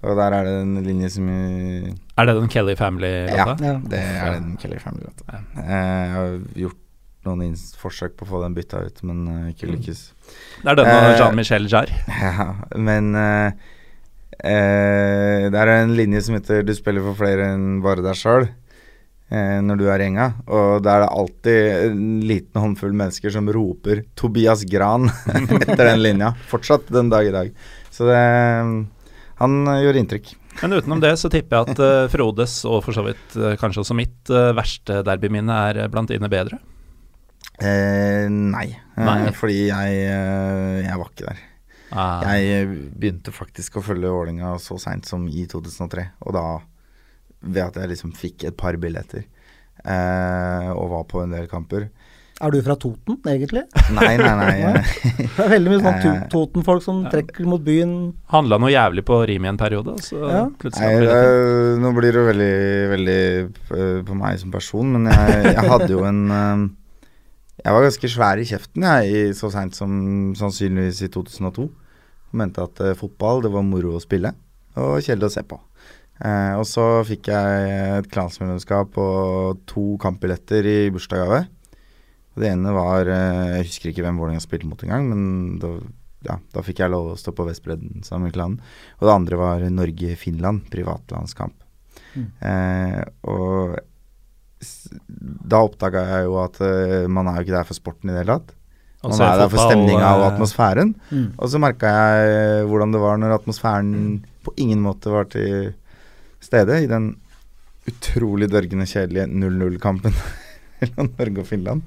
Og 0.02 0.16
der 0.18 0.34
er 0.34 0.44
det 0.48 0.52
en 0.64 0.76
linje 0.82 1.08
som 1.14 1.28
i, 1.30 1.92
Er 2.18 2.26
det 2.26 2.34
den 2.40 2.48
Kelly 2.50 2.74
Family-låta? 2.74 3.54
Ja. 3.62 3.74
Det 3.86 3.98
er 4.02 4.32
den 4.40 4.56
Kelly 4.58 4.78
Family-låta. 4.82 5.42
Eh, 5.56 5.68
Jeg 5.68 6.10
har 6.16 6.32
gjort 6.64 6.78
noen 7.24 7.42
inns- 7.46 7.76
forsøk 7.78 8.16
på 8.18 8.26
å 8.26 8.30
få 8.32 8.40
den 8.42 8.54
bytta 8.56 8.80
ut, 8.82 8.98
men 9.06 9.20
eh, 9.30 9.52
ikke 9.52 9.68
lykkes. 9.70 10.00
Det 10.64 10.72
er 10.72 10.74
den 10.80 10.86
av 10.90 11.04
Eh, 11.12 11.18
Jean-Michel 11.20 11.68
Jarre. 11.70 11.94
Ja, 12.22 12.48
men 12.76 13.14
uh, 13.14 13.52
uh, 14.42 15.50
det 15.52 15.60
er 15.62 15.70
en 15.76 15.94
linje 15.96 16.22
som 16.26 16.34
heter 16.34 16.62
'Du 16.66 16.74
spiller 16.74 17.04
for 17.06 17.14
flere 17.22 17.52
enn 17.54 17.80
bare 17.84 18.02
deg 18.02 18.18
sjøl' 18.18 18.48
eh, 19.30 19.60
når 19.62 19.78
du 19.78 19.86
er 19.88 20.00
i 20.02 20.08
gjenga. 20.08 20.26
Og 20.48 20.82
da 20.82 20.96
er 20.96 21.04
det 21.04 21.12
alltid 21.20 21.92
en 21.92 22.20
liten 22.26 22.60
håndfull 22.60 22.92
mennesker 22.92 23.30
som 23.30 23.46
roper 23.48 24.02
'Tobias 24.16 24.64
Gran' 24.66 25.06
etter 25.62 25.84
den 25.92 26.02
linja. 26.02 26.34
Fortsatt 26.50 26.90
den 26.90 27.08
dag 27.08 27.26
i 27.26 27.30
dag. 27.30 27.52
Så 27.90 28.04
det 28.10 28.18
Han 29.42 29.58
gjorde 29.66 29.82
gjør 29.84 29.98
inntrykk. 30.02 30.32
Men 30.62 30.76
utenom 30.78 31.00
det 31.02 31.12
så 31.18 31.30
tipper 31.32 31.56
jeg 31.58 31.72
at 31.74 31.80
uh, 31.82 32.08
Frodes, 32.12 32.58
og 32.68 32.82
for 32.86 32.94
så 32.94 33.02
vidt 33.06 33.36
uh, 33.40 33.52
kanskje 33.60 33.82
også 33.82 33.96
mitt, 33.98 34.18
uh, 34.30 34.52
verste 34.56 35.00
derbyminne 35.06 35.56
er 35.70 35.80
eh, 35.84 35.88
blant 35.92 36.12
dine 36.12 36.28
bedre. 36.32 36.60
Eh, 37.62 38.28
nei, 38.30 38.68
Eh, 38.92 39.04
Nei. 39.06 39.30
fordi 39.32 39.68
jeg, 39.70 39.92
eh, 40.04 40.82
jeg 40.84 40.98
var 41.00 41.08
ikke 41.08 41.24
der. 41.30 41.38
Ah, 41.92 42.20
Jeg 42.36 42.66
begynte 43.00 43.32
faktisk 43.32 43.78
å 43.80 43.82
følge 43.84 44.10
Vålinga 44.12 44.50
så 44.60 44.76
seint 44.80 45.08
som 45.08 45.24
i 45.28 45.46
2003, 45.48 46.04
og 46.26 46.34
da 46.36 46.44
ved 47.42 47.62
at 47.64 47.78
jeg 47.80 47.88
liksom 47.94 48.12
fikk 48.16 48.44
et 48.48 48.56
par 48.60 48.76
billetter 48.80 49.24
eh, 49.84 50.68
og 50.76 50.90
var 50.92 51.04
på 51.08 51.22
en 51.24 51.32
del 51.34 51.48
kamper. 51.50 51.88
Er 52.42 52.50
du 52.50 52.58
fra 52.66 52.74
Toten, 52.80 53.18
egentlig? 53.30 53.62
Nei, 53.94 54.16
nei, 54.18 54.32
nei. 54.40 54.82
Det 55.36 55.44
er 55.44 55.52
veldig 55.52 55.70
mye 55.72 55.82
sånn 55.84 56.24
Toten-folk 56.32 56.82
som 56.82 57.04
trekker 57.12 57.46
mot 57.46 57.62
byen. 57.62 57.92
Handla 58.34 58.58
noe 58.58 58.72
jævlig 58.72 59.04
på 59.06 59.20
Rimi 59.30 59.46
en 59.52 59.60
periode, 59.60 59.94
så 60.02 60.18
Ja. 60.26 60.40
plutselig 60.58 60.88
nei 60.90 61.06
det 61.06 61.20
eh, 61.20 61.78
nå 61.82 61.92
blir 61.96 62.16
det 62.18 62.24
veldig, 62.26 62.54
veldig 62.96 63.18
eh, 63.78 64.02
på 64.08 64.18
meg 64.18 64.40
som 64.42 64.50
person, 64.54 64.90
men 64.96 65.06
jeg, 65.12 65.54
jeg 65.54 65.70
hadde 65.70 65.90
jo 65.94 66.02
en 66.08 66.22
eh, 66.34 66.66
Jeg 67.62 67.76
var 67.76 67.86
ganske 67.86 68.10
svær 68.16 68.42
i 68.42 68.48
kjeften 68.48 68.88
jeg, 68.90 69.12
i, 69.12 69.24
så 69.38 69.52
seint 69.54 69.78
som 69.78 69.92
sannsynligvis 70.34 71.04
i 71.06 71.12
2002. 71.14 71.68
Og 72.32 72.38
mente 72.40 72.64
at 72.64 72.80
fotball, 72.98 73.42
det 73.44 73.52
var 73.54 73.62
moro 73.66 73.94
å 73.98 74.02
spille 74.02 74.32
og 74.80 75.02
kjedelig 75.04 75.28
å 75.28 75.32
se 75.34 75.42
på. 75.44 75.58
Eh, 76.24 76.54
og 76.58 76.64
så 76.66 76.84
fikk 77.06 77.28
jeg 77.30 77.72
et 78.00 78.06
klansmedlemskap 78.12 78.96
og 78.98 79.58
to 79.68 79.92
kampbilletter 80.02 80.64
i 80.66 80.78
bursdagsgave. 80.94 81.44
Og 82.32 82.42
Det 82.42 82.48
ene 82.48 82.72
var 82.76 83.08
eh, 83.12 83.58
Jeg 83.58 83.68
husker 83.68 83.92
ikke 83.92 84.06
hvem 84.06 84.20
Vålerenga 84.20 84.44
spilte 84.44 84.68
mot 84.68 84.82
engang, 84.84 85.08
men 85.10 85.24
da, 85.62 85.72
ja, 86.28 86.38
da 86.54 86.64
fikk 86.64 86.82
jeg 86.82 86.92
lov 86.92 87.12
å 87.12 87.18
stå 87.20 87.34
på 87.36 87.46
Vestbredden 87.48 88.04
sammen 88.06 88.30
med 88.30 88.36
klanen. 88.36 88.60
Og 89.00 89.08
det 89.08 89.16
andre 89.16 89.40
var 89.40 89.66
Norge-Finland, 89.68 90.66
privatlandskamp. 90.72 91.56
Mm. 92.16 92.28
Eh, 92.48 93.00
og 93.28 93.78
da 95.52 95.62
oppdaga 95.64 96.04
jeg 96.08 96.26
jo 96.28 96.36
at 96.42 96.58
eh, 96.64 97.06
man 97.10 97.28
er 97.28 97.38
jo 97.38 97.46
ikke 97.46 97.56
der 97.58 97.68
for 97.68 97.78
sporten 97.78 98.10
i 98.10 98.14
det 98.14 98.24
hele 98.24 98.38
tatt. 98.38 98.58
Man 99.02 99.18
er 99.18 99.40
der 99.40 99.50
for 99.50 99.58
stemninga 99.58 100.12
og 100.14 100.24
eh, 100.24 100.28
atmosfæren. 100.30 100.92
Mm. 101.10 101.26
Og 101.36 101.50
så 101.50 101.60
merka 101.62 101.90
jeg 101.90 102.68
hvordan 102.70 102.94
det 102.94 103.02
var 103.02 103.18
når 103.18 103.36
atmosfæren 103.40 103.96
på 104.46 104.54
ingen 104.62 104.82
måte 104.84 105.10
var 105.10 105.26
til 105.32 105.72
stede 106.42 106.82
i 106.84 106.90
den 106.90 107.12
utrolig 107.90 108.46
dørgende 108.50 108.86
kjedelige 108.86 109.26
0-0-kampen 109.26 110.14
mellom 110.82 111.10
Norge 111.18 111.44
og 111.44 111.48
Finland. 111.48 111.82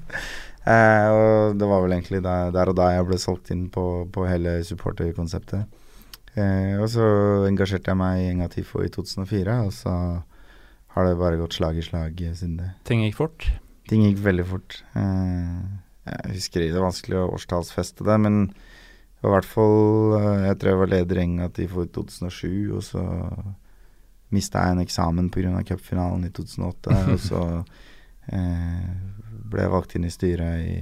Eh, 0.66 1.08
og 1.14 1.58
det 1.60 1.68
var 1.70 1.84
vel 1.84 1.94
egentlig 1.94 2.22
der, 2.24 2.50
der 2.54 2.72
og 2.72 2.78
da 2.78 2.90
jeg 2.96 3.06
ble 3.06 3.18
solgt 3.22 3.52
inn 3.54 3.66
på, 3.72 3.84
på 4.12 4.26
hele 4.26 4.58
supporterkonseptet. 4.66 5.82
Eh, 6.36 6.74
og 6.76 6.88
så 6.92 7.04
engasjerte 7.48 7.92
jeg 7.92 8.00
meg 8.00 8.20
i 8.20 8.30
Enga 8.32 8.48
Tifo 8.52 8.82
i 8.84 8.90
2004, 8.92 9.60
og 9.64 9.72
så 9.72 9.92
har 10.96 11.06
det 11.06 11.18
bare 11.20 11.38
gått 11.40 11.56
slag 11.56 11.78
i 11.78 11.84
slag 11.84 12.20
siden 12.36 12.58
det. 12.60 12.70
Ting 12.88 13.04
gikk 13.04 13.18
fort. 13.20 13.46
Ting 13.88 14.02
gikk 14.08 14.20
veldig 14.24 14.46
fort. 14.48 14.80
Eh, 14.98 15.60
jeg 16.06 16.36
husker 16.36 16.62
det 16.62 16.74
er 16.74 16.84
vanskelig 16.84 17.20
å 17.20 17.30
årstallsfeste 17.36 18.06
det, 18.06 18.18
men 18.22 18.42
i 18.46 19.30
hvert 19.32 19.46
fall 19.48 20.14
eh, 20.18 20.44
Jeg 20.50 20.58
tror 20.60 20.70
jeg 20.70 20.80
var 20.82 20.92
leder 20.92 21.18
i 21.18 21.24
Enga 21.24 21.48
Tifo 21.54 21.86
i 21.86 21.90
2007, 21.92 22.48
og 22.76 22.84
så 22.84 23.02
mista 24.34 24.64
jeg 24.64 24.76
en 24.76 24.82
eksamen 24.82 25.30
pga. 25.32 25.54
cupfinalen 25.68 26.26
i 26.26 26.32
2008, 26.34 26.96
og 27.14 27.20
så 27.22 27.42
eh, 27.60 27.76
ble 28.26 29.66
valgt 29.70 29.94
inn 29.96 30.06
i 30.08 30.12
styret 30.12 30.62
i 30.66 30.76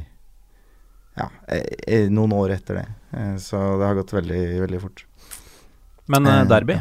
ja, 1.14 1.28
eh, 1.46 2.10
noen 2.10 2.34
år 2.34 2.56
etter 2.56 2.80
det. 2.80 2.86
Eh, 3.14 3.36
så 3.42 3.60
det 3.78 3.86
har 3.86 3.98
gått 3.98 4.14
veldig, 4.16 4.42
veldig 4.64 4.80
fort. 4.82 5.04
Men 6.10 6.26
eh, 6.26 6.42
derby? 6.50 6.80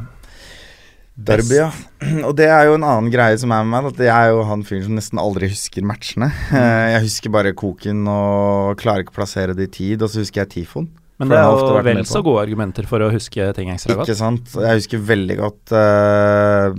Derby, 1.14 1.60
ja. 1.60 1.70
Og 2.28 2.34
det 2.38 2.50
er 2.50 2.66
jo 2.68 2.80
en 2.80 2.88
annen 2.88 3.12
greie 3.14 3.38
som 3.40 3.54
er 3.54 3.68
med 3.68 3.76
meg. 3.76 3.92
At 3.94 4.02
jeg 4.02 4.14
er 4.14 4.34
jo 4.34 4.42
han 4.50 4.66
fyren 4.66 4.88
som 4.88 4.98
nesten 4.98 5.22
aldri 5.22 5.52
husker 5.54 5.86
matchene. 5.86 6.32
Eh, 6.58 6.90
Jeg 6.96 7.06
husker 7.08 7.34
bare 7.34 7.54
koken 7.58 8.04
og 8.10 8.82
klarer 8.82 9.06
ikke 9.06 9.16
å 9.16 9.22
plassere 9.22 9.58
det 9.58 9.70
i 9.70 9.74
tid, 9.78 10.04
og 10.04 10.12
så 10.12 10.24
husker 10.24 10.44
jeg 10.44 10.54
Tifon. 10.58 10.90
Men 11.22 11.30
det 11.30 11.38
er 11.38 11.46
jo 11.46 11.82
vel 11.86 12.02
så 12.10 12.24
gode 12.26 12.42
argumenter 12.42 12.88
for 12.90 13.04
å 13.06 13.12
huske 13.14 13.46
ting 13.56 13.70
ekstra 13.70 14.00
Ikke 14.02 14.16
sant. 14.18 14.50
Jeg 14.58 14.80
husker 14.80 15.04
veldig 15.08 15.36
godt 15.38 15.74
uh, 15.78 16.74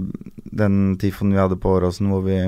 den 0.59 0.97
tifoen 1.01 1.31
vi 1.33 1.39
hadde 1.39 1.57
på 1.63 1.71
Åråsen, 1.79 2.11
hvor 2.11 2.25
vi 2.27 2.41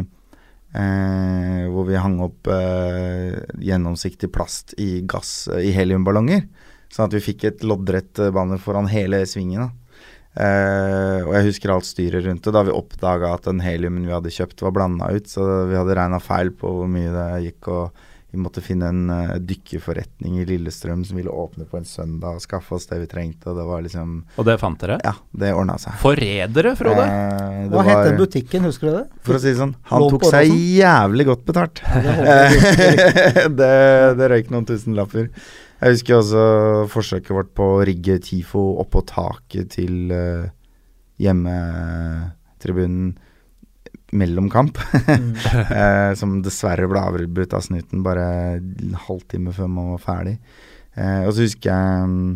eh, 0.77 1.65
hvor 1.73 1.89
vi 1.89 1.99
hang 2.01 2.21
opp 2.25 2.51
eh, 2.53 3.41
gjennomsiktig 3.65 4.31
plast 4.35 4.77
i 4.83 5.01
gass 5.09 5.49
i 5.57 5.73
heliumballonger. 5.77 6.47
Sånn 6.93 7.09
at 7.09 7.17
vi 7.17 7.25
fikk 7.25 7.49
et 7.49 7.67
loddrett 7.67 8.21
eh, 8.23 8.33
banner 8.35 8.61
foran 8.63 8.91
hele 8.93 9.25
svingen. 9.29 9.73
Eh, 10.37 11.21
og 11.25 11.33
jeg 11.33 11.47
husker 11.49 11.73
alt 11.73 11.89
styret 11.89 12.27
rundt 12.27 12.45
det. 12.45 12.55
Da 12.55 12.65
vi 12.67 12.75
oppdaga 12.75 13.33
at 13.37 13.49
den 13.49 13.63
heliumen 13.65 14.07
vi 14.07 14.15
hadde 14.15 14.33
kjøpt, 14.35 14.63
var 14.65 14.75
blanda 14.77 15.11
ut. 15.17 15.31
Så 15.31 15.45
vi 15.71 15.79
hadde 15.79 15.97
regna 15.97 16.21
feil 16.23 16.53
på 16.55 16.73
hvor 16.79 16.91
mye 16.91 17.13
det 17.15 17.29
gikk. 17.49 17.73
og 17.73 18.06
vi 18.37 18.43
måtte 18.45 18.61
finne 18.65 18.91
en 18.93 19.11
uh, 19.11 19.35
dykkerforretning 19.41 20.37
i 20.43 20.47
Lillestrøm 20.49 21.03
som 21.09 21.17
ville 21.17 21.33
åpne 21.33 21.65
på 21.69 21.79
en 21.81 21.87
søndag 21.89 22.37
og 22.37 22.43
skaffe 22.45 22.77
oss 22.77 22.85
det 22.91 22.99
vi 23.03 23.09
trengte. 23.11 23.49
Og 23.51 23.57
det 23.59 23.65
var 23.67 23.83
liksom 23.87 24.13
Og 24.37 24.45
det 24.49 24.59
fant 24.61 24.79
dere? 24.83 24.99
Ja, 25.05 25.15
det 25.33 25.53
ordna 25.57 25.79
seg. 25.81 25.97
Forrædere, 26.03 26.75
Frode. 26.79 27.05
Eh, 27.07 27.63
det 27.67 27.73
Hva 27.73 27.81
var- 27.83 27.89
het 27.91 28.11
den 28.11 28.21
butikken, 28.21 28.67
husker 28.69 28.91
du 28.91 28.97
det? 28.99 29.05
For 29.25 29.39
å 29.39 29.41
si 29.43 29.49
det 29.55 29.61
sånn, 29.63 29.75
han 29.91 30.05
Lå 30.05 30.11
tok 30.13 30.29
seg 30.31 30.53
jævlig 30.53 31.27
godt 31.33 31.45
betalt. 31.49 31.81
det 31.83 33.57
det, 33.61 33.73
det 34.21 34.31
røyk 34.35 34.53
noen 34.53 34.69
tusenlapper. 34.69 35.31
Jeg 35.81 35.93
husker 35.97 36.21
også 36.21 36.45
forsøket 36.93 37.33
vårt 37.37 37.51
på 37.57 37.65
å 37.77 37.85
rigge 37.85 38.19
TIFO 38.25 38.63
oppå 38.85 39.03
taket 39.09 39.75
til 39.77 40.13
uh, 40.13 40.47
hjemmetribunen 41.21 43.17
mellom 44.13 44.51
kamp. 44.53 44.79
eh, 45.71 46.13
som 46.19 46.39
dessverre 46.45 46.87
ble 46.91 47.01
avbrutt 47.03 47.55
av 47.57 47.65
snuten 47.67 48.05
bare 48.07 48.27
en 48.59 48.99
halvtime 49.09 49.55
før 49.57 49.71
man 49.73 49.95
var 49.97 50.03
ferdig. 50.05 50.37
Eh, 50.95 51.25
og 51.27 51.33
så 51.37 51.45
husker 51.45 51.73
jeg 51.73 52.07
mm, 52.13 52.29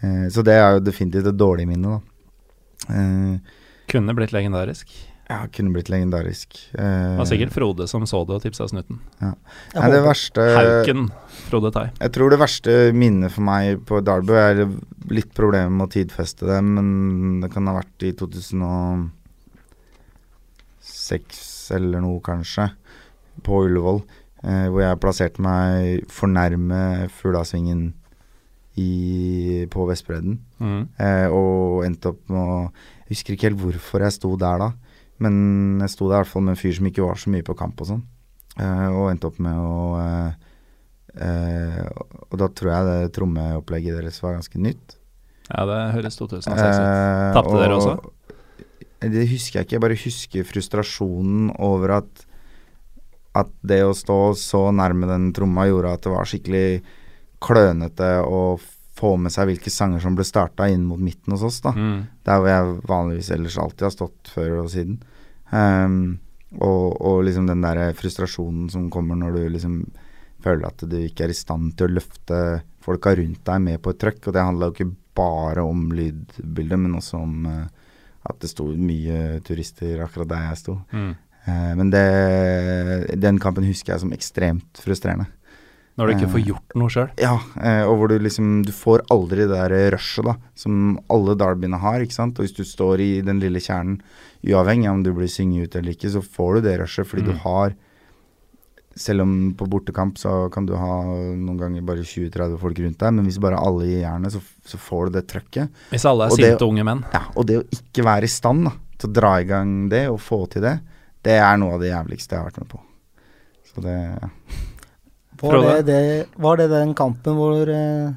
eh, 0.00 0.22
Så 0.32 0.44
det 0.46 0.54
er 0.56 0.76
jo 0.78 0.84
definitivt 0.86 1.26
et 1.32 1.36
dårlig 1.40 1.66
minne, 1.68 1.98
da. 1.98 2.94
Eh, 2.94 3.58
Kunne 3.90 4.14
blitt 4.16 4.32
legendarisk. 4.32 4.88
ja, 5.28 5.42
kunne 5.52 5.72
blitt 5.72 5.88
legendarisk. 5.92 6.56
Eh, 6.72 6.84
Det 6.84 7.18
var 7.18 7.28
sikkert 7.28 7.52
Frode 7.52 7.86
som 7.88 8.06
så 8.08 8.22
det 8.28 8.34
og 8.38 8.42
tipsa 8.44 8.66
snuten. 8.68 8.98
Nei, 9.20 9.90
det 9.92 10.00
verste 10.04 10.44
Hauken 10.56 11.06
Frode 11.50 11.72
Tai. 11.72 11.86
Jeg 12.00 12.12
tror 12.16 12.32
det 12.32 12.40
verste 12.40 12.74
minnet 12.96 13.32
for 13.32 13.44
meg 13.44 13.82
på 13.88 14.00
Darby 14.04 14.36
er 14.40 14.64
litt 15.12 15.32
problemer 15.36 15.72
med 15.72 15.88
å 15.88 15.92
tidfeste 15.98 16.46
det, 16.48 16.60
men 16.64 17.40
det 17.44 17.52
kan 17.52 17.66
ha 17.68 17.76
vært 17.80 18.04
i 18.08 18.12
2006 21.04 21.74
eller 21.76 22.02
noe, 22.04 22.20
kanskje, 22.24 22.68
på 23.44 23.64
Ullevål, 23.66 24.00
eh, 24.44 24.66
hvor 24.70 24.84
jeg 24.84 25.00
plasserte 25.02 25.44
meg 25.44 26.08
for 26.12 26.30
nærme 26.30 27.08
Fuglasvingen 27.12 27.92
i, 28.80 29.66
på 29.70 29.86
Vestbredden. 29.88 30.38
Mm. 30.58 30.80
Eh, 30.98 31.28
og 31.30 31.84
endte 31.86 32.14
opp 32.14 32.24
med 32.32 32.40
å 32.40 32.58
Jeg 33.04 33.18
husker 33.18 33.34
ikke 33.34 33.50
helt 33.50 33.60
hvorfor 33.60 34.00
jeg 34.00 34.16
sto 34.16 34.32
der 34.40 34.62
da, 34.62 34.70
men 35.22 35.78
jeg 35.84 35.92
sto 35.92 36.08
der 36.08 36.16
i 36.16 36.22
hvert 36.22 36.32
fall 36.32 36.42
med 36.46 36.56
en 36.56 36.62
fyr 36.62 36.72
som 36.78 36.86
ikke 36.88 37.04
var 37.04 37.20
så 37.20 37.30
mye 37.30 37.44
på 37.44 37.56
kamp 37.58 37.82
og 37.84 37.90
sånn. 37.90 38.02
Eh, 38.56 38.88
og 38.88 39.10
endte 39.10 39.28
opp 39.28 39.38
med 39.44 39.58
å 39.60 39.98
eh, 39.98 40.50
eh, 41.26 41.80
Og 42.30 42.36
da 42.38 42.46
tror 42.54 42.70
jeg 42.70 42.86
det 42.88 43.14
trommeopplegget 43.16 43.98
deres 43.98 44.20
var 44.22 44.38
ganske 44.38 44.62
nytt. 44.62 44.96
Ja, 45.50 45.66
det 45.68 45.78
høres 45.98 46.16
2006 46.16 46.48
ut. 46.48 46.56
Eh, 46.56 47.32
Tapte 47.36 47.60
dere 47.60 47.76
også? 47.76 47.96
Det 49.12 49.26
husker 49.30 49.60
jeg 49.60 49.66
ikke. 49.66 49.76
Jeg 49.76 49.84
bare 49.84 49.98
husker 50.04 50.48
frustrasjonen 50.48 51.50
over 51.62 51.98
at 52.00 52.24
at 53.34 53.50
det 53.66 53.80
å 53.82 53.94
stå 53.96 54.18
så 54.38 54.68
nærme 54.70 55.08
den 55.10 55.32
tromma 55.34 55.66
gjorde 55.66 55.96
at 55.96 56.04
det 56.06 56.12
var 56.12 56.28
skikkelig 56.30 56.68
klønete 57.42 58.10
å 58.22 58.42
få 58.94 59.16
med 59.18 59.34
seg 59.34 59.48
hvilke 59.50 59.72
sanger 59.74 60.04
som 60.04 60.14
ble 60.14 60.26
starta 60.26 60.68
inn 60.70 60.84
mot 60.86 61.00
midten 61.02 61.34
hos 61.34 61.42
oss, 61.42 61.58
da. 61.64 61.72
Mm. 61.74 61.96
Der 62.24 62.38
hvor 62.38 62.50
jeg 62.52 62.76
vanligvis 62.86 63.32
ellers 63.34 63.58
alltid 63.58 63.88
har 63.88 63.94
stått 63.96 64.30
før 64.30 64.60
og 64.62 64.70
siden. 64.70 65.00
Um, 65.50 65.96
og, 66.54 66.94
og 67.02 67.24
liksom 67.26 67.48
den 67.50 67.64
der 67.64 67.88
frustrasjonen 67.98 68.68
som 68.70 68.86
kommer 68.92 69.18
når 69.18 69.34
du 69.34 69.42
liksom 69.56 69.80
føler 70.44 70.68
at 70.68 70.84
du 70.86 70.96
ikke 71.00 71.26
er 71.26 71.34
i 71.34 71.36
stand 71.36 71.74
til 71.74 71.88
å 71.88 71.96
løfte 71.96 72.38
folka 72.84 73.16
rundt 73.18 73.42
deg 73.48 73.64
med 73.64 73.82
på 73.82 73.90
et 73.90 74.00
trøkk. 74.04 74.28
Og 74.28 74.36
det 74.36 74.46
handla 74.46 74.70
jo 74.70 74.76
ikke 74.76 74.92
bare 75.18 75.64
om 75.66 75.88
lydbildet, 75.94 76.78
men 76.86 76.94
også 77.00 77.18
om 77.18 77.50
eh, 77.50 77.66
at 78.24 78.38
det 78.40 78.50
sto 78.50 78.64
mye 78.72 79.40
turister 79.44 80.00
akkurat 80.04 80.28
der 80.28 80.48
jeg 80.50 80.60
sto. 80.62 80.78
Mm. 80.92 81.14
Eh, 81.46 81.72
men 81.76 81.90
det, 81.92 82.04
den 83.20 83.38
kampen 83.42 83.66
husker 83.68 83.94
jeg 83.94 84.00
som 84.04 84.12
ekstremt 84.16 84.80
frustrerende. 84.80 85.26
Når 85.94 86.08
du 86.08 86.12
ikke 86.16 86.26
Eh, 86.26 86.32
får 86.32 86.42
gjort 86.48 86.72
noe 86.80 86.90
sjøl. 86.90 87.10
Ja, 87.22 87.36
eh, 87.62 87.84
og 87.86 87.98
hvor 88.00 88.08
du 88.10 88.16
liksom 88.18 88.64
Du 88.66 88.72
får 88.74 89.04
aldri 89.14 89.44
det 89.46 89.52
der 89.54 89.92
rushet, 89.94 90.24
da, 90.26 90.34
som 90.58 90.98
alle 91.08 91.36
derbyene 91.38 91.78
har, 91.78 92.00
ikke 92.02 92.16
sant. 92.16 92.38
Og 92.40 92.46
hvis 92.48 92.56
du 92.56 92.64
står 92.66 92.98
i 93.04 93.20
den 93.22 93.38
lille 93.38 93.60
kjernen, 93.62 94.00
uavhengig 94.44 94.88
av 94.88 94.94
om 94.98 95.02
du 95.04 95.12
blir 95.14 95.30
synget 95.30 95.68
ut 95.68 95.76
eller 95.76 95.94
ikke, 95.94 96.10
så 96.10 96.20
får 96.24 96.56
du 96.56 96.60
det 96.66 96.80
rushet 96.80 97.06
fordi 97.06 97.22
Mm. 97.22 97.30
du 97.30 97.38
har 97.44 97.74
Selv 98.96 99.24
om 99.24 99.30
på 99.58 99.66
bortekamp 99.66 100.18
så 100.20 100.48
kan 100.54 100.66
du 100.68 100.76
ha 100.78 100.96
noen 101.34 101.56
ganger 101.58 101.82
bare 101.82 102.04
20-30 102.06 102.58
folk 102.60 102.78
rundt 102.78 103.00
deg, 103.00 103.14
men 103.16 103.26
hvis 103.26 103.40
bare 103.42 103.58
alle 103.58 103.88
gir 103.88 104.04
jernet, 104.04 104.30
så, 104.36 104.38
så 104.70 104.78
får 104.78 105.08
du 105.10 105.16
det 105.18 105.24
trøkket. 105.32 105.80
Hvis 105.90 106.04
alle 106.06 106.28
er 106.28 106.34
Og 106.34 106.38
det- 106.38 106.50
sinte 106.52 106.68
unge 106.68 106.84
menn. 106.86 107.02
Ja, 107.12 107.24
og 107.34 107.48
det 107.50 107.56
å 107.58 107.64
ikke 107.74 108.04
være 108.06 108.28
i 108.28 108.30
stand 108.30 108.68
da, 108.68 108.74
til 108.98 109.10
å 109.10 109.16
dra 109.18 109.32
i 109.42 109.48
gang 109.48 109.88
det 109.90 110.04
og 110.12 110.20
få 110.22 110.44
til 110.52 110.62
det, 110.62 110.76
det 111.26 111.38
er 111.40 111.56
noe 111.58 111.74
av 111.74 111.82
det 111.82 111.90
jævligste 111.90 112.36
jeg 112.36 112.42
har 112.44 112.50
vært 112.52 112.62
med 112.62 112.70
på. 112.70 112.80
Så 113.72 113.82
det 113.82 113.96
ja. 113.98 114.28
Var 115.42 115.58
det, 115.60 115.86
det, 115.88 116.26
var 116.40 116.56
det 116.56 116.68
den 116.70 116.94
kampen 116.94 117.34
hvor 117.36 117.68
eh, 117.68 118.12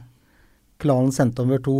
klanen 0.79 1.11
sendte 1.11 1.41
over 1.41 1.57
to 1.65 1.77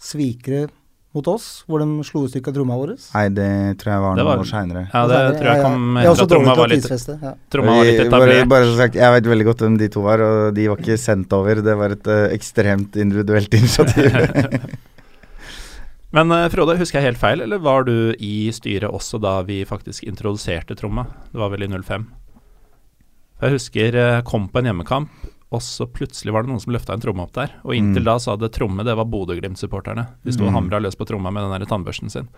svikere 0.00 0.70
mot 1.16 1.26
oss, 1.26 1.64
hvor 1.66 1.80
de 1.82 2.04
slo 2.06 2.20
i 2.22 2.28
stykker 2.30 2.54
tromma 2.54 2.76
vår? 2.78 2.92
Nei, 3.16 3.22
det 3.34 3.46
tror 3.80 3.90
jeg 3.92 4.02
var 4.04 4.18
noen 4.18 4.28
var- 4.28 4.42
år 4.44 4.48
seinere. 4.50 4.82
Ja, 4.92 5.00
det 5.10 5.16
tror 5.40 5.48
jeg 5.50 5.62
kom 5.64 5.88
ja, 5.96 6.04
ja. 6.04 6.12
Jeg 6.14 6.28
tromma 6.30 6.54
var 6.54 6.70
litt, 6.70 6.84
tidsfeste. 6.84 7.16
Ja. 7.18 7.32
tromma 7.50 7.74
var 7.80 7.88
litt 7.88 8.02
etablert. 8.04 8.28
bare, 8.28 8.44
bare 8.52 8.76
sagt, 8.78 8.94
jeg 9.00 9.14
vet 9.16 9.26
veldig 9.32 9.46
godt 9.48 9.64
hvem 9.66 9.78
de 9.80 9.88
to 9.90 10.04
var, 10.06 10.22
og 10.22 10.54
de 10.54 10.68
var 10.70 10.78
ikke 10.84 10.98
sendt 11.02 11.32
over. 11.34 11.62
Det 11.66 11.74
var 11.82 11.96
et 11.96 12.06
uh, 12.06 12.28
ekstremt 12.30 12.94
individuelt 12.96 13.54
initiativ. 13.58 14.10
Men 16.14 16.30
uh, 16.34 16.46
Frode, 16.50 16.78
husker 16.78 17.00
jeg 17.00 17.10
helt 17.10 17.22
feil, 17.22 17.42
eller 17.42 17.58
var 17.58 17.84
du 17.86 18.14
i 18.18 18.50
styret 18.54 18.90
også 18.90 19.18
da 19.22 19.40
vi 19.46 19.64
faktisk 19.66 20.06
introduserte 20.06 20.78
tromma? 20.78 21.06
Det 21.30 21.38
var 21.42 21.50
vel 21.50 21.66
i 21.66 21.70
05? 21.74 22.06
Jeg 23.40 23.56
husker 23.56 23.96
jeg 23.98 24.24
kom 24.28 24.46
på 24.52 24.60
en 24.60 24.68
hjemmekamp, 24.70 25.10
og 25.50 25.60
så 25.66 25.86
plutselig 25.90 26.32
var 26.32 26.44
det 26.44 26.50
noen 26.52 26.60
som 26.62 26.72
løfta 26.72 26.94
en 26.94 27.00
tromme 27.02 27.24
opp 27.24 27.32
der. 27.34 27.50
Og 27.64 27.74
inntil 27.74 28.02
Mm. 28.04 28.06
da 28.06 28.18
så 28.22 28.36
hadde 28.36 28.50
tromme, 28.54 28.84
det 28.86 28.94
var 28.96 29.04
Bodø-Glimt-supporterne. 29.10 30.04
De 30.24 30.32
sto 30.32 30.44
og 30.46 30.52
Mm. 30.52 30.58
hamra 30.60 30.78
løs 30.80 30.94
på 30.94 31.06
tromma 31.08 31.32
med 31.32 31.42
den 31.42 31.58
der 31.60 31.66
tannbørsten 31.66 32.10
sin. 32.10 32.28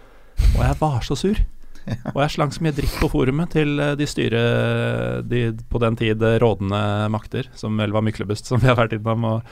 Og 0.56 0.62
jeg 0.64 0.78
var 0.80 1.00
så 1.04 1.14
sur. 1.16 1.36
Og 2.14 2.22
jeg 2.22 2.30
slang 2.30 2.52
så 2.54 2.62
mye 2.62 2.72
dritt 2.72 2.94
på 3.00 3.08
forumet 3.10 3.50
til 3.50 3.80
eh, 3.80 3.94
de 3.98 4.06
styre... 4.06 5.22
De 5.26 5.52
på 5.68 5.80
den 5.82 5.96
tid 5.98 6.22
eh, 6.22 6.38
rådende 6.38 7.10
makter, 7.10 7.48
som 7.58 7.76
vel 7.76 7.90
var 7.90 8.02
Myklebust, 8.06 8.46
som 8.46 8.60
vi 8.62 8.68
har 8.70 8.76
vært 8.78 8.92
innom. 8.94 9.24
Og, 9.24 9.42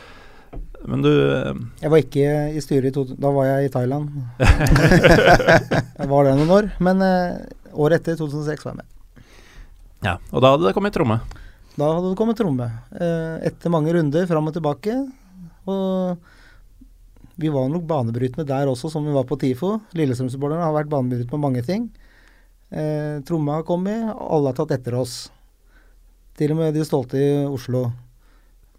men 0.86 1.02
du 1.02 1.11
eh, 1.11 1.52
Jeg 1.82 1.90
var 1.90 1.98
ikke 1.98 2.54
i 2.54 2.61
styret 2.62 2.86
i 2.86 2.94
to, 2.94 3.04
Da 3.18 3.30
var 3.34 3.44
jeg 3.50 3.66
i 3.66 3.72
Thailand. 3.74 4.08
jeg 4.38 6.08
var 6.08 6.24
der 6.30 6.38
noen 6.38 6.54
år. 6.54 6.70
Men 6.80 7.02
året 7.74 8.00
etter, 8.00 8.16
2006, 8.20 8.64
var 8.64 8.72
jeg 8.74 8.80
med. 8.84 9.24
Ja, 10.06 10.16
og 10.32 10.40
da 10.40 10.54
hadde 10.54 10.64
det 10.70 10.74
kommet 10.78 10.94
tromme. 10.96 11.18
Da 11.78 11.86
hadde 11.94 12.10
det 12.10 12.18
kommet 12.18 12.38
tromme. 12.38 12.66
Eh, 12.92 13.36
etter 13.50 13.72
mange 13.72 13.92
runder 13.94 14.26
fram 14.28 14.50
og 14.50 14.54
tilbake. 14.56 14.96
Og 15.70 16.18
vi 17.40 17.48
var 17.52 17.70
nok 17.72 17.86
banebrytende 17.88 18.46
der 18.48 18.68
også, 18.68 18.90
som 18.92 19.06
vi 19.06 19.14
var 19.14 19.26
på 19.28 19.38
TIFO. 19.40 19.76
Lillestrøm-supporterne 19.96 20.66
har 20.66 20.76
vært 20.76 20.90
banebrytende 20.92 21.30
på 21.30 21.40
mange 21.40 21.62
ting. 21.66 21.88
Eh, 22.70 23.20
tromma 23.26 23.60
har 23.60 23.66
kommet, 23.66 24.02
og 24.12 24.26
alle 24.36 24.52
har 24.52 24.58
tatt 24.60 24.76
etter 24.78 24.98
oss. 24.98 25.30
Til 26.38 26.54
og 26.54 26.60
med 26.60 26.74
de 26.76 26.84
stolte 26.86 27.20
i 27.20 27.30
Oslo. 27.46 27.86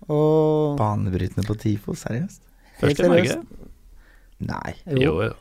Og 0.08 0.78
Banebrytende 0.80 1.46
på 1.48 1.58
TIFO, 1.60 1.96
seriøst? 1.98 2.44
Først 2.82 3.02
i 3.02 3.10
Norge. 3.10 3.40
Nei. 4.42 4.76
Jo, 4.98 5.20
jo. 5.22 5.34
Vi 5.34 5.41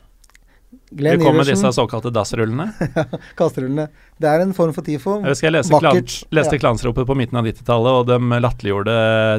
Glenn 0.91 1.21
kom 1.23 1.37
med 1.39 1.47
disse 1.47 1.71
såkalte 1.75 2.11
dassrullene. 2.11 2.65
kasterullene. 3.39 3.87
Det 4.19 4.27
er 4.27 4.43
en 4.43 4.51
form 4.57 4.73
for 4.75 4.83
TIFO. 4.85 5.19
Jeg 5.23 5.31
husker 5.35 5.47
jeg 5.47 5.55
leste, 5.55 5.79
klan, 5.79 6.01
leste 6.35 6.57
Ja. 6.57 6.61
Klansropet 6.65 7.07
på 7.07 7.15
midten 7.15 7.39
av 7.39 7.47
90-tallet, 7.47 7.97
og 8.01 8.07
de 8.11 8.41
latterliggjorde 8.43 8.95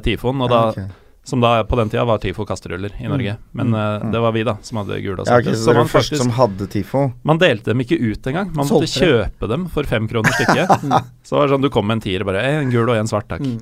Tifoen. 0.07 0.40
Og 0.42 0.50
da, 0.53 0.61
Ja, 0.62 0.74
okay. 0.76 0.90
Som 1.24 1.38
da 1.38 1.62
på 1.62 1.76
den 1.78 1.86
tida 1.86 2.03
var 2.03 2.18
TIFO 2.18 2.42
kasteruller 2.48 2.90
i 2.98 3.07
Norge. 3.07 3.36
Men 3.55 3.70
eh, 3.78 4.09
det 4.11 4.18
var 4.24 4.32
vi, 4.34 4.42
da, 4.42 4.57
som 4.66 4.80
hadde 4.80 4.96
gule 5.05 5.22
og 5.22 5.28
Ja, 5.30 5.36
okay, 5.38 5.53
ok, 5.53 5.61
så 5.61 5.70
dere 5.76 5.84
faktisk- 5.86 6.18
som 6.18 6.32
hadde 6.34 6.66
TIFO? 6.72 7.03
Man 7.22 7.38
delte 7.38 7.70
dem 7.70 7.78
ikke 7.84 7.94
ut 8.00 8.26
engang. 8.26 8.48
Man 8.57 8.66
måtte 8.66 8.88
Solgte 8.90 9.07
kjøpe 9.07 9.48
dem 9.53 9.68
for 9.70 9.86
fem 9.86 10.09
kroner 10.11 10.34
stykket. 10.34 10.66
så 11.22 11.36
det 11.36 11.44
var 11.44 11.53
sånn 11.55 11.62
du 11.62 11.70
kom 11.70 11.86
med 11.86 12.00
en 12.00 12.05
tier 12.09 12.24
og 12.24 12.32
bare 12.32 12.42
«Eh, 12.42 12.59
En 12.64 12.72
gul 12.74 12.90
og 12.90 12.96
en 12.98 13.07
svart, 13.07 13.28
takk. 13.30 13.44
Mm. 13.46 13.61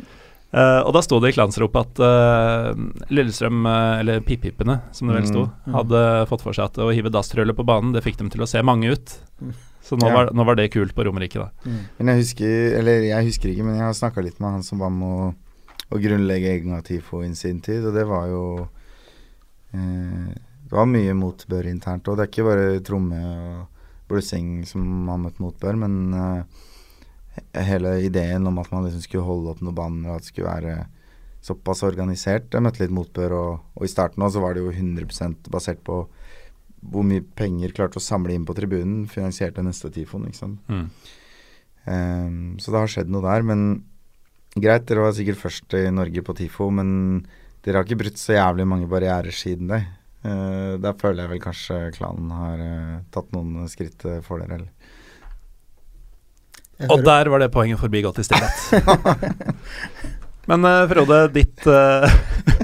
Eh, 0.53 0.81
og 0.83 0.91
da 0.97 1.01
sto 1.07 1.21
det 1.23 1.31
i 1.31 1.35
klansropet 1.37 1.79
at 1.85 2.01
uh, 2.03 2.81
Lillestrøm, 3.15 3.61
uh, 3.69 4.01
eller 4.01 4.19
Pippippene 4.27 4.81
som 4.91 5.07
det 5.07 5.21
vel 5.21 5.29
sto, 5.29 5.45
Mm. 5.67 5.75
hadde 5.77 6.01
fått 6.27 6.43
for 6.43 6.53
seg 6.57 6.65
at 6.73 6.81
å 6.83 6.89
hive 6.91 7.13
dasstrøller 7.15 7.55
på 7.55 7.63
banen, 7.69 7.93
det 7.95 8.03
fikk 8.03 8.17
dem 8.19 8.31
til 8.31 8.43
å 8.43 8.49
se 8.51 8.59
mange 8.67 8.91
ut. 8.91 9.13
Mm. 9.41 9.53
Så 9.87 9.97
nå, 9.97 10.09
Ja. 10.09 10.15
var, 10.15 10.33
nå 10.35 10.45
var 10.45 10.57
det 10.59 10.73
kult 10.75 10.93
på 10.95 11.05
Romerike, 11.07 11.39
da. 11.39 11.51
Men 11.99 12.11
jeg 12.11 12.19
husker, 12.25 12.79
eller 12.81 13.01
jeg 13.07 13.25
husker 13.31 13.49
ikke, 13.53 13.65
men 13.65 13.77
jeg 13.79 13.87
har 13.87 13.95
snakka 13.95 14.23
litt 14.27 14.41
med 14.41 14.51
han 14.59 14.63
som 14.67 14.79
var 14.83 14.91
med 14.91 15.07
å, 15.09 15.31
å 15.95 15.99
grunnlegge 16.03 16.51
Egna 16.59 16.83
TIFO 16.83 17.23
i 17.25 17.31
sin 17.35 17.61
tid, 17.61 17.85
og 17.87 17.95
det 17.95 18.07
var 18.07 18.27
jo 18.29 18.69
eh, 19.75 20.35
Det 20.71 20.77
var 20.77 20.87
mye 20.87 21.15
motbør 21.19 21.67
internt, 21.67 22.07
og 22.09 22.17
det 22.19 22.27
er 22.27 22.31
ikke 22.31 22.47
bare 22.47 22.81
tromme 22.87 23.19
og 23.23 23.67
blussing 24.11 24.65
som 24.67 25.09
har 25.11 25.19
møtt 25.19 25.39
motbør, 25.43 25.79
men 25.79 26.15
eh, 26.15 26.43
hele 27.55 27.97
ideen 28.05 28.47
om 28.49 28.59
at 28.63 28.71
man 28.73 28.87
liksom 28.87 29.05
skulle 29.05 29.27
holde 29.27 29.53
opp 29.53 29.63
noen 29.65 29.77
banner, 29.77 30.11
og 30.11 30.19
at 30.19 30.27
det 30.27 30.33
skulle 30.33 30.51
være 30.51 30.75
såpass 31.45 31.85
organisert, 31.87 32.51
jeg 32.53 32.65
møtte 32.65 32.83
litt 32.83 32.93
motbør, 32.93 33.35
og, 33.37 33.53
og 33.79 33.87
i 33.87 33.91
starten 33.91 34.23
også 34.23 34.39
så 34.39 34.43
var 34.45 34.57
det 34.57 34.65
jo 34.65 34.73
100% 34.75 35.49
basert 35.53 35.81
på 35.87 36.03
hvor 36.81 37.05
mye 37.05 37.25
penger 37.37 37.73
klarte 37.77 38.01
å 38.01 38.05
samle 38.05 38.35
inn 38.35 38.45
på 38.49 38.57
tribunen, 38.57 39.05
finansierte 39.09 39.65
neste 39.65 39.91
Tifon, 39.93 40.27
ikke 40.29 40.41
sant. 40.41 40.61
Mm. 40.73 40.87
Um, 41.85 42.59
så 42.61 42.73
det 42.73 42.81
har 42.81 42.93
skjedd 42.93 43.13
noe 43.13 43.25
der. 43.25 43.45
Men 43.47 43.65
greit, 44.57 44.87
dere 44.89 45.07
var 45.07 45.17
sikkert 45.17 45.41
først 45.41 45.77
i 45.79 45.87
Norge 45.93 46.25
på 46.25 46.37
TIFO, 46.37 46.71
men 46.77 46.91
dere 47.65 47.81
har 47.81 47.89
ikke 47.89 48.01
brutt 48.03 48.21
så 48.21 48.37
jævlig 48.37 48.69
mange 48.69 48.89
barrierer 48.91 49.35
siden 49.37 49.73
det. 49.73 49.83
Uh, 50.25 50.77
der 50.81 50.97
føler 51.01 51.25
jeg 51.25 51.33
vel 51.35 51.45
kanskje 51.45 51.79
klanen 51.97 52.33
har 52.37 52.65
uh, 52.65 52.97
tatt 53.13 53.31
noen 53.33 53.69
skritt 53.73 54.05
eh, 54.09 54.21
for 54.25 54.43
dere, 54.43 54.61
eller? 54.61 54.97
Og 56.89 57.03
der 57.05 57.29
var 57.29 57.43
det 57.43 57.51
poenget 57.53 57.81
forbigått 57.81 58.21
i 58.23 58.25
stillhet. 58.25 58.85
Men 60.51 60.65
uh, 60.65 60.87
Frode, 60.89 61.21
ditt 61.35 61.67
uh, 61.69 62.09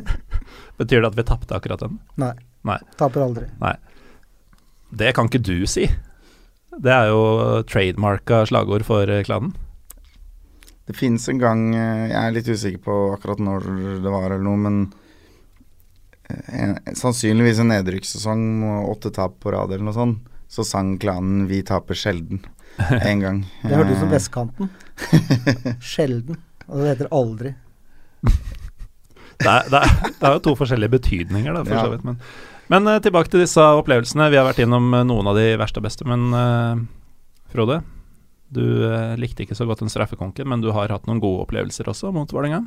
Betyr 0.80 1.02
det 1.02 1.10
at 1.10 1.18
vi 1.18 1.24
tapte 1.26 1.56
akkurat 1.56 1.82
den? 1.84 1.98
Nei. 2.20 2.32
Nei. 2.66 2.78
Taper 2.98 3.26
aldri. 3.28 3.46
Nei. 3.60 3.76
Det 4.96 5.12
kan 5.16 5.28
ikke 5.28 5.44
du 5.44 5.66
si. 5.68 5.86
Det 6.76 6.92
er 6.92 7.08
jo 7.08 7.62
trademarka 7.68 8.42
slagord 8.48 8.84
for 8.84 9.08
eh, 9.08 9.22
klanen. 9.24 9.54
Det 10.86 10.94
finnes 10.94 11.24
en 11.32 11.40
gang 11.40 11.62
Jeg 11.72 12.18
er 12.20 12.34
litt 12.34 12.50
usikker 12.50 12.82
på 12.84 12.96
akkurat 13.14 13.40
når 13.42 13.64
det 14.04 14.12
var, 14.12 14.28
eller 14.28 14.44
noe, 14.44 14.60
men 14.60 14.76
en, 16.52 16.76
sannsynligvis 16.94 17.62
en 17.62 17.72
nedrykkssesong 17.72 18.44
åtte 18.92 19.10
tap 19.16 19.40
på 19.42 19.54
rad, 19.54 19.72
eller 19.72 19.88
noe 19.88 19.96
sånt. 19.96 20.28
Så 20.46 20.62
sang 20.62 20.94
klanen 21.02 21.48
'Vi 21.48 21.64
taper 21.66 21.98
sjelden' 21.98 22.44
en 23.10 23.20
gang. 23.22 23.38
Det 23.62 23.72
hørtes 23.76 23.96
ut 23.96 24.02
som 24.02 24.08
Eh, 24.10 24.14
vestkanten. 24.16 24.70
Sjelden. 25.92 26.38
Og 26.66 26.82
det 26.82 26.92
heter 26.94 27.08
aldri. 27.14 27.54
Det 29.36 29.50
er, 29.52 29.66
det, 29.68 29.78
er, 29.84 29.90
det 30.16 30.24
er 30.24 30.32
jo 30.32 30.40
to 30.46 30.52
forskjellige 30.56 30.94
betydninger, 30.94 31.52
da, 31.52 31.60
for 31.60 31.74
Ja. 31.76 31.82
så 31.84 31.90
vidt. 31.92 32.04
Men, 32.08 32.14
men 32.72 32.88
uh, 32.88 32.94
tilbake 33.04 33.28
til 33.28 33.42
disse 33.42 33.60
opplevelsene. 33.60 34.30
Vi 34.32 34.38
har 34.40 34.46
vært 34.48 34.62
innom 34.64 34.86
uh, 34.96 35.02
noen 35.04 35.28
av 35.28 35.36
de 35.36 35.44
verste 35.60 35.76
og 35.82 35.84
beste, 35.84 36.06
men 36.08 36.22
uh, 36.32 36.80
Frode, 37.52 37.82
du 38.48 38.62
likte 39.20 39.44
ikke 39.44 39.58
så 39.58 39.66
godt 39.68 39.82
den 39.84 39.92
straffekonken, 39.92 40.48
men 40.48 40.64
du 40.64 40.70
har 40.72 40.88
hatt 40.88 41.04
noen 41.04 41.20
gode 41.20 41.44
opplevelser 41.44 41.84
også 41.92 42.14
mot 42.16 42.32
Vålerenga. 42.32 42.62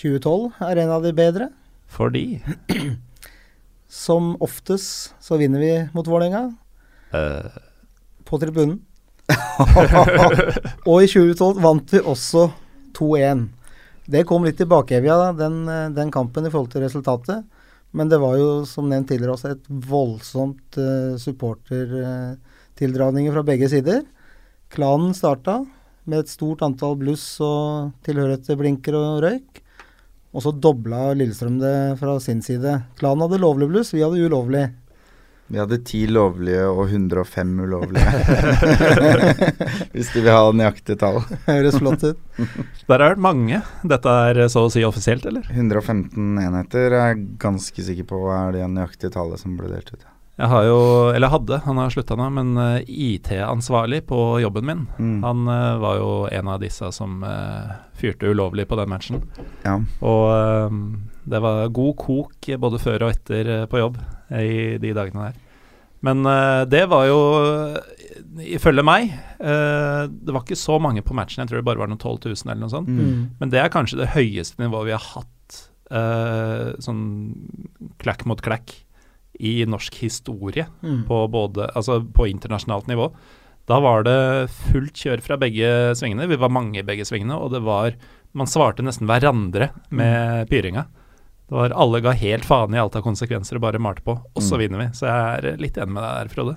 2012 0.00 0.64
er 0.70 0.80
en 0.86 0.92
av 0.96 1.04
de 1.04 1.12
bedre. 1.12 1.50
Fordi 1.90 2.24
Som 3.90 4.32
oftest 4.40 5.12
så 5.20 5.36
vinner 5.40 5.60
vi 5.60 5.72
mot 5.92 6.06
Vålerenga. 6.08 6.44
eh, 7.12 7.60
På 8.30 8.38
tribunen. 8.38 8.78
og 10.90 11.02
i 11.02 11.08
2012 11.10 11.58
vant 11.62 11.92
vi 11.94 12.00
også 12.00 12.50
2-1. 12.96 13.48
Det 14.10 14.24
kom 14.26 14.44
litt 14.46 14.60
i 14.62 14.70
bakevja, 14.70 15.32
den, 15.38 15.68
eh, 15.70 15.90
den 15.94 16.10
kampen 16.14 16.46
i 16.46 16.50
forhold 16.50 16.70
til 16.72 16.82
resultatet. 16.86 17.44
Men 17.90 18.08
det 18.10 18.18
var 18.22 18.36
jo, 18.38 18.64
som 18.66 18.88
nevnt 18.90 19.08
tidligere, 19.10 19.32
også 19.34 19.48
et 19.50 19.64
voldsomt 19.90 20.76
uh, 20.78 21.16
supportertildragninger 21.18 23.32
fra 23.34 23.42
begge 23.46 23.68
sider. 23.72 24.02
Klanen 24.70 25.14
starta 25.16 25.64
med 26.06 26.18
et 26.22 26.28
stort 26.30 26.62
antall 26.62 26.96
bluss 27.00 27.40
og 27.42 27.90
tilhørighet 28.06 28.44
til 28.46 28.56
blinker 28.60 28.94
og 28.94 29.22
røyk. 29.24 29.62
Og 30.30 30.42
så 30.44 30.50
dobla 30.54 31.14
Lillestrøm 31.18 31.58
det 31.58 31.98
fra 31.98 32.20
sin 32.22 32.42
side. 32.46 32.78
Klanen 33.00 33.22
hadde 33.26 33.42
lovlig 33.42 33.66
bluss, 33.72 33.90
vi 33.94 34.04
hadde 34.04 34.22
ulovlig. 34.22 34.70
Vi 35.50 35.58
hadde 35.58 35.80
ti 35.82 36.04
lovlige 36.06 36.62
og 36.70 36.84
105 36.92 37.48
ulovlige. 37.64 38.10
Hvis 39.94 40.12
du 40.14 40.20
vil 40.20 40.30
ha 40.30 40.44
nøyaktige 40.54 41.00
tall. 41.00 41.18
Høres 41.48 41.78
flott 41.80 42.04
ut. 42.06 42.20
Der 42.86 42.94
har 42.94 43.16
vært 43.16 43.24
mange. 43.24 43.58
Dette 43.82 44.14
er 44.28 44.44
eh, 44.44 44.50
så 44.52 44.68
å 44.68 44.70
si 44.70 44.84
offisielt, 44.86 45.26
eller? 45.26 45.48
115 45.50 46.38
enheter 46.38 46.94
er 46.94 47.10
jeg 47.10 47.26
ganske 47.42 47.86
sikker 47.90 48.06
på 48.12 48.22
er 48.30 48.54
det 48.54 48.70
nøyaktige 48.70 49.10
tallet 49.16 49.42
som 49.42 49.58
ble 49.58 49.72
delt 49.72 49.90
ut. 49.90 50.06
Jeg 50.40 50.48
har 50.54 50.64
jo, 50.64 50.78
eller 51.12 51.34
hadde, 51.34 51.58
han 51.66 51.82
har 51.82 51.90
slutta 51.92 52.14
nå, 52.16 52.30
men 52.38 52.54
eh, 52.54 52.86
IT-ansvarlig 52.86 54.04
på 54.06 54.22
jobben 54.44 54.70
min. 54.70 54.86
Mm. 55.02 55.16
Han 55.26 55.50
eh, 55.50 55.80
var 55.82 55.98
jo 55.98 56.12
en 56.30 56.54
av 56.54 56.62
disse 56.62 56.94
som 56.94 57.24
fyrte 57.98 58.30
ulovlig 58.30 58.70
på 58.70 58.78
den 58.78 58.94
matchen. 58.94 59.24
Ja. 59.66 59.80
Og 59.98 61.09
det 61.30 61.40
var 61.44 61.68
god 61.76 61.94
kok 62.00 62.50
både 62.62 62.80
før 62.82 63.06
og 63.06 63.14
etter 63.14 63.48
eh, 63.54 63.66
på 63.70 63.80
jobb 63.80 63.96
i 64.36 64.76
de 64.82 64.92
dagene 64.96 65.30
der. 65.30 65.38
Men 66.06 66.24
eh, 66.24 66.62
det 66.72 66.86
var 66.88 67.04
jo, 67.10 67.16
eh, 67.44 68.04
ifølge 68.56 68.80
meg 68.86 69.10
eh, 69.12 70.06
Det 70.08 70.32
var 70.32 70.40
ikke 70.46 70.56
så 70.56 70.78
mange 70.80 71.02
på 71.04 71.12
matchen, 71.18 71.42
jeg 71.42 71.50
tror 71.50 71.60
det 71.60 71.66
bare 71.68 71.82
var 71.82 71.90
noen 71.92 72.00
12 72.00 72.30
000 72.30 72.46
eller 72.48 72.62
noe 72.62 72.72
sånt. 72.72 72.88
Mm. 72.88 73.26
Men 73.40 73.52
det 73.52 73.60
er 73.60 73.72
kanskje 73.74 74.00
det 74.00 74.12
høyeste 74.14 74.62
nivået 74.62 74.88
vi 74.88 74.94
har 74.96 75.08
hatt 75.12 75.58
eh, 75.92 76.70
sånn 76.80 77.02
klakk 78.00 78.24
mot 78.30 78.40
klakk 78.44 78.72
i 79.40 79.58
norsk 79.68 79.94
historie 80.02 80.66
Mm. 80.84 81.04
på 81.08 81.18
både 81.32 81.68
Altså 81.76 82.00
på 82.04 82.26
internasjonalt 82.28 82.88
nivå. 82.90 83.10
Da 83.68 83.78
var 83.80 84.02
det 84.04 84.16
fullt 84.50 84.96
kjør 85.04 85.20
fra 85.24 85.36
begge 85.40 85.68
svingene. 85.96 86.26
Vi 86.28 86.36
var 86.40 86.50
mange 86.52 86.80
i 86.80 86.84
begge 86.86 87.04
svingene, 87.08 87.36
og 87.38 87.52
det 87.54 87.60
var 87.64 87.94
Man 88.32 88.46
svarte 88.46 88.82
nesten 88.86 89.08
hverandre 89.10 89.70
med 89.90 90.46
pyringa. 90.48 90.84
Det 91.50 91.56
var 91.58 91.72
Alle 91.74 91.98
ga 92.00 92.12
helt 92.14 92.44
faen 92.46 92.74
i 92.74 92.78
alt 92.78 92.94
av 92.94 93.02
konsekvenser 93.02 93.58
og 93.58 93.64
bare 93.64 93.80
malte 93.82 94.04
på, 94.06 94.14
og 94.14 94.42
så 94.42 94.54
Mm. 94.54 94.60
vinner 94.62 94.78
vi. 94.84 94.86
Så 94.94 95.06
jeg 95.10 95.50
er 95.50 95.56
litt 95.58 95.74
enig 95.82 95.90
med 95.96 96.04
deg 96.04 96.12
der, 96.20 96.28
Frode. 96.34 96.54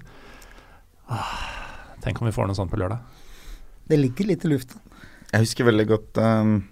Ah, 1.09 1.97
tenk 2.03 2.21
om 2.21 2.27
vi 2.29 2.33
får 2.35 2.47
noe 2.47 2.55
sånt 2.57 2.71
på 2.71 2.77
lørdag. 2.79 2.99
Det 3.89 3.97
ligger 3.99 4.27
litt 4.29 4.45
i 4.45 4.51
lufta. 4.53 4.77
Jeg 5.33 5.41
husker 5.43 5.65
veldig 5.65 5.87
godt 5.89 6.17
um, 6.21 6.63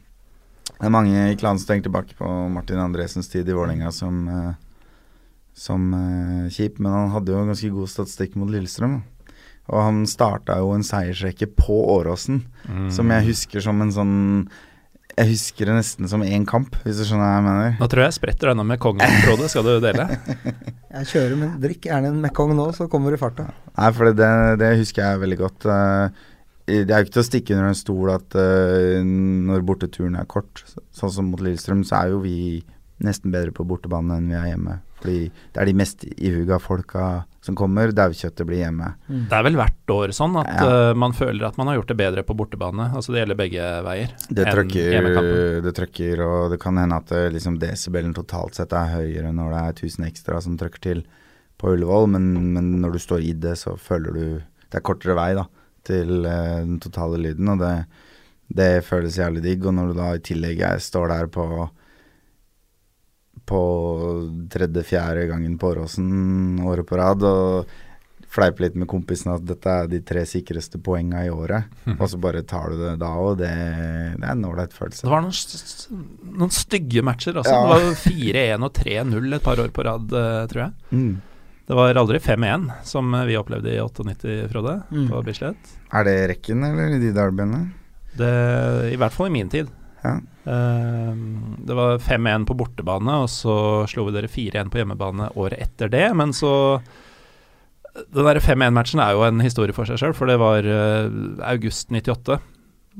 Det 0.79 0.85
er 0.87 0.93
mange 0.93 1.31
i 1.31 1.35
klanen 1.35 1.59
som 1.59 1.67
tenker 1.67 1.89
tilbake 1.89 2.15
på 2.17 2.27
Martin 2.53 2.77
Andresens 2.81 3.27
tid 3.29 3.49
i 3.49 3.53
Vålerenga 3.57 3.91
som, 3.93 4.21
uh, 4.29 4.53
som 5.53 5.89
uh, 5.93 6.47
kjip, 6.49 6.79
men 6.79 6.91
han 6.93 7.09
hadde 7.13 7.33
jo 7.33 7.41
en 7.41 7.49
ganske 7.51 7.69
god 7.73 7.89
statistikk 7.89 8.35
mot 8.39 8.49
Lillestrøm. 8.49 9.01
Og 9.69 9.81
han 9.81 10.05
starta 10.09 10.57
jo 10.61 10.71
en 10.73 10.83
seiersrekke 10.85 11.47
på 11.55 11.75
Åråsen, 11.97 12.41
som 12.91 13.11
jeg 13.13 13.27
husker 13.29 13.61
som 13.61 13.79
en 13.81 13.91
sånn 13.93 14.15
Jeg 15.11 15.27
husker 15.33 15.67
det 15.69 15.75
nesten 15.75 16.07
som 16.09 16.23
én 16.23 16.45
kamp, 16.47 16.75
hvis 16.85 17.01
du 17.01 17.03
skjønner 17.03 17.25
hva 17.25 17.35
jeg 17.35 17.45
mener. 17.47 17.73
Nå 17.81 17.87
tror 17.91 18.03
jeg 18.03 18.11
jeg 18.11 18.17
spretter 18.17 18.51
øynene 18.51 18.67
med 18.69 18.79
kongen, 18.81 19.15
Frode. 19.25 19.49
Skal 19.51 19.67
du 19.67 19.73
dele? 19.83 20.07
Jeg 20.91 21.07
kjører, 21.07 21.37
men 21.39 21.51
drikk 21.63 21.85
gjerne 21.87 22.09
en 22.11 22.17
Mekong 22.19 22.49
nå, 22.57 22.65
så 22.75 22.83
kommer 22.91 23.13
du 23.13 23.15
i 23.15 23.19
farta. 23.21 23.45
Nei, 23.77 23.91
for 23.95 24.11
det, 24.11 24.27
det 24.59 24.73
husker 24.81 25.05
jeg 25.05 25.21
veldig 25.21 25.37
godt. 25.39 25.67
Eh, 25.71 26.25
det 26.67 26.91
er 26.91 26.99
jo 26.99 27.07
ikke 27.07 27.15
til 27.15 27.21
å 27.21 27.27
stikke 27.29 27.55
under 27.55 27.69
en 27.69 27.79
stol 27.79 28.11
at 28.11 28.35
eh, 28.35 28.99
når 29.05 29.63
borteturen 29.69 30.17
er 30.19 30.27
kort, 30.27 30.65
sånn 30.91 31.13
som 31.15 31.29
mot 31.31 31.39
Lillestrøm, 31.39 31.85
så 31.87 32.01
er 32.01 32.11
jo 32.11 32.19
vi 32.25 32.59
nesten 33.07 33.31
bedre 33.31 33.55
på 33.55 33.63
bortebane 33.69 34.19
enn 34.19 34.27
vi 34.33 34.35
er 34.35 34.49
hjemme. 34.51 34.81
Fordi 34.99 35.17
det 35.31 35.63
er 35.63 35.71
de 35.71 35.77
mest 35.79 36.03
ihuga 36.11 36.59
folka 36.61 37.05
som 37.41 37.55
kommer. 37.57 37.91
Daukjøttet 37.95 38.45
blir 38.47 38.61
hjemme. 38.61 38.91
Det 39.07 39.33
er 39.33 39.45
vel 39.47 39.57
hvert 39.57 39.93
år 39.93 40.13
sånn 40.15 40.35
at 40.41 40.49
Ja. 40.51 40.91
uh, 40.91 40.93
man 40.97 41.13
føler 41.17 41.47
at 41.47 41.57
man 41.57 41.67
har 41.67 41.79
gjort 41.79 41.87
det 41.87 41.97
bedre 41.97 42.23
på 42.23 42.35
bortebane. 42.37 42.91
Altså 42.93 43.13
Det 43.13 43.23
gjelder 43.23 43.39
begge 43.39 43.69
veier. 43.87 44.13
Det 44.29 44.45
trøkker, 44.45 45.61
det 45.65 45.73
trøkker, 45.75 46.21
og 46.21 46.51
det 46.51 46.59
kan 46.61 46.77
hende 46.77 46.95
at 47.01 47.07
det, 47.09 47.33
liksom 47.33 47.57
desibelen 47.59 48.13
totalt 48.13 48.55
sett 48.55 48.73
er 48.73 48.93
høyere 48.93 49.33
når 49.33 49.49
det 49.49 49.63
er 49.63 49.73
1000 49.89 50.05
ekstra 50.05 50.41
som 50.41 50.57
trøkker 50.57 50.81
til 50.81 51.03
på 51.57 51.73
Ullevål, 51.73 52.07
men, 52.09 52.53
men 52.53 52.81
når 52.81 52.93
du 52.93 52.99
står 52.99 53.21
i 53.21 53.33
det, 53.33 53.57
så 53.57 53.75
føler 53.77 54.13
du 54.13 54.41
Det 54.71 54.79
er 54.79 54.87
kortere 54.87 55.13
vei 55.17 55.33
da 55.35 55.43
til 55.83 56.25
uh, 56.25 56.61
den 56.61 56.79
totale 56.79 57.17
lyden, 57.17 57.49
og 57.49 57.59
det, 57.59 57.85
det 58.47 58.85
føles 58.85 59.17
jævlig 59.17 59.41
digg. 59.43 59.65
Og 59.65 59.73
når 59.73 59.87
du 59.91 59.93
da 59.97 60.13
i 60.15 60.21
tillegg 60.23 60.61
står 60.79 61.07
der 61.09 61.27
på 61.27 61.69
på 63.51 63.61
tredje-fjerde 64.53 65.27
gangen 65.29 65.57
på 65.59 65.73
Åråsen 65.75 66.59
året 66.67 66.87
på 66.87 66.97
rad, 66.99 67.23
og 67.27 67.71
fleipe 68.31 68.63
litt 68.63 68.77
med 68.79 68.87
kompisene 68.87 69.33
at 69.35 69.43
dette 69.43 69.67
er 69.67 69.89
de 69.91 69.97
tre 70.07 70.21
sikreste 70.29 70.79
poenga 70.79 71.25
i 71.27 71.31
året, 71.33 71.65
og 71.97 72.05
så 72.07 72.19
bare 72.23 72.45
tar 72.47 72.71
du 72.71 72.77
det 72.79 72.93
da 73.01 73.09
òg. 73.19 73.33
Det, 73.41 73.49
det 74.21 74.23
er 74.23 74.31
en 74.37 74.45
ålreit 74.47 74.71
følelse. 74.71 75.03
Det 75.03 75.11
var 75.11 75.25
noen, 75.25 76.05
noen 76.39 76.53
stygge 76.55 77.03
matcher 77.03 77.35
altså. 77.41 77.51
Ja. 77.51 77.65
Det 77.65 77.73
var 77.73 77.83
jo 77.83 77.97
4-1 78.05 78.63
og 78.69 78.71
3-0 78.79 79.35
et 79.35 79.43
par 79.49 79.59
år 79.65 79.73
på 79.75 79.83
rad, 79.89 80.15
eh, 80.21 80.39
tror 80.53 80.63
jeg. 80.63 80.71
Mm. 80.95 81.11
Det 81.71 81.75
var 81.77 81.99
aldri 82.01 82.19
5-1, 82.23 82.69
som 82.87 83.11
vi 83.27 83.35
opplevde 83.39 83.75
i 83.75 83.81
98, 83.83 84.47
Frode, 84.51 84.77
Mm. 84.91 85.05
på 85.11 85.21
Bislett. 85.27 85.75
Er 85.91 86.07
det 86.07 86.15
rekken, 86.31 86.63
eller 86.67 86.95
de 87.03 87.11
derbyene? 87.15 87.61
Det, 88.15 88.31
I 88.91 88.97
hvert 88.99 89.13
fall 89.15 89.27
i 89.27 89.35
min 89.35 89.51
tid. 89.51 89.67
Ja. 90.03 90.15
Eh, 90.49 91.15
det 91.67 91.75
var 91.77 91.99
5-1 92.01 92.45
på 92.49 92.55
bortebane, 92.57 93.19
og 93.23 93.29
så 93.29 93.55
slo 93.91 94.07
vi 94.07 94.15
dere 94.15 94.29
4-1 94.31 94.71
på 94.73 94.81
hjemmebane 94.81 95.29
året 95.37 95.61
etter 95.67 95.91
det. 95.93 96.07
Men 96.17 96.33
så 96.33 96.81
Den 98.13 98.23
der 98.23 98.39
5-1-matchen 98.39 99.01
er 99.03 99.11
jo 99.17 99.25
en 99.27 99.41
historie 99.43 99.75
for 99.75 99.83
seg 99.85 99.99
sjøl, 99.99 100.13
for 100.15 100.29
det 100.31 100.37
var 100.39 100.63
uh, 100.63 101.11
august 101.43 101.89
98. 101.91 102.37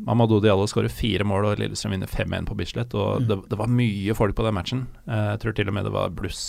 Mamadou 0.08 0.42
Diallo 0.44 0.66
skårer 0.68 0.92
fire 0.92 1.24
mål, 1.28 1.46
og 1.48 1.60
Lillestrøm 1.62 1.94
vinner 1.96 2.12
5-1 2.12 2.46
på 2.50 2.58
Bislett. 2.60 2.94
Og 3.00 3.24
det, 3.28 3.38
det 3.52 3.58
var 3.60 3.72
mye 3.72 4.14
folk 4.16 4.36
på 4.36 4.44
den 4.44 4.56
matchen. 4.58 4.82
Uh, 5.08 5.32
jeg 5.34 5.42
tror 5.46 5.56
til 5.56 5.72
og 5.72 5.78
med 5.78 5.88
det 5.88 5.94
var 5.96 6.12
bluss 6.16 6.42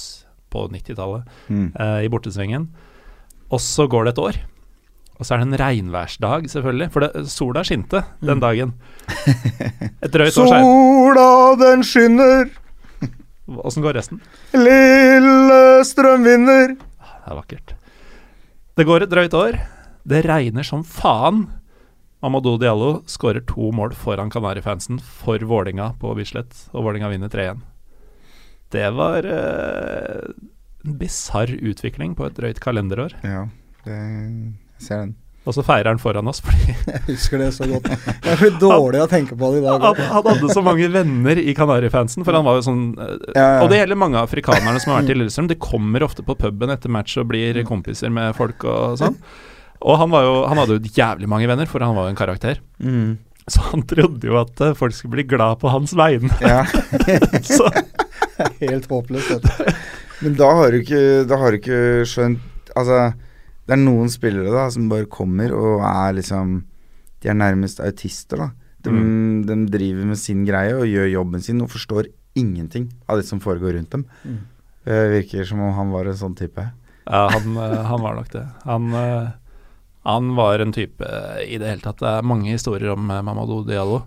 på 0.52 0.66
90-tallet 0.68 1.24
Mm. 1.48 1.68
eh, 1.80 2.00
i 2.04 2.08
bortesvingen. 2.12 2.66
Og 3.48 3.60
så 3.64 3.86
går 3.88 4.04
det 4.04 4.10
et 4.12 4.18
år. 4.20 4.36
Og 5.22 5.26
så 5.28 5.36
er 5.36 5.42
det 5.44 5.52
en 5.52 5.60
regnværsdag, 5.60 6.48
selvfølgelig. 6.50 6.88
For 6.90 7.04
det, 7.04 7.22
sola 7.30 7.62
skinte 7.62 8.00
den 8.26 8.42
dagen. 8.42 8.74
Et 10.02 10.10
drøyt 10.10 10.34
år. 10.42 10.50
Sola, 10.50 11.28
den 11.60 11.86
skinner, 11.86 12.50
Åssen 13.62 13.82
går 13.82 13.96
resten? 13.98 14.20
Lillestrøm 14.54 16.22
vinner. 16.24 16.74
Det 16.78 17.30
er 17.30 17.36
vakkert. 17.36 17.74
Det 18.78 18.86
går 18.88 19.04
et 19.04 19.10
drøyt 19.12 19.34
år. 19.36 19.58
Det 20.08 20.22
regner 20.24 20.66
som 20.66 20.84
faen. 20.86 21.44
Amadou 22.22 22.54
Diallo 22.62 23.02
skårer 23.10 23.42
to 23.46 23.72
mål 23.74 23.96
foran 23.98 24.30
Kanarifansen 24.30 25.00
for 25.02 25.42
Vålinga 25.42 25.90
på 26.00 26.14
Bislett, 26.18 26.54
og 26.70 26.86
Vålinga 26.86 27.10
vinner 27.10 27.30
3-1. 27.30 27.60
Det 28.72 28.88
var 28.94 29.26
eh, 29.26 30.30
en 30.86 30.98
bisarr 31.02 31.50
utvikling 31.58 32.14
på 32.16 32.28
et 32.28 32.38
drøyt 32.38 32.62
kalenderår. 32.62 33.18
Ja, 33.26 33.48
det, 33.84 33.98
ser 34.84 35.04
den. 35.06 35.12
Og 35.42 35.56
så 35.56 35.64
feirer 35.66 35.90
han 35.90 35.98
foran 35.98 36.28
oss, 36.30 36.38
fordi 36.44 36.74
Jeg 36.92 37.00
husker 37.08 37.40
det 37.42 37.48
så 37.56 37.66
godt. 37.66 37.88
Jeg 37.90 38.38
blir 38.38 38.58
dårlig 38.62 39.00
av 39.00 39.08
å 39.08 39.10
tenke 39.10 39.34
på 39.38 39.48
det 39.50 39.62
i 39.62 39.64
dag. 39.64 39.86
han, 39.88 40.02
han 40.12 40.28
hadde 40.28 40.52
så 40.54 40.62
mange 40.62 40.86
venner 40.92 41.40
i 41.42 41.54
Kanarifansen, 41.58 42.22
for 42.26 42.38
han 42.38 42.46
var 42.46 42.60
jo 42.60 42.66
sånn 42.68 42.84
eh, 42.94 43.16
Ja, 43.34 43.46
ja. 43.56 43.56
Og 43.64 43.72
det 43.72 43.80
gjelder 43.80 43.98
mange 43.98 44.22
afrikanerne 44.22 44.82
som 44.82 44.92
har 44.92 45.02
vært 45.02 45.14
i 45.14 45.18
Lillestrøm. 45.18 45.50
De 45.50 45.58
kommer 45.58 46.06
ofte 46.06 46.22
på 46.26 46.36
puben 46.38 46.70
etter 46.74 46.92
match 46.94 47.16
og 47.18 47.26
blir 47.32 47.58
kompiser 47.66 48.12
med 48.14 48.36
folk 48.38 48.62
og 48.70 49.00
sånn. 49.02 49.18
Og 49.82 49.98
han, 49.98 50.12
var 50.14 50.28
jo, 50.28 50.34
han 50.46 50.62
hadde 50.62 50.78
jo 50.78 50.94
jævlig 50.94 51.26
mange 51.26 51.50
venner, 51.50 51.66
for 51.66 51.82
han 51.82 51.96
var 51.98 52.06
jo 52.06 52.14
en 52.14 52.20
karakter. 52.22 52.62
Mm. 52.78 53.18
Så 53.50 53.64
han 53.72 53.82
trodde 53.90 54.28
jo 54.28 54.38
at 54.38 54.62
eh, 54.62 54.76
folk 54.78 54.94
skulle 54.94 55.16
bli 55.16 55.26
glad 55.34 55.58
på 55.58 55.72
hans 55.72 55.96
vegne. 55.98 56.30
Ja. 56.38 56.62
Så 57.42 57.66
Helt 58.62 58.86
håpløst. 58.86 59.42
dette. 59.42 59.74
Men 60.22 60.38
da 60.38 60.52
har 60.54 60.70
du 60.70 60.78
ikke, 60.84 61.02
da 61.26 61.38
har 61.40 61.50
du 61.50 61.58
ikke 61.58 61.82
skjønt 62.06 62.48
Altså, 62.78 63.10
det 63.66 63.72
er 63.76 63.80
noen 63.82 64.08
spillere 64.10 64.50
da 64.52 64.68
som 64.74 64.88
bare 64.90 65.06
kommer 65.06 65.52
og 65.54 65.80
er 65.86 66.12
liksom 66.18 66.64
De 67.22 67.28
er 67.30 67.34
nærmest 67.38 67.78
autister, 67.80 68.36
da. 68.36 68.48
De, 68.82 68.90
Mm. 68.90 69.44
de 69.46 69.54
driver 69.70 70.04
med 70.10 70.18
sin 70.18 70.44
greie 70.44 70.74
og 70.74 70.88
gjør 70.90 71.06
jobben 71.12 71.40
sin 71.40 71.60
og 71.62 71.68
forstår 71.70 72.08
ingenting 72.34 72.88
av 73.08 73.18
det 73.20 73.26
som 73.28 73.38
foregår 73.38 73.76
rundt 73.76 73.90
dem. 73.90 74.04
Mm. 74.26 74.38
Det 74.84 74.96
virker 75.12 75.44
som 75.46 75.60
om 75.62 75.72
han 75.76 75.92
var 75.92 76.06
en 76.10 76.18
sånn 76.18 76.34
type. 76.34 76.64
ja, 77.06 77.28
han, 77.30 77.56
eh, 77.56 77.84
han 77.84 78.00
var 78.02 78.16
nok 78.16 78.28
det. 78.32 78.42
Han, 78.64 78.92
eh, 78.92 79.28
han 80.04 80.34
var 80.34 80.58
en 80.58 80.72
type 80.72 81.06
i 81.46 81.58
det 81.58 81.68
hele 81.68 81.80
tatt. 81.80 81.98
Det 82.02 82.08
er 82.10 82.22
mange 82.26 82.50
historier 82.50 82.90
om 82.96 83.08
eh, 83.10 83.22
Mamadou 83.22 83.62
Diallo. 83.64 84.02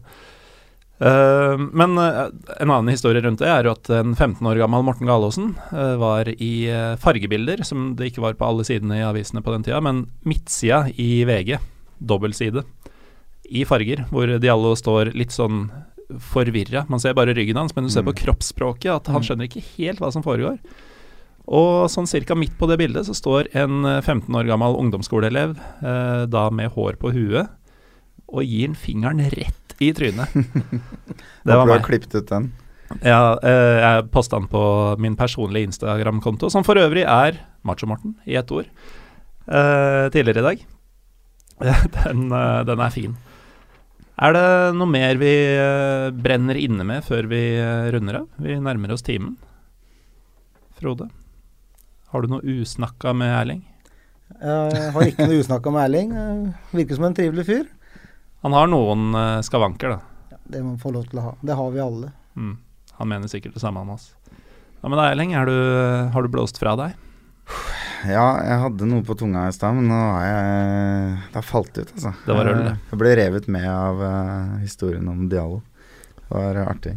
Eh, 0.99 1.57
men 1.57 1.97
uh, 1.97 2.29
en 2.59 2.71
annen 2.71 2.87
historie 2.93 3.19
rundt 3.21 3.41
det 3.43 3.49
er 3.51 3.67
jo 3.67 3.73
at 3.75 3.89
en 3.91 4.13
15 4.15 4.39
år 4.47 4.61
gammel 4.61 4.85
Morten 4.87 5.09
Galaasen 5.09 5.49
uh, 5.73 5.97
var 5.99 6.29
i 6.31 6.69
fargebilder, 7.01 7.65
som 7.67 7.93
det 7.99 8.13
ikke 8.13 8.23
var 8.23 8.37
på 8.39 8.47
alle 8.47 8.63
sidene 8.67 9.01
i 9.01 9.03
avisene 9.03 9.43
på 9.43 9.51
den 9.51 9.65
tida, 9.67 9.81
men 9.83 10.05
midtsida 10.23 10.85
i 10.95 11.25
VG, 11.27 11.57
dobbeltside, 11.99 12.63
i 13.45 13.65
farger, 13.67 14.05
hvor 14.09 14.37
Diallo 14.41 14.71
står 14.79 15.11
litt 15.19 15.35
sånn 15.35 15.67
forvirra. 16.21 16.85
Man 16.89 17.01
ser 17.01 17.13
bare 17.17 17.35
ryggen 17.35 17.59
hans, 17.59 17.75
men 17.75 17.85
du 17.85 17.91
ser 17.91 18.05
Mm. 18.05 18.13
på 18.13 18.19
kroppsspråket 18.23 18.91
at 18.93 19.07
han 19.11 19.21
skjønner 19.25 19.49
ikke 19.49 19.65
helt 19.75 19.99
hva 20.01 20.11
som 20.13 20.23
foregår. 20.25 20.57
Og 21.45 21.89
sånn 21.93 22.07
cirka 22.09 22.33
midt 22.37 22.55
på 22.57 22.69
det 22.69 22.79
bildet 22.81 23.05
så 23.05 23.13
står 23.13 23.51
en 23.53 23.85
eh, 23.85 24.01
15 24.01 24.33
år 24.33 24.47
gammel 24.49 24.79
ungdomsskoleelev, 24.79 25.57
da 26.29 26.49
med 26.49 26.71
hår 26.73 26.97
på 27.01 27.11
huet, 27.13 27.51
og 28.25 28.41
gir 28.41 28.69
en 28.69 28.79
fingeren 28.79 29.21
rett 29.29 29.64
i 29.83 29.91
trynet. 29.95 30.31
Det 31.45 31.53
var 31.55 31.65
meg. 31.65 31.75
du 31.75 31.79
har 31.79 31.83
klippet 31.85 32.15
ut 32.15 32.29
den. 32.29 32.51
Ja, 33.01 33.35
eh, 33.41 33.79
jeg 33.81 34.07
posta 34.13 34.37
den 34.39 34.47
på 34.49 34.61
min 35.01 35.17
personlige 35.17 35.67
Instagram-konto, 35.71 36.49
som 36.53 36.65
for 36.65 36.77
øvrig 36.79 37.03
er 37.09 37.39
Macho-Morten 37.65 38.15
i 38.29 38.37
ett 38.37 38.51
ord, 38.53 38.69
eh, 39.49 40.05
tidligere 40.13 40.43
i 40.43 40.47
dag. 40.49 40.65
Den, 42.03 42.27
eh, 42.35 42.61
den 42.67 42.81
er 42.83 42.91
fin. 42.91 43.13
Er 44.19 44.33
det 44.35 44.47
noe 44.75 44.87
mer 44.87 45.15
vi 45.19 45.31
eh, 45.55 46.09
brenner 46.11 46.57
inne 46.59 46.83
med 46.87 47.03
før 47.07 47.29
vi 47.31 47.39
eh, 47.59 47.87
runder 47.95 48.21
av? 48.21 48.27
Vi 48.43 48.57
nærmer 48.59 48.91
oss 48.95 49.03
timen. 49.07 49.37
Frode, 50.75 51.07
har 52.11 52.23
du 52.23 52.31
noe 52.31 52.43
usnakka 52.43 53.13
med 53.15 53.31
Erling? 53.31 53.63
Jeg 54.41 54.91
har 54.91 55.07
ikke 55.07 55.27
noe 55.29 55.39
usnakka 55.39 55.71
med 55.71 55.85
Erling. 55.87 56.11
Virker 56.75 56.99
som 56.99 57.07
en 57.07 57.15
trivelig 57.15 57.47
fyr. 57.47 57.65
Han 58.45 58.53
har 58.53 58.67
noen 58.69 59.15
eh, 59.17 59.39
skavanker, 59.41 59.95
da. 59.95 60.37
Det 60.45 60.59
må 60.61 60.75
man 60.75 60.81
få 60.81 60.91
lov 60.93 61.07
til 61.09 61.17
å 61.17 61.23
ha. 61.25 61.31
Det 61.41 61.55
har 61.57 61.71
vi 61.73 61.79
alle. 61.81 62.11
Mm. 62.37 62.51
Han 62.99 63.09
mener 63.09 63.31
sikkert 63.31 63.55
det 63.55 63.63
samme 63.63 63.81
om 63.81 63.95
oss. 63.95 64.11
Ja, 64.83 64.91
men 64.91 65.01
Erling, 65.01 65.33
er 65.33 65.49
du, 65.49 65.55
har 66.13 66.21
du 66.21 66.29
blåst 66.29 66.61
fra 66.61 66.75
deg? 66.77 66.93
Ja, 68.05 68.27
jeg 68.45 68.59
hadde 68.61 68.91
noe 68.91 69.01
på 69.07 69.17
tunga 69.17 69.47
i 69.49 69.55
stad, 69.55 69.73
men 69.79 69.89
nå 69.89 69.97
har 69.97 70.27
jeg 70.27 71.17
Det 71.31 71.39
har 71.39 71.47
falt 71.47 71.73
ut, 71.73 71.89
altså. 71.89 72.13
Det 72.27 72.37
var 72.37 72.51
øl, 72.51 72.61
det. 72.61 72.69
Jeg, 72.69 72.83
jeg 72.91 73.01
ble 73.01 73.15
revet 73.23 73.49
med 73.57 73.67
av 73.71 74.05
uh, 74.05 74.55
historien 74.61 75.09
om 75.09 75.25
Diallo. 75.31 75.63
Det 76.19 76.29
var 76.29 76.61
eh, 76.61 76.69
artig. 76.69 76.95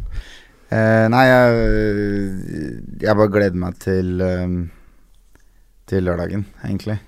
Uh, 0.68 1.08
nei, 1.16 1.26
jeg, 1.32 2.70
jeg 3.08 3.20
bare 3.22 3.32
gleder 3.32 3.62
meg 3.64 3.80
til 3.80 4.20
eh, 4.20 4.58
Til 5.88 6.10
lørdagen, 6.10 6.44
egentlig. 6.60 7.00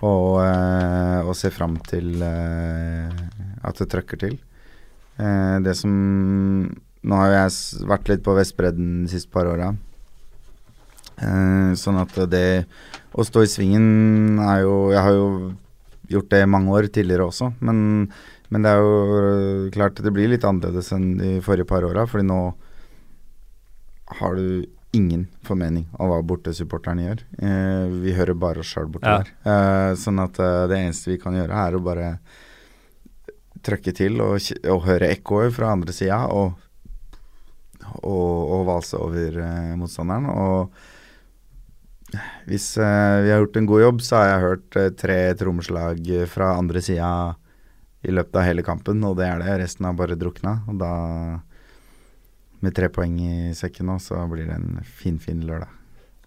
Og, 0.00 0.40
uh, 0.40 1.20
og 1.28 1.34
ser 1.36 1.52
fram 1.52 1.76
til 1.84 2.22
eh, 2.24 3.20
at 3.62 3.80
det 3.80 3.88
trøkker 3.92 4.20
til. 4.26 4.38
Eh, 5.20 5.58
det 5.64 5.76
som 5.76 5.92
Nå 7.00 7.16
har 7.16 7.30
jeg 7.32 7.86
vært 7.88 8.08
litt 8.10 8.20
på 8.26 8.34
Vestbredden 8.36 9.06
de 9.06 9.12
siste 9.14 9.30
par 9.32 9.46
åra. 9.48 9.70
Eh, 11.20 11.70
sånn 11.80 11.96
at 12.00 12.12
det 12.32 12.66
å 13.16 13.24
stå 13.24 13.42
i 13.44 13.48
svingen 13.50 14.38
er 14.40 14.62
jo 14.66 14.74
Jeg 14.92 15.02
har 15.04 15.16
jo 15.16 15.28
gjort 16.10 16.28
det 16.32 16.42
i 16.42 16.48
mange 16.50 16.72
år 16.74 16.88
tidligere 16.92 17.28
også, 17.30 17.52
men, 17.62 18.10
men 18.50 18.64
det 18.66 18.70
er 18.72 18.80
jo 18.82 18.94
øh, 19.20 19.70
klart 19.72 20.00
det 20.02 20.10
blir 20.12 20.28
litt 20.32 20.42
annerledes 20.44 20.88
enn 20.96 21.12
de 21.20 21.36
forrige 21.44 21.68
par 21.70 21.84
åra, 21.86 22.02
fordi 22.10 22.26
nå 22.26 22.38
har 24.20 24.34
du 24.34 24.66
ingen 24.92 25.28
formening 25.46 25.84
om 26.02 26.10
hva 26.10 26.18
bortesupporterne 26.26 27.04
gjør. 27.04 27.20
Eh, 27.46 27.84
vi 28.02 28.14
hører 28.16 28.34
bare 28.34 28.64
oss 28.64 28.72
sjøl 28.74 28.88
borti 28.90 29.06
Ja. 29.06 29.20
der. 29.22 29.30
Eh, 29.46 29.94
sånn 30.02 30.18
at 30.18 30.40
eh, 30.42 30.64
det 30.72 30.80
eneste 30.82 31.12
vi 31.12 31.18
kan 31.22 31.36
gjøre, 31.38 31.54
er 31.68 31.78
å 31.78 31.84
bare 31.84 32.08
trøkke 33.66 33.92
til 33.96 34.20
og, 34.24 34.38
og 34.70 34.84
høre 34.86 35.10
ekkoer 35.14 35.50
fra 35.54 35.72
andre 35.74 35.94
sida, 35.94 36.22
og, 36.32 36.54
og, 38.00 38.38
og 38.56 38.64
valse 38.68 38.98
over 39.00 39.38
eh, 39.44 39.74
motstanderen. 39.80 40.30
Og 40.30 40.70
hvis 42.50 42.72
eh, 42.80 43.16
vi 43.24 43.32
har 43.32 43.42
gjort 43.42 43.60
en 43.60 43.70
god 43.70 43.84
jobb, 43.84 44.02
så 44.06 44.20
har 44.20 44.30
jeg 44.30 44.46
hørt 44.46 44.80
eh, 44.80 44.92
tre 45.04 45.18
trommeslag 45.38 46.12
fra 46.30 46.54
andre 46.58 46.82
sida 46.84 47.10
i 48.00 48.14
løpet 48.14 48.38
av 48.40 48.46
hele 48.48 48.64
kampen, 48.64 49.04
og 49.04 49.18
det 49.20 49.28
er 49.28 49.42
det. 49.42 49.58
Resten 49.64 49.88
har 49.88 49.98
bare 49.98 50.18
drukna. 50.18 50.60
Og 50.72 50.80
da, 50.80 50.92
med 52.64 52.76
tre 52.76 52.88
poeng 52.92 53.18
i 53.20 53.34
sekken 53.56 53.90
nå, 53.92 53.98
så 54.02 54.24
blir 54.30 54.48
det 54.48 54.56
en 54.56 54.80
finfin 54.80 55.20
fin 55.20 55.44
lørdag. 55.48 55.79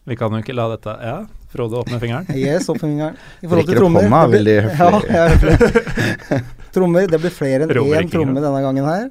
Vi 0.05 0.15
kan 0.19 0.33
jo 0.35 0.39
ikke 0.43 0.55
la 0.55 0.65
dette 0.73 0.93
Ja, 0.99 1.17
Frode 1.53 1.77
åpner 1.79 1.99
fingeren. 2.01 2.25
Yes, 2.43 2.65
åpner 2.69 2.87
fingeren. 2.89 3.17
I 3.41 3.47
forhold 3.47 3.69
til 3.69 3.77
trommer 3.79 4.03
hånda, 4.07 4.21
det 4.25 4.31
blir- 4.33 4.39
veldig 4.39 4.55
høflig. 4.81 5.13
Ja, 5.13 5.23
er 6.39 6.43
trommer, 6.75 7.07
det 7.11 7.19
blir 7.23 7.33
flere 7.35 7.67
enn 7.67 7.73
én 8.01 8.09
tromme 8.11 8.41
denne 8.43 8.61
gangen 8.65 8.87
her. 8.89 9.05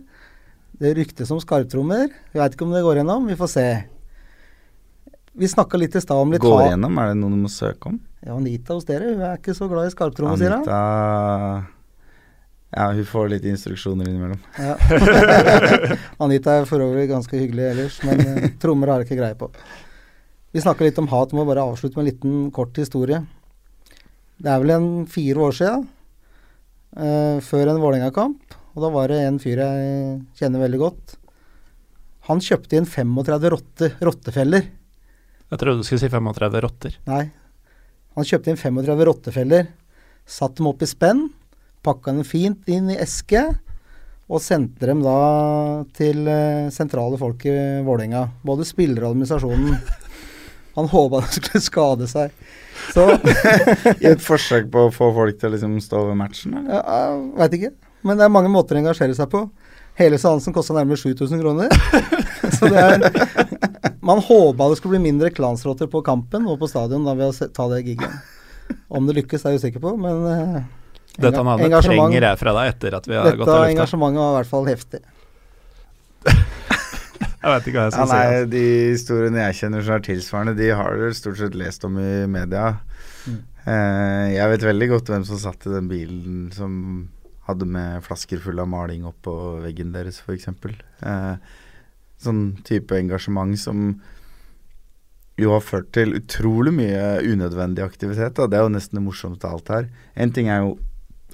Det 0.83 0.95
ryktes 0.99 1.31
om 1.31 1.39
skarptrommer. 1.41 2.09
Vi 2.35 2.41
veit 2.43 2.57
ikke 2.57 2.67
om 2.67 2.73
det 2.75 2.83
går 2.83 2.99
gjennom, 3.01 3.29
vi 3.31 3.37
får 3.39 3.51
se. 3.53 3.67
Vi 5.39 5.49
snakka 5.49 5.79
litt 5.81 5.95
i 5.97 6.01
stad 6.03 6.19
om 6.21 6.33
litt 6.35 6.43
Går 6.45 6.65
gjennom, 6.73 6.99
er 7.01 7.13
det 7.13 7.21
noe 7.23 7.31
du 7.33 7.39
må 7.45 7.49
søke 7.53 7.89
om? 7.93 8.01
Ja, 8.27 8.35
Anita 8.37 8.75
hos 8.77 8.85
dere, 8.89 9.15
hun 9.15 9.23
er 9.25 9.39
ikke 9.39 9.55
så 9.57 9.69
glad 9.71 9.89
i 9.89 9.95
skarptrommer, 9.95 10.37
sier 10.43 10.53
hun. 10.59 10.67
Anita 10.67 11.71
Ja, 12.73 12.91
hun 12.97 13.05
får 13.09 13.31
litt 13.33 13.47
instruksjoner 13.49 14.09
innimellom. 14.11 14.43
Ja. 14.59 14.75
Anita 16.25 16.59
er 16.61 16.69
for 16.69 16.81
øvrig 16.85 17.07
ganske 17.11 17.37
hyggelig 17.41 17.65
ellers, 17.71 17.97
men 18.07 18.21
eh, 18.27 18.47
trommer 18.63 18.93
har 18.93 19.01
hun 19.03 19.07
ikke 19.09 19.19
greie 19.23 19.37
på. 19.41 19.49
Vi 20.53 20.61
snakka 20.61 20.85
litt 20.85 20.99
om 21.01 21.09
hat, 21.09 21.33
må 21.33 21.47
bare 21.49 21.65
avslutte 21.65 21.97
med 21.97 22.05
en 22.05 22.11
liten 22.11 22.51
kort 22.53 22.77
historie. 22.77 23.23
Det 24.37 24.51
er 24.53 24.61
vel 24.61 24.75
en 24.75 24.89
fire 25.09 25.49
år 25.49 25.57
siden. 25.57 25.89
uh, 26.93 27.41
før 27.41 27.71
en 27.73 27.81
Vålerenga-kamp. 27.81 28.59
Og 28.75 28.85
da 28.85 28.91
var 28.93 29.09
det 29.09 29.23
en 29.25 29.39
fyr 29.41 29.61
jeg 29.61 30.19
kjenner 30.37 30.61
veldig 30.61 30.81
godt. 30.81 31.15
Han 32.29 32.41
kjøpte 32.41 32.77
inn 32.77 32.89
35 32.89 33.49
rotte, 33.53 33.91
rottefeller. 34.05 34.69
Jeg 35.53 35.61
trodde 35.61 35.81
du 35.81 35.87
skulle 35.89 36.05
si 36.05 36.13
35 36.13 36.61
rotter. 36.65 36.99
Nei. 37.09 37.25
Han 38.17 38.29
kjøpte 38.29 38.53
inn 38.53 38.61
35 38.61 39.05
rottefeller, 39.09 39.67
satt 40.29 40.57
dem 40.61 40.69
opp 40.69 40.85
i 40.85 40.89
spenn, 40.89 41.27
pakka 41.85 42.13
dem 42.13 42.29
fint 42.29 42.69
inn 42.69 42.93
i 42.93 43.01
eske, 43.01 43.43
og 44.33 44.41
sendte 44.45 44.89
dem 44.89 45.03
da 45.05 45.17
til 45.97 46.29
eh, 46.31 46.71
sentrale 46.73 47.19
folk 47.21 47.45
i 47.49 47.57
Vålerenga. 47.85 48.27
Både 48.47 48.69
spillere 48.69 49.09
og 49.09 49.17
administrasjonen. 49.17 49.77
Han 50.77 50.89
håpa 50.89 51.21
det 51.27 51.35
skulle 51.37 51.61
skade 51.65 52.07
seg. 52.09 52.31
Så 52.95 53.05
I 54.03 54.09
et 54.13 54.23
forsøk 54.25 54.71
på 54.73 54.87
å 54.89 54.93
få 54.95 55.11
folk 55.15 55.37
til 55.41 55.51
å 55.51 55.53
liksom 55.55 55.75
stå 55.85 56.01
over 56.07 56.17
matchen, 56.19 56.55
eller? 56.63 56.81
ja, 56.81 57.03
veit 57.43 57.59
ikke. 57.59 57.73
Men 58.03 58.19
det 58.19 58.25
er 58.27 58.33
mange 58.35 58.51
måter 58.51 58.75
å 58.79 58.81
engasjere 58.83 59.15
seg 59.15 59.29
på. 59.31 59.45
Hele 60.01 60.17
seansen 60.19 60.55
kosta 60.57 60.73
nærmere 60.75 60.97
7000 60.99 61.39
kroner. 61.43 61.69
Så 62.57 62.71
det 62.73 62.81
er 62.81 63.05
Man 64.03 64.19
håpa 64.25 64.71
det 64.73 64.79
skulle 64.81 64.97
bli 64.97 65.03
mindre 65.13 65.29
klansrotter 65.31 65.87
på 65.93 66.01
kampen 66.07 66.49
og 66.51 66.57
på 66.59 66.67
stadion 66.73 67.05
da 67.07 67.13
ved 67.15 67.29
å 67.31 67.49
ta 67.55 67.69
det 67.71 67.83
giget. 67.87 68.17
Om 68.89 69.07
det 69.07 69.19
lykkes, 69.21 69.45
er 69.45 69.55
jeg 69.55 69.61
usikker 69.63 69.83
på, 69.85 69.93
men 70.01 70.25
eh, 70.33 70.57
Dette 71.19 71.37
enga- 71.37 71.45
navnet 71.53 71.85
trenger 71.85 72.25
jeg 72.31 72.41
fra 72.41 72.55
deg 72.57 72.73
etter 72.73 72.97
at 72.99 73.07
vi 73.11 73.19
har 73.21 73.29
gått 73.37 73.45
Dette 73.45 73.53
av 73.53 73.61
lufta. 73.61 73.71
engasjementet 73.77 74.23
var 74.25 74.33
i 74.33 74.37
hvert 74.41 74.51
fall 74.57 74.71
heftig. 74.73 75.03
Jeg 77.43 77.51
vet 77.57 77.67
ikke 77.67 77.79
hva 77.81 77.87
jeg 77.89 77.93
Ja, 77.93 77.97
skal 77.97 78.11
nei, 78.13 78.23
si. 78.23 78.35
altså. 78.37 78.51
de 78.53 78.65
historiene 78.93 79.41
jeg 79.49 79.59
kjenner 79.61 79.83
som 79.87 79.95
er 79.97 80.05
tilsvarende, 80.07 80.55
de 80.59 80.69
har 80.79 80.95
du 81.01 81.09
stort 81.19 81.41
sett 81.41 81.57
lest 81.59 81.85
om 81.89 81.99
i 81.99 82.11
media. 82.31 82.69
Mm. 83.27 83.41
Eh, 83.67 84.29
jeg 84.37 84.53
vet 84.53 84.67
veldig 84.69 84.89
godt 84.93 85.11
hvem 85.13 85.25
som 85.27 85.41
satt 85.43 85.67
i 85.67 85.75
den 85.75 85.89
bilen 85.91 86.49
som 86.55 86.79
hadde 87.49 87.67
med 87.67 88.03
flasker 88.07 88.39
fulle 88.43 88.63
av 88.63 88.71
maling 88.71 89.05
opp 89.09 89.19
på 89.27 89.35
veggen 89.65 89.91
deres, 89.95 90.21
f.eks. 90.23 90.49
Eh, 91.03 91.37
sånn 92.23 92.43
type 92.63 92.95
engasjement 92.95 93.59
som 93.59 93.97
jo 95.41 95.51
har 95.55 95.65
ført 95.65 95.89
til 95.97 96.15
utrolig 96.15 96.71
mye 96.77 97.23
unødvendig 97.27 97.83
aktivitet. 97.83 98.37
Da. 98.37 98.47
Det 98.47 98.59
er 98.61 98.67
jo 98.69 98.75
nesten 98.77 99.01
det 99.01 99.07
morsomste 99.07 99.49
av 99.49 99.57
alt 99.59 99.73
her. 99.75 99.89
En 100.15 100.31
ting 100.31 100.47
er 100.53 100.63
jo 100.63 100.77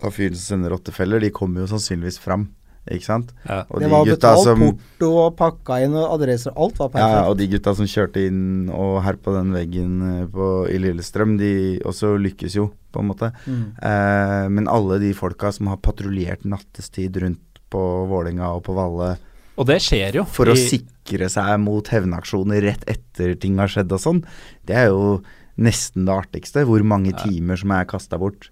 av 0.00 0.14
fyren 0.14 0.36
som 0.38 0.54
sender 0.54 0.72
rottefeller, 0.72 1.20
de 1.20 1.32
kommer 1.34 1.64
jo 1.64 1.72
sannsynligvis 1.74 2.20
fram, 2.22 2.46
ikke 2.94 3.06
sant? 3.06 3.32
Ja. 3.46 3.62
Og 3.68 3.80
det 3.80 3.88
de 3.88 3.92
var 3.92 4.04
gutta 4.06 4.16
betalt 4.32 4.44
som- 4.44 4.60
porto 4.64 5.10
og 5.24 5.36
pakka 5.36 5.78
inn 5.84 5.94
og 5.94 6.14
adresser. 6.16 6.52
Alt 6.56 6.78
var 6.78 6.88
perfekt. 6.88 7.16
Ja, 7.16 7.28
og 7.28 7.36
de 7.38 7.48
gutta 7.48 7.74
som 7.76 7.86
kjørte 7.86 8.26
inn 8.26 8.70
og 8.70 9.02
herpa 9.04 9.34
den 9.38 9.52
veggen 9.52 9.94
eh, 10.22 10.26
på, 10.26 10.48
i 10.70 10.78
Lillestrøm, 10.82 11.36
de 11.38 11.52
også 11.84 12.14
lykkes 12.18 12.56
jo, 12.58 12.70
på 12.92 13.00
en 13.02 13.10
måte. 13.12 13.32
Mm. 13.46 13.64
Eh, 13.82 14.48
men 14.48 14.68
alle 14.68 14.98
de 15.00 15.12
folka 15.14 15.52
som 15.52 15.70
har 15.72 15.80
patruljert 15.84 16.44
nattestid 16.44 17.16
rundt 17.22 17.62
på 17.68 17.82
Vålerenga 18.08 18.54
og 18.56 18.62
på 18.64 18.74
Valle 18.76 19.16
Og 19.58 19.66
det 19.66 19.80
skjer 19.84 20.14
jo. 20.22 20.24
for 20.24 20.46
å 20.48 20.56
sikre 20.56 21.28
seg 21.28 21.58
mot 21.60 21.86
hevnaksjoner 21.92 22.62
rett 22.62 22.84
etter 22.88 23.34
ting 23.40 23.58
har 23.58 23.68
skjedd 23.68 23.92
og 23.92 24.00
sånn, 24.00 24.22
det 24.64 24.76
er 24.76 24.86
jo 24.92 25.18
nesten 25.58 26.06
det 26.06 26.14
artigste. 26.14 26.64
Hvor 26.64 26.82
mange 26.86 27.12
timer 27.18 27.58
som 27.58 27.72
er 27.74 27.84
kasta 27.90 28.16
bort 28.20 28.48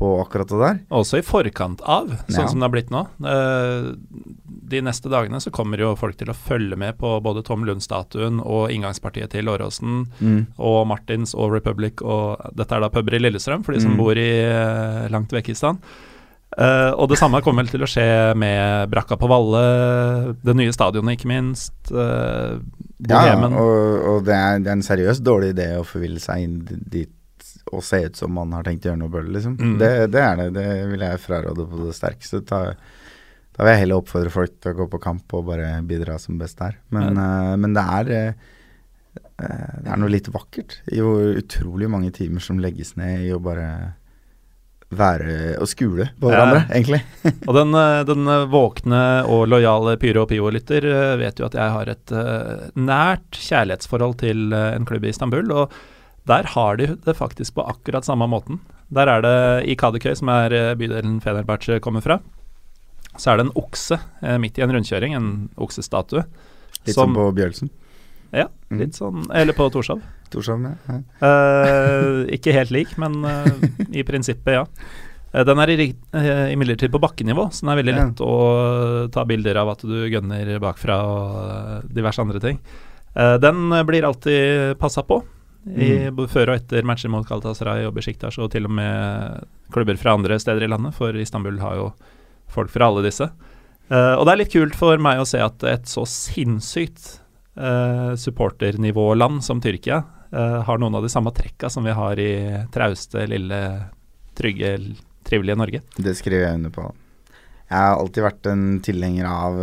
på 0.00 0.10
akkurat 0.24 0.48
det 0.48 0.58
der. 0.62 0.80
Også 0.96 1.20
i 1.20 1.24
forkant 1.26 1.82
av, 1.84 2.08
sånn 2.26 2.46
Ja. 2.46 2.48
som 2.48 2.58
det 2.58 2.66
har 2.66 2.72
blitt 2.74 2.90
nå. 2.90 3.02
Eh, 3.22 3.94
De 4.70 4.80
neste 4.86 5.10
dagene 5.10 5.40
så 5.42 5.50
kommer 5.50 5.78
jo 5.82 5.96
folk 5.98 6.16
til 6.16 6.28
å 6.30 6.34
følge 6.36 6.76
med 6.78 6.96
på 6.98 7.16
både 7.22 7.42
Tom 7.44 7.64
Lund-statuen 7.66 8.38
og 8.40 8.70
inngangspartiet 8.70 9.28
til 9.34 9.48
Åråsen 9.50 10.06
Mm. 10.22 10.46
og 10.58 10.86
Martins 10.86 11.34
og 11.34 11.50
Republic 11.52 12.00
og 12.02 12.38
Dette 12.54 12.72
er 12.76 12.80
da 12.80 12.88
puber 12.88 13.14
i 13.14 13.18
Lillestrøm, 13.18 13.64
for 13.64 13.72
de 13.74 13.80
som 13.80 13.92
Mm. 13.92 13.98
bor 13.98 14.14
i 14.16 14.30
eh, 14.46 15.08
langt 15.10 15.28
vekk 15.34 15.50
i 15.50 15.54
stand. 15.58 15.78
Uh, 16.58 16.90
og 16.98 17.08
det 17.08 17.16
samme 17.18 17.40
kommer 17.46 17.62
til 17.70 17.78
å 17.80 17.86
skje 17.86 18.34
med 18.36 18.90
brakka 18.90 19.16
på 19.16 19.28
Valle, 19.30 20.34
det 20.42 20.56
nye 20.58 20.72
stadionet 20.74 21.14
ikke 21.18 21.28
minst. 21.30 21.72
Uh, 21.92 22.58
Ja, 23.08 23.34
og, 23.46 24.02
og 24.04 24.24
det, 24.26 24.34
er, 24.34 24.58
det 24.58 24.66
er 24.68 24.72
en 24.72 24.82
seriøst 24.82 25.22
dårlig 25.22 25.54
idé 25.54 25.78
å 25.78 25.84
forville 25.86 26.18
seg 26.20 26.42
inn 26.42 26.56
dit 26.90 27.08
og 27.72 27.82
se 27.84 28.00
ut 28.06 28.16
som 28.18 28.32
man 28.34 28.52
har 28.56 28.64
tenkt 28.66 28.86
å 28.86 28.90
gjøre 28.90 29.00
noe 29.02 29.12
bøll, 29.12 29.28
liksom. 29.34 29.56
Mm. 29.60 29.74
Det, 29.78 29.90
det 30.14 30.22
er 30.24 30.36
det. 30.40 30.48
Det 30.56 30.66
vil 30.90 31.04
jeg 31.04 31.20
fraråde 31.22 31.66
på 31.70 31.82
det 31.84 31.92
sterkeste. 31.94 32.40
Ta, 32.48 32.60
da 33.56 33.66
vil 33.66 33.74
jeg 33.74 33.82
heller 33.84 34.00
oppfordre 34.00 34.32
folk 34.32 34.56
til 34.64 34.72
å 34.72 34.78
gå 34.80 34.86
på 34.94 35.00
kamp 35.04 35.36
og 35.36 35.44
bare 35.52 35.68
bidra 35.86 36.16
som 36.22 36.38
best 36.40 36.58
der. 36.62 36.78
Men, 36.94 37.20
eh, 37.20 37.52
men 37.60 37.76
det 37.76 37.84
er 38.00 38.12
eh, 38.16 38.48
Det 39.40 39.88
er 39.92 39.96
noe 40.00 40.12
litt 40.12 40.28
vakkert 40.32 40.80
i 40.92 41.00
hvor 41.04 41.36
utrolig 41.40 41.88
mange 41.90 42.10
timer 42.16 42.40
som 42.44 42.58
legges 42.62 42.94
ned 43.00 43.24
i 43.28 43.32
å 43.34 43.40
bare 43.42 43.68
være 44.90 45.54
og 45.62 45.68
skule 45.70 46.08
på 46.18 46.30
Ja. 46.32 46.40
hverandre, 46.40 46.64
egentlig. 46.74 46.98
Og 47.48 47.54
den, 47.54 47.76
den 48.08 48.26
våkne 48.50 49.02
og 49.30 49.44
lojale 49.52 49.94
Pyro 50.02 50.24
og 50.24 50.32
Pivo-lytter 50.32 50.82
eh, 50.90 51.14
vet 51.20 51.38
jo 51.38 51.46
at 51.46 51.54
jeg 51.54 51.76
har 51.76 51.92
et 51.92 52.14
nært 52.74 53.38
kjærlighetsforhold 53.38 54.18
til 54.24 54.50
en 54.56 54.88
klubb 54.88 55.06
i 55.06 55.12
Istanbul, 55.14 55.52
og 55.54 55.76
der 56.28 56.44
har 56.54 56.76
de 56.76 56.86
det 57.04 57.16
faktisk 57.16 57.54
på 57.56 57.64
akkurat 57.68 58.04
samme 58.04 58.26
måten. 58.28 58.60
Der 58.92 59.06
er 59.08 59.22
det 59.22 59.68
i 59.70 59.76
Kadikøy, 59.78 60.14
som 60.18 60.28
er 60.28 60.52
eh, 60.52 60.74
bydelen 60.74 61.20
Fenerbahçe 61.22 61.80
kommer 61.80 62.02
fra, 62.02 62.18
så 63.16 63.32
er 63.32 63.36
det 63.40 63.46
en 63.48 63.54
okse 63.58 63.98
eh, 64.22 64.36
midt 64.38 64.58
i 64.58 64.62
en 64.62 64.70
rundkjøring, 64.74 65.14
en 65.16 65.48
oksestatue. 65.58 66.24
Litt 66.86 66.94
som- 66.94 67.12
som 67.12 67.14
på 67.14 67.32
Bjølsen. 67.34 67.70
Ja, 68.32 68.46
Mm. 68.70 68.78
litt 68.78 68.94
sånn 68.94 69.26
Eller 69.34 69.52
på 69.52 69.66
Torshov. 69.72 70.00
Torshov, 70.30 70.62
ja. 70.62 70.74
ja. 70.88 71.00
Eh, 71.26 72.26
ikke 72.36 72.52
helt 72.54 72.70
lik, 72.70 72.96
men 72.98 73.24
eh, 73.24 73.46
i 73.92 74.02
prinsippet, 74.06 74.52
ja. 74.54 74.64
Eh, 75.34 75.42
Den 75.44 75.58
er 75.58 75.68
eh, 75.70 76.52
imidlertid 76.52 76.90
på 76.92 77.00
bakkenivå, 77.02 77.48
så 77.50 77.62
den 77.66 77.70
er 77.72 77.82
veldig 77.82 77.96
Ja. 77.96 78.04
lett 78.06 78.20
å 78.22 79.10
ta 79.10 79.24
bilder 79.24 79.56
av 79.56 79.68
at 79.70 79.82
du 79.82 80.06
gønner 80.08 80.58
bakfra 80.62 81.00
og 81.02 81.88
diverse 81.92 82.18
andre 82.22 82.38
ting. 82.40 82.58
Den 83.14 83.70
blir 83.86 84.04
alltid 84.06 84.78
passa 84.78 85.02
på, 85.02 85.24
i, 85.66 86.08
Mm. 86.08 86.16
både 86.16 86.32
før 86.32 86.50
og 86.50 86.56
etter 86.56 86.86
matcher 86.88 87.10
mot 87.12 87.26
Galatasaray 87.28 87.84
og 87.84 87.94
Besiktas, 87.94 88.38
og 88.38 88.50
til 88.50 88.64
og 88.64 88.70
med 88.72 89.44
klubber 89.72 89.98
fra 90.00 90.14
andre 90.16 90.38
steder 90.40 90.64
i 90.64 90.70
landet, 90.70 90.94
for 90.94 91.12
Istanbul 91.12 91.58
har 91.60 91.76
jo 91.76 91.92
folk 92.48 92.70
fra 92.70 92.88
alle 92.88 93.04
disse. 93.04 93.28
Uh, 93.90 94.14
og 94.16 94.24
det 94.24 94.32
er 94.32 94.38
litt 94.44 94.52
kult 94.54 94.76
for 94.78 94.96
meg 95.02 95.18
å 95.20 95.26
se 95.26 95.40
at 95.42 95.62
et 95.66 95.90
så 95.90 96.04
sinnssykt 96.06 97.20
uh, 97.58 98.14
supporternivåland 98.14 99.42
som 99.42 99.60
Tyrkia 99.60 100.04
uh, 100.32 100.60
har 100.62 100.78
noen 100.78 100.94
av 100.94 101.02
de 101.02 101.10
samme 101.10 101.32
trekka 101.34 101.68
som 101.70 101.84
vi 101.84 101.94
har 101.94 102.18
i 102.22 102.32
trauste, 102.70 103.26
lille, 103.26 103.60
trygge, 104.38 104.76
trivelige 105.26 105.58
Norge. 105.58 105.82
Det 105.98 106.14
skriver 106.18 106.46
jeg 106.46 106.60
under 106.60 106.74
på. 106.74 106.86
Jeg 107.70 107.78
har 107.78 107.98
alltid 107.98 108.24
vært 108.24 108.46
en 108.50 108.64
tilhenger 108.82 109.26
av 109.30 109.58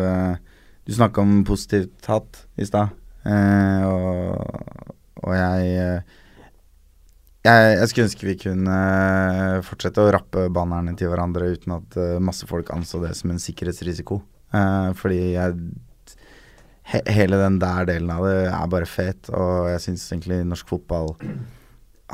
Du 0.87 0.93
snakka 0.95 1.19
om 1.19 1.41
positivt 1.43 2.05
hatt 2.07 2.45
i 2.55 2.63
stad, 2.63 2.93
eh, 3.27 3.83
og, 3.83 4.93
og 5.23 5.33
jeg, 5.35 5.73
eh, 5.81 6.15
jeg 7.47 7.75
Jeg 7.79 7.89
skulle 7.89 8.07
ønske 8.07 8.27
vi 8.27 8.37
kunne 8.41 8.77
eh, 8.77 9.65
fortsette 9.65 10.03
å 10.03 10.13
rappe 10.13 10.47
bannerne 10.53 10.95
til 10.99 11.11
hverandre 11.11 11.51
uten 11.55 11.77
at 11.79 11.97
eh, 11.97 12.17
masse 12.23 12.47
folk 12.49 12.71
anså 12.75 13.01
det 13.03 13.13
som 13.17 13.31
en 13.31 13.41
sikkerhetsrisiko. 13.41 14.21
Uh, 14.53 14.93
fordi 14.95 15.33
jeg 15.33 15.57
he, 16.87 17.01
Hele 17.11 17.35
den 17.41 17.57
der 17.59 17.87
delen 17.89 18.11
av 18.13 18.23
det 18.23 18.37
er 18.47 18.69
bare 18.71 18.87
fet, 18.87 19.27
og 19.35 19.67
jeg 19.73 19.83
syns 19.83 20.05
egentlig 20.07 20.37
norsk 20.47 20.69
fotball 20.71 21.17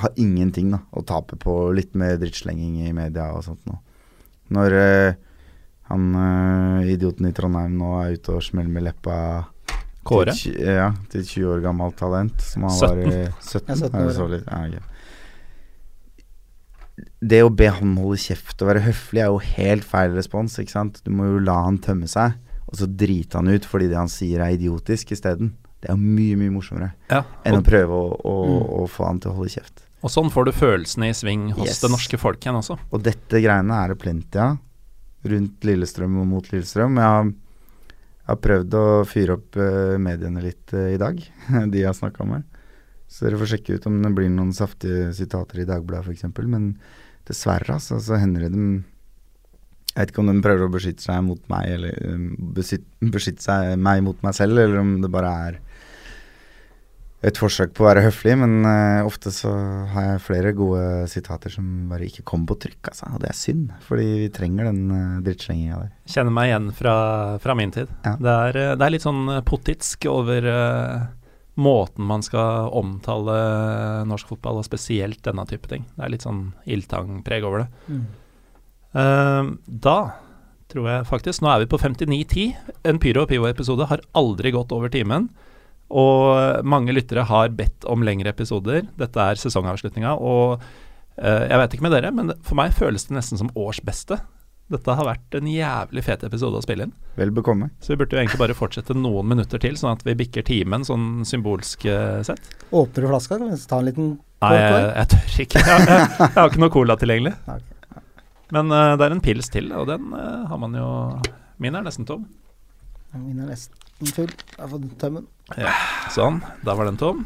har 0.02 0.16
ingenting 0.18 0.72
da, 0.74 0.80
å 0.90 1.04
tape 1.06 1.38
på 1.38 1.54
litt 1.78 1.94
mer 1.94 2.18
drittslenging 2.18 2.80
i 2.88 2.96
media 2.98 3.28
og 3.36 3.44
sånt 3.46 3.62
noe. 3.70 3.78
Når 4.54 4.78
uh, 4.80 5.20
han 5.92 6.08
uh, 6.18 6.90
idioten 6.90 7.30
i 7.30 7.34
Trondheim 7.36 7.78
nå 7.78 7.92
er 8.02 8.18
ute 8.18 8.34
og 8.34 8.46
smeller 8.46 8.74
med 8.74 8.88
leppa 8.88 9.18
Kåre? 10.04 10.34
Til, 10.36 10.56
ja, 10.60 10.90
til 11.10 11.22
et 11.22 11.28
20 11.28 11.48
år 11.56 11.62
gammelt 11.64 11.96
talent. 12.00 12.42
Som 12.42 12.64
han 12.68 12.72
17. 12.72 12.88
var 12.90 13.04
i 13.04 13.22
17. 13.40 13.68
Ja, 13.68 13.76
17 13.76 13.96
Er 13.96 14.08
det 14.08 14.18
år, 14.20 14.34
ja. 14.44 14.66
Ja. 14.74 14.80
Det 17.24 17.40
å 17.42 17.50
be 17.50 17.70
han 17.74 17.96
holde 17.98 18.20
kjeft 18.22 18.62
og 18.62 18.70
være 18.70 18.84
høflig 18.86 19.22
er 19.24 19.32
jo 19.32 19.40
helt 19.56 19.86
feil 19.88 20.14
respons, 20.14 20.60
ikke 20.62 20.76
sant. 20.76 21.00
Du 21.06 21.10
må 21.16 21.26
jo 21.32 21.40
la 21.42 21.56
han 21.66 21.80
tømme 21.82 22.10
seg, 22.12 22.36
og 22.68 22.76
så 22.78 22.86
drite 22.88 23.40
han 23.40 23.50
ut 23.50 23.66
fordi 23.66 23.88
det 23.90 23.98
han 23.98 24.12
sier 24.12 24.44
er 24.46 24.54
idiotisk 24.58 25.16
isteden. 25.16 25.54
Det 25.84 25.90
er 25.92 25.98
mye, 26.00 26.36
mye 26.40 26.52
morsommere 26.54 26.92
Ja, 27.12 27.24
enn 27.44 27.58
å 27.60 27.64
prøve 27.66 27.92
å, 27.98 28.12
å, 28.24 28.36
Mm. 28.48 28.70
å 28.84 28.86
få 28.88 29.06
han 29.10 29.20
til 29.20 29.32
å 29.32 29.36
holde 29.36 29.52
kjeft. 29.56 29.82
og 30.04 30.10
sånn 30.12 30.30
får 30.32 30.46
du 30.46 30.52
følelsene 30.52 31.10
i 31.10 31.14
sving 31.16 31.50
hos 31.56 31.68
Yes. 31.68 31.80
det 31.82 31.90
norske 31.92 32.18
folk 32.20 32.40
igjen 32.40 32.56
også. 32.60 32.78
Og 32.92 33.04
dette 33.04 33.40
greiene 33.42 33.72
er 33.84 33.88
det 33.90 34.00
plenty 34.00 34.38
av 34.40 34.58
rundt 35.26 35.60
Lillestrøm 35.64 36.18
og 36.22 36.28
mot 36.28 36.44
Lillestrøm. 36.52 36.96
Jeg 37.00 37.04
har, 37.04 37.34
jeg 38.24 38.32
har 38.32 38.40
prøvd 38.40 38.76
å 38.80 38.86
fyre 39.04 39.36
opp 39.36 39.58
eh, 39.60 39.96
mediene 40.00 40.40
litt 40.40 40.72
eh, 40.72 40.94
i 40.96 41.00
dag, 41.00 41.18
de 41.72 41.82
jeg 41.82 41.90
har 41.90 41.98
snakka 41.98 42.24
med. 42.28 42.46
Så 43.12 43.26
dere 43.28 43.40
får 43.42 43.52
sjekke 43.52 43.76
ut 43.76 43.88
om 43.90 43.98
det 44.00 44.14
blir 44.16 44.30
noen 44.32 44.54
saftige 44.56 45.10
sitater 45.14 45.60
i 45.60 45.68
Dagbladet 45.68 46.08
f.eks. 46.08 46.30
Men 46.48 46.70
dessverre, 47.28 47.76
altså, 47.76 48.00
så 48.00 48.18
hender 48.22 48.48
det 48.48 48.54
dem 48.56 48.70
Jeg 49.92 50.00
vet 50.00 50.14
ikke 50.14 50.24
om 50.24 50.32
de 50.32 50.42
prøver 50.42 50.66
å 50.66 50.72
beskytte 50.72 51.04
seg 51.04 51.20
mot 51.28 51.44
meg, 51.52 51.68
eller 51.76 52.00
um, 52.16 52.24
beskytte, 52.56 53.12
beskytte 53.14 53.44
seg 53.44 53.76
meg 53.78 54.02
mot 54.08 54.24
meg 54.26 54.40
selv, 54.40 54.58
eller 54.58 54.80
om 54.80 54.96
det 55.04 55.12
bare 55.14 55.34
er 55.50 55.60
et 57.24 57.40
forsøk 57.40 57.72
på 57.76 57.86
å 57.86 57.88
være 57.88 58.04
høflig, 58.04 58.34
men 58.42 58.66
uh, 58.68 59.06
ofte 59.08 59.32
så 59.32 59.52
har 59.94 60.08
jeg 60.10 60.24
flere 60.26 60.52
gode 60.58 60.84
sitater 61.12 61.54
som 61.54 61.66
bare 61.92 62.10
ikke 62.10 62.26
kommer 62.28 62.52
på 62.52 62.58
trykk, 62.66 62.90
altså. 62.92 63.08
Og 63.16 63.22
det 63.24 63.30
er 63.32 63.38
synd, 63.40 63.70
fordi 63.88 64.08
vi 64.26 64.32
trenger 64.36 64.68
den 64.68 64.82
uh, 64.92 65.22
drittslenginga 65.24 65.80
der. 65.80 65.94
Kjenner 66.12 66.36
meg 66.36 66.50
igjen 66.52 66.68
fra, 66.76 66.96
fra 67.44 67.56
min 67.56 67.72
tid. 67.76 67.94
Ja. 68.04 68.18
Det, 68.20 68.34
er, 68.34 68.60
eh, 68.60 68.74
det 68.76 68.88
er 68.88 68.96
litt 68.96 69.06
sånn 69.06 69.24
potitsk 69.48 70.10
over 70.12 70.50
uh, 70.52 71.06
måten 71.64 72.10
man 72.10 72.26
skal 72.26 72.68
omtale 72.76 73.38
norsk 74.10 74.34
fotball, 74.34 74.60
og 74.60 74.68
spesielt 74.68 75.24
denne 75.24 75.48
type 75.48 75.72
ting. 75.72 75.88
Det 75.96 76.04
er 76.04 76.12
litt 76.12 76.28
sånn 76.28 76.50
ildtangpreg 76.68 77.48
over 77.48 77.64
det. 77.64 77.70
Mm. 77.88 78.04
Uh, 78.94 79.56
da 79.64 79.98
tror 80.74 80.88
jeg 80.90 81.06
faktisk 81.08 81.42
Nå 81.42 81.50
er 81.54 81.64
vi 81.64 81.72
på 81.72 81.80
59.10. 81.80 82.76
En 82.90 83.00
Pyro 83.02 83.24
og 83.24 83.32
Pivo-episode 83.32 83.88
har 83.88 84.04
aldri 84.18 84.52
gått 84.52 84.74
over 84.76 84.92
timen. 84.92 85.30
Og 85.94 86.66
mange 86.66 86.96
lyttere 86.96 87.26
har 87.30 87.54
bedt 87.54 87.86
om 87.90 88.06
lengre 88.06 88.34
episoder. 88.34 88.88
Dette 89.00 89.22
er 89.22 89.40
sesongavslutninga. 89.40 90.16
Og 90.18 90.58
eh, 91.22 91.44
jeg 91.50 91.60
vet 91.62 91.76
ikke 91.76 91.88
med 91.88 91.96
dere, 91.98 92.14
men 92.16 92.34
for 92.42 92.60
meg 92.60 92.74
føles 92.78 93.06
det 93.10 93.18
nesten 93.18 93.42
som 93.42 93.52
årsbeste. 93.54 94.20
Dette 94.74 94.96
har 94.96 95.06
vært 95.06 95.36
en 95.38 95.48
jævlig 95.52 96.02
fet 96.06 96.24
episode 96.26 96.58
å 96.58 96.64
spille 96.64 96.88
inn. 96.88 96.94
Vel 97.20 97.34
bekomme. 97.36 97.68
Så 97.84 97.94
vi 97.94 98.00
burde 98.00 98.16
jo 98.16 98.22
egentlig 98.22 98.40
bare 98.42 98.56
fortsette 98.58 98.96
noen 98.98 99.28
minutter 99.30 99.62
til, 99.62 99.76
sånn 99.78 99.94
at 99.94 100.06
vi 100.08 100.16
bikker 100.24 100.46
timen 100.48 100.88
sånn 100.88 101.26
symbolsk 101.28 101.86
eh, 101.92 102.22
sett. 102.26 102.48
Åpner 102.72 103.06
du 103.06 103.12
flaska? 103.12 103.38
Kan 103.42 103.52
vi 103.52 103.60
ta 103.70 103.82
en 103.82 103.90
liten 103.92 104.14
Nei, 104.44 104.56
jeg, 104.60 104.88
jeg 104.90 105.10
tør 105.14 105.36
ikke. 105.46 105.62
Jeg, 105.64 105.84
jeg, 105.88 106.08
jeg 106.20 106.34
har 106.36 106.50
ikke 106.50 106.64
noe 106.64 106.74
cola 106.74 106.98
tilgjengelig. 107.00 107.36
Men 108.54 108.74
uh, 108.74 108.94
det 109.00 109.06
er 109.06 109.16
en 109.16 109.24
pils 109.24 109.48
til, 109.54 109.70
og 109.74 109.88
den 109.90 110.12
uh, 110.14 110.44
har 110.50 110.60
man 110.62 110.76
jo 110.78 110.88
Min 111.64 111.78
er 111.78 111.86
nesten 111.86 112.08
tom. 112.08 112.26
Min 113.14 113.40
er 113.40 113.54
nesten 113.54 114.12
full. 114.12 114.30
Jeg 114.30 114.60
har 114.60 114.72
fått 114.72 114.90
tømmen. 115.02 115.28
Sånn, 116.14 116.42
da 116.66 116.76
var 116.78 116.90
den 116.90 117.00
tom. 117.00 117.24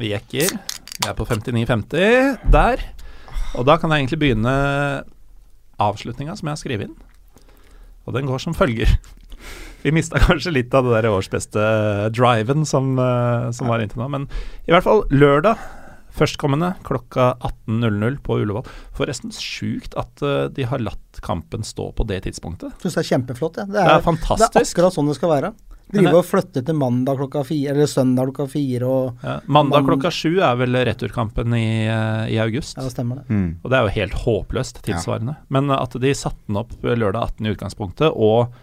Vi 0.00 0.12
jekker. 0.12 0.52
Vi 1.00 1.08
er 1.08 1.16
på 1.16 1.26
59,50 1.28 2.50
der. 2.52 2.82
Og 3.58 3.66
da 3.66 3.76
kan 3.80 3.90
jeg 3.92 4.04
egentlig 4.04 4.20
begynne 4.22 4.52
avslutninga 5.80 6.36
som 6.36 6.50
jeg 6.50 6.56
har 6.56 6.60
skrevet 6.60 6.90
inn. 6.90 6.96
Og 8.06 8.16
den 8.16 8.28
går 8.28 8.42
som 8.42 8.56
følger. 8.56 8.90
Vi 9.84 9.92
mista 9.96 10.20
kanskje 10.20 10.52
litt 10.52 10.74
av 10.76 10.84
det 10.84 10.98
der 10.98 11.08
årsbeste 11.08 11.60
driven 12.12 12.66
som, 12.68 12.92
eh, 13.00 13.46
som 13.56 13.70
var 13.70 13.80
inntil 13.80 14.02
nå, 14.02 14.10
men 14.12 14.26
i 14.68 14.74
hvert 14.74 14.84
fall 14.84 15.06
lørdag 15.08 15.56
førstkommende 16.16 16.74
klokka 16.86 17.32
18.00 17.68 18.20
på 18.26 18.38
Ullevål. 18.42 18.68
Forresten 18.96 19.34
sjukt 19.34 19.96
at 20.00 20.22
uh, 20.24 20.46
de 20.52 20.66
har 20.68 20.82
latt 20.82 21.22
kampen 21.24 21.66
stå 21.66 21.90
på 21.96 22.06
det 22.08 22.22
tidspunktet. 22.28 22.76
Syns 22.82 22.98
det 22.98 23.04
er 23.04 23.10
kjempeflott. 23.14 23.60
Ja. 23.60 23.66
Det, 23.68 23.78
Det 23.78 23.84
er, 23.84 23.96
er 23.98 24.06
fantastisk. 24.06 24.54
Det 24.54 24.62
er 24.62 24.70
akkurat 24.70 24.98
sånn 24.98 25.10
det 25.10 25.18
skal 25.20 25.34
være. 25.34 25.52
Drive 25.90 26.20
og 26.20 26.26
flytte 26.26 26.62
til 26.62 26.76
mandag 26.78 27.18
klokka 27.18 27.42
fire, 27.46 27.72
eller 27.72 27.88
søndag 27.90 28.28
klokka 28.30 28.46
fire 28.52 28.86
og 28.86 29.24
Ja, 29.26 29.40
mandag 29.50 29.88
klokka 29.88 30.12
sju 30.14 30.38
er 30.38 30.54
vel 30.60 30.78
returkampen 30.86 31.54
i, 31.56 31.86
eh, 31.90 32.30
i 32.30 32.38
august. 32.38 32.76
Ja, 32.78 32.84
det 32.86 32.94
stemmer 32.94 33.20
det. 33.20 33.26
Mm. 33.26 33.48
Og 33.64 33.70
det 33.70 33.78
er 33.78 33.82
jo 33.82 33.94
helt 33.98 34.18
håpløst 34.22 34.82
tilsvarende. 34.86 35.36
Men 35.48 35.70
at 35.74 35.96
de 35.98 36.14
satte 36.14 36.46
den 36.46 36.60
opp 36.62 36.76
lørdag 36.82 37.34
18 37.34 37.46
i 37.46 37.54
utgangspunktet, 37.56 38.14
og 38.14 38.54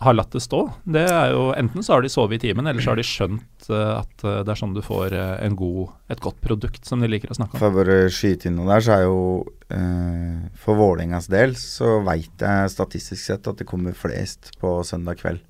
har 0.00 0.14
latt 0.16 0.32
det 0.32 0.40
stå, 0.40 0.62
det 0.88 1.02
er 1.12 1.34
jo 1.34 1.50
Enten 1.52 1.84
så 1.84 1.92
har 1.92 2.04
de 2.04 2.08
sovet 2.12 2.38
i 2.38 2.48
timen, 2.48 2.66
eller 2.66 2.80
så 2.80 2.94
har 2.94 3.00
de 3.00 3.04
skjønt 3.04 3.66
uh, 3.68 4.00
at 4.00 4.24
eh, 4.24 4.38
det 4.46 4.54
er 4.54 4.60
sånn 4.60 4.72
du 4.72 4.80
får 4.84 5.12
uh, 5.12 5.36
en 5.44 5.56
god, 5.58 5.92
et 6.08 6.22
godt 6.24 6.38
produkt, 6.40 6.80
som 6.88 7.04
de 7.04 7.10
liker 7.10 7.32
å 7.32 7.36
snakke 7.36 7.58
om. 7.58 7.60
For 7.60 7.68
å 7.68 7.76
bare 7.82 7.98
skyte 8.14 8.48
inn 8.48 8.56
noe 8.56 8.70
der, 8.70 8.86
så 8.86 8.96
er 8.96 9.04
jo 9.04 9.20
uh, 9.44 10.48
For 10.62 10.80
Vålerengas 10.80 11.28
del 11.32 11.52
så 11.60 11.98
veit 12.06 12.40
jeg 12.40 12.72
statistisk 12.72 13.20
sett 13.20 13.50
at 13.50 13.60
det 13.60 13.68
kommer 13.68 13.96
flest 13.96 14.54
på 14.62 14.78
søndag 14.88 15.20
kveld. 15.20 15.44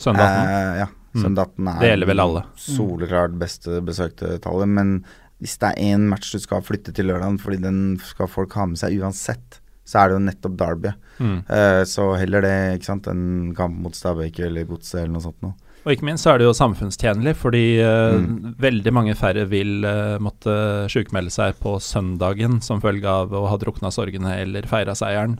Søndag 0.00 0.28
18. 0.28 0.50
Eh, 0.50 0.78
ja. 0.80 0.88
Mm. 1.10 1.22
Søndag 1.24 1.42
18 1.42 1.68
er 1.68 1.80
Det 1.80 1.88
gjelder 1.90 2.08
vel 2.12 2.22
alle. 2.22 2.44
soleklart 2.56 3.40
beste 3.40 3.80
besøkte 3.84 4.36
tallet. 4.44 4.70
Men 4.70 4.92
hvis 5.40 5.56
det 5.60 5.72
er 5.72 5.96
én 5.96 6.06
match 6.12 6.30
du 6.32 6.40
skal 6.40 6.62
flytte 6.64 6.92
til 6.96 7.10
lørdagen 7.10 7.40
fordi 7.40 7.62
den 7.64 7.80
skal 8.04 8.30
folk 8.30 8.54
ha 8.60 8.68
med 8.70 8.80
seg 8.80 9.00
uansett, 9.00 9.60
så 9.88 10.02
er 10.02 10.10
det 10.10 10.16
jo 10.18 10.22
nettopp 10.26 10.58
Derby. 10.60 10.92
Mm. 11.18 11.38
Uh, 11.48 11.82
så 11.88 12.12
heller 12.20 12.44
det, 12.44 12.54
ikke 12.76 12.90
sant, 12.92 13.08
enn 13.10 13.52
kamp 13.58 13.80
mot 13.82 13.96
Stabæk 13.96 14.38
eller 14.46 14.68
Godset 14.68 15.02
eller 15.02 15.14
noe 15.16 15.24
sånt 15.24 15.42
noe. 15.44 15.56
Og 15.80 15.94
ikke 15.94 16.04
minst 16.04 16.26
så 16.26 16.34
er 16.34 16.42
det 16.42 16.44
jo 16.44 16.52
samfunnstjenlig, 16.56 17.32
fordi 17.40 17.64
uh, 17.80 18.18
Mm. 18.20 18.54
veldig 18.60 18.92
mange 18.92 19.14
færre 19.16 19.46
vil 19.48 19.84
uh, 19.86 20.18
måtte 20.20 20.52
sjukmelde 20.92 21.32
seg 21.32 21.56
på 21.62 21.78
søndagen 21.80 22.60
som 22.60 22.82
følge 22.84 23.08
av 23.08 23.32
å 23.32 23.46
ha 23.48 23.56
drukna 23.56 23.88
sorgene 23.94 24.34
eller 24.42 24.68
feira 24.68 24.92
seieren, 24.94 25.38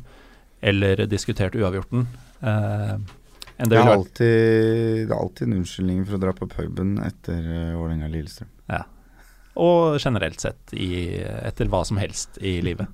eller 0.63 1.05
diskutert 1.07 1.55
uavgjorten. 1.57 2.07
Uh, 2.41 2.97
det 3.61 3.77
er, 3.77 3.91
alltid, 3.93 5.05
det 5.05 5.13
er 5.13 5.19
alltid 5.19 5.47
en 5.47 5.59
unnskyldning 5.59 6.07
for 6.09 6.17
å 6.17 6.23
dra 6.23 6.33
på 6.33 6.49
puben 6.49 6.95
etter 7.05 7.45
uh, 7.45 7.77
Vålerenga-Lillestrøm. 7.77 8.49
og 9.61 9.99
generelt 10.01 10.41
sett 10.41 10.73
i, 10.73 11.21
etter 11.21 11.69
hva 11.69 11.83
som 11.85 11.99
helst 12.01 12.39
i 12.41 12.61
livet. 12.65 12.89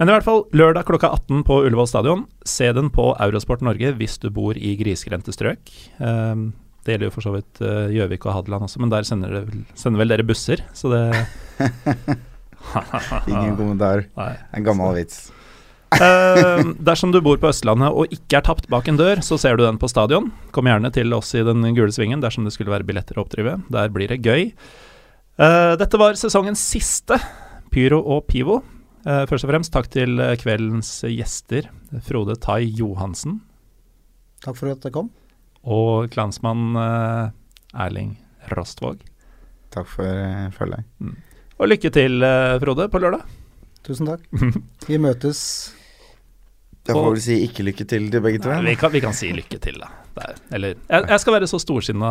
Men 0.00 0.08
i 0.08 0.14
hvert 0.14 0.24
fall, 0.24 0.46
lørdag 0.56 0.86
klokka 0.88 1.10
18 1.12 1.42
på 1.44 1.58
Ullevål 1.66 1.88
stadion. 1.90 2.22
Se 2.48 2.70
den 2.72 2.86
på 2.88 3.10
Eurosport 3.20 3.60
Norge 3.60 3.90
hvis 3.98 4.14
du 4.22 4.30
bor 4.32 4.56
i 4.56 4.70
grisgrendte 4.80 5.34
strøk. 5.36 5.60
Um, 6.00 6.54
det 6.86 6.94
gjelder 6.94 7.10
jo 7.10 7.12
for 7.12 7.26
så 7.26 7.34
vidt 7.34 7.60
uh, 7.60 7.92
Gjøvik 7.92 8.24
og 8.24 8.32
Hadeland 8.38 8.64
også, 8.64 8.80
men 8.80 8.94
der 8.94 9.04
sender, 9.04 9.34
det, 9.36 9.60
sender 9.76 10.00
vel 10.00 10.14
dere 10.14 10.24
busser, 10.24 10.62
så 10.72 10.88
det 10.94 11.02
Ingen 13.28 13.58
kommentar. 13.60 14.06
Nei. 14.22 14.32
En 14.56 14.64
gammel 14.64 14.96
vits. 15.02 15.20
uh, 16.00 16.64
dersom 16.88 17.12
du 17.12 17.20
bor 17.20 17.36
på 17.36 17.52
Østlandet 17.52 17.92
og 17.92 18.08
ikke 18.16 18.40
er 18.40 18.48
tapt 18.48 18.72
bak 18.72 18.88
en 18.88 18.96
dør, 18.96 19.20
så 19.20 19.36
ser 19.36 19.60
du 19.60 19.66
den 19.66 19.76
på 19.84 19.92
stadion. 19.92 20.32
Kom 20.56 20.72
gjerne 20.72 20.88
til 20.96 21.12
oss 21.12 21.36
i 21.36 21.44
den 21.44 21.60
gule 21.76 21.92
svingen 21.92 22.24
dersom 22.24 22.48
det 22.48 22.56
skulle 22.56 22.72
være 22.72 22.88
billetter 22.88 23.20
å 23.20 23.28
oppdrive. 23.28 23.58
Der 23.68 23.92
blir 23.92 24.16
det 24.16 24.22
gøy. 24.24 24.48
Uh, 25.36 25.76
dette 25.76 26.00
var 26.00 26.16
sesongens 26.16 26.64
siste 26.72 27.20
Pyro 27.68 28.00
og 28.00 28.24
Pivo. 28.32 28.62
Eh, 29.00 29.22
først 29.30 29.46
og 29.46 29.48
fremst 29.48 29.72
takk 29.72 29.88
til 29.92 30.20
eh, 30.20 30.34
kveldens 30.40 30.90
gjester, 31.08 31.70
Frode 32.04 32.34
Tai 32.40 32.60
Johansen 32.60 33.38
Takk 34.44 34.58
for 34.58 34.72
at 34.72 34.82
dere 34.84 34.92
kom. 34.92 35.08
og 35.64 36.10
klansmann 36.12 36.76
eh, 36.76 37.32
Erling 37.80 38.18
Rostvåg. 38.52 39.00
Takk 39.70 39.86
for 39.86 40.04
uh, 40.04 40.48
følget. 40.50 40.86
Og 41.60 41.68
lykke 41.68 41.90
til, 41.94 42.24
Frode, 42.58 42.88
på 42.90 42.98
lørdag. 42.98 43.20
Tusen 43.86 44.08
takk. 44.08 44.24
Vi 44.88 44.96
møtes 44.98 45.42
Da 46.88 46.96
får 46.96 47.06
vel 47.12 47.20
si 47.22 47.36
ikke 47.44 47.68
lykke 47.68 47.86
til 47.86 48.08
til 48.10 48.24
begge 48.24 48.40
to. 48.42 48.50
Vi 48.64 48.74
kan, 48.80 48.90
vi 48.90 49.04
kan 49.04 49.14
si 49.14 49.30
lykke 49.36 49.60
til, 49.62 49.78
da. 49.78 49.92
Der. 50.16 50.40
Eller 50.56 50.74
jeg, 50.74 51.04
jeg 51.12 51.20
skal 51.22 51.36
være 51.36 51.50
så 51.52 51.60
storsinna, 51.62 52.10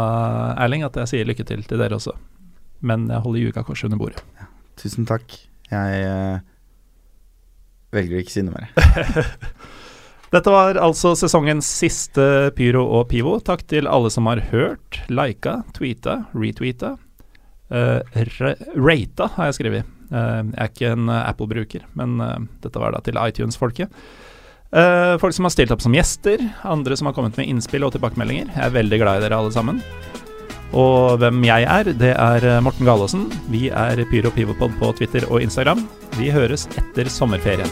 Erling, 0.63 0.85
at 0.87 0.95
jeg 1.01 1.11
sier 1.11 1.27
lykke 1.27 1.43
til 1.43 1.65
til 1.67 1.81
dere 1.81 1.97
også. 1.97 2.15
Men 2.79 3.09
jeg 3.11 3.25
holder 3.25 3.49
Juga 3.49 3.65
kors 3.67 3.83
under 3.83 3.99
bordet. 3.99 4.23
Tusen 4.79 5.09
takk. 5.09 5.35
Jeg 5.73 6.39
velger 7.95 8.17
å 8.19 8.23
ikke 8.23 8.35
si 8.35 8.45
noe 8.45 8.59
mer. 8.59 9.29
Dette 10.33 10.51
var 10.53 10.77
altså 10.77 11.15
sesongens 11.17 11.65
siste 11.65 12.23
Pyro 12.57 12.83
og 12.99 13.07
Pivo. 13.09 13.39
Takk 13.41 13.63
til 13.71 13.89
alle 13.89 14.11
som 14.13 14.29
har 14.29 14.43
hørt, 14.51 15.01
lika, 15.09 15.63
tweeta, 15.73 16.19
retweeta. 16.37 16.95
Uh, 17.69 18.01
rata 18.77 19.29
har 19.35 19.49
jeg 19.49 19.57
skrevet. 19.59 19.89
Uh, 20.09 20.45
jeg 20.45 20.57
er 20.57 20.71
ikke 20.71 20.93
en 20.95 21.09
eh, 21.09 21.25
Apple-bruker, 21.29 21.83
men 21.97 22.17
uh, 22.21 22.37
dette 22.63 22.81
var 22.81 22.95
da 22.95 23.01
til 23.05 23.17
iTunes-folket. 23.21 23.93
Uh, 24.69 25.17
folk 25.21 25.33
som 25.33 25.45
har 25.45 25.53
stilt 25.53 25.73
opp 25.73 25.81
som 25.81 25.93
gjester, 25.97 26.41
andre 26.61 26.97
som 26.97 27.09
har 27.09 27.17
kommet 27.17 27.37
med 27.37 27.49
innspill 27.49 27.85
og 27.85 27.95
tilbakemeldinger. 27.97 28.49
Jeg 28.53 28.65
er 28.65 28.73
veldig 28.77 29.01
glad 29.01 29.21
i 29.21 29.25
dere 29.25 29.41
alle 29.41 29.53
sammen. 29.53 29.81
Og 30.77 31.17
hvem 31.21 31.41
jeg 31.47 31.65
er, 31.65 31.89
det 31.97 32.13
er 32.13 32.45
eh, 32.45 32.61
Morten 32.61 32.85
Galaasen. 32.85 33.25
Vi 33.49 33.69
er 33.73 34.03
Pyro 34.11 34.29
Pivopod 34.35 34.75
på 34.81 34.91
Twitter 34.99 35.25
og 35.29 35.41
Instagram. 35.41 35.81
Vi 36.19 36.29
høres 36.33 36.67
etter 36.77 37.09
sommerferien. 37.09 37.71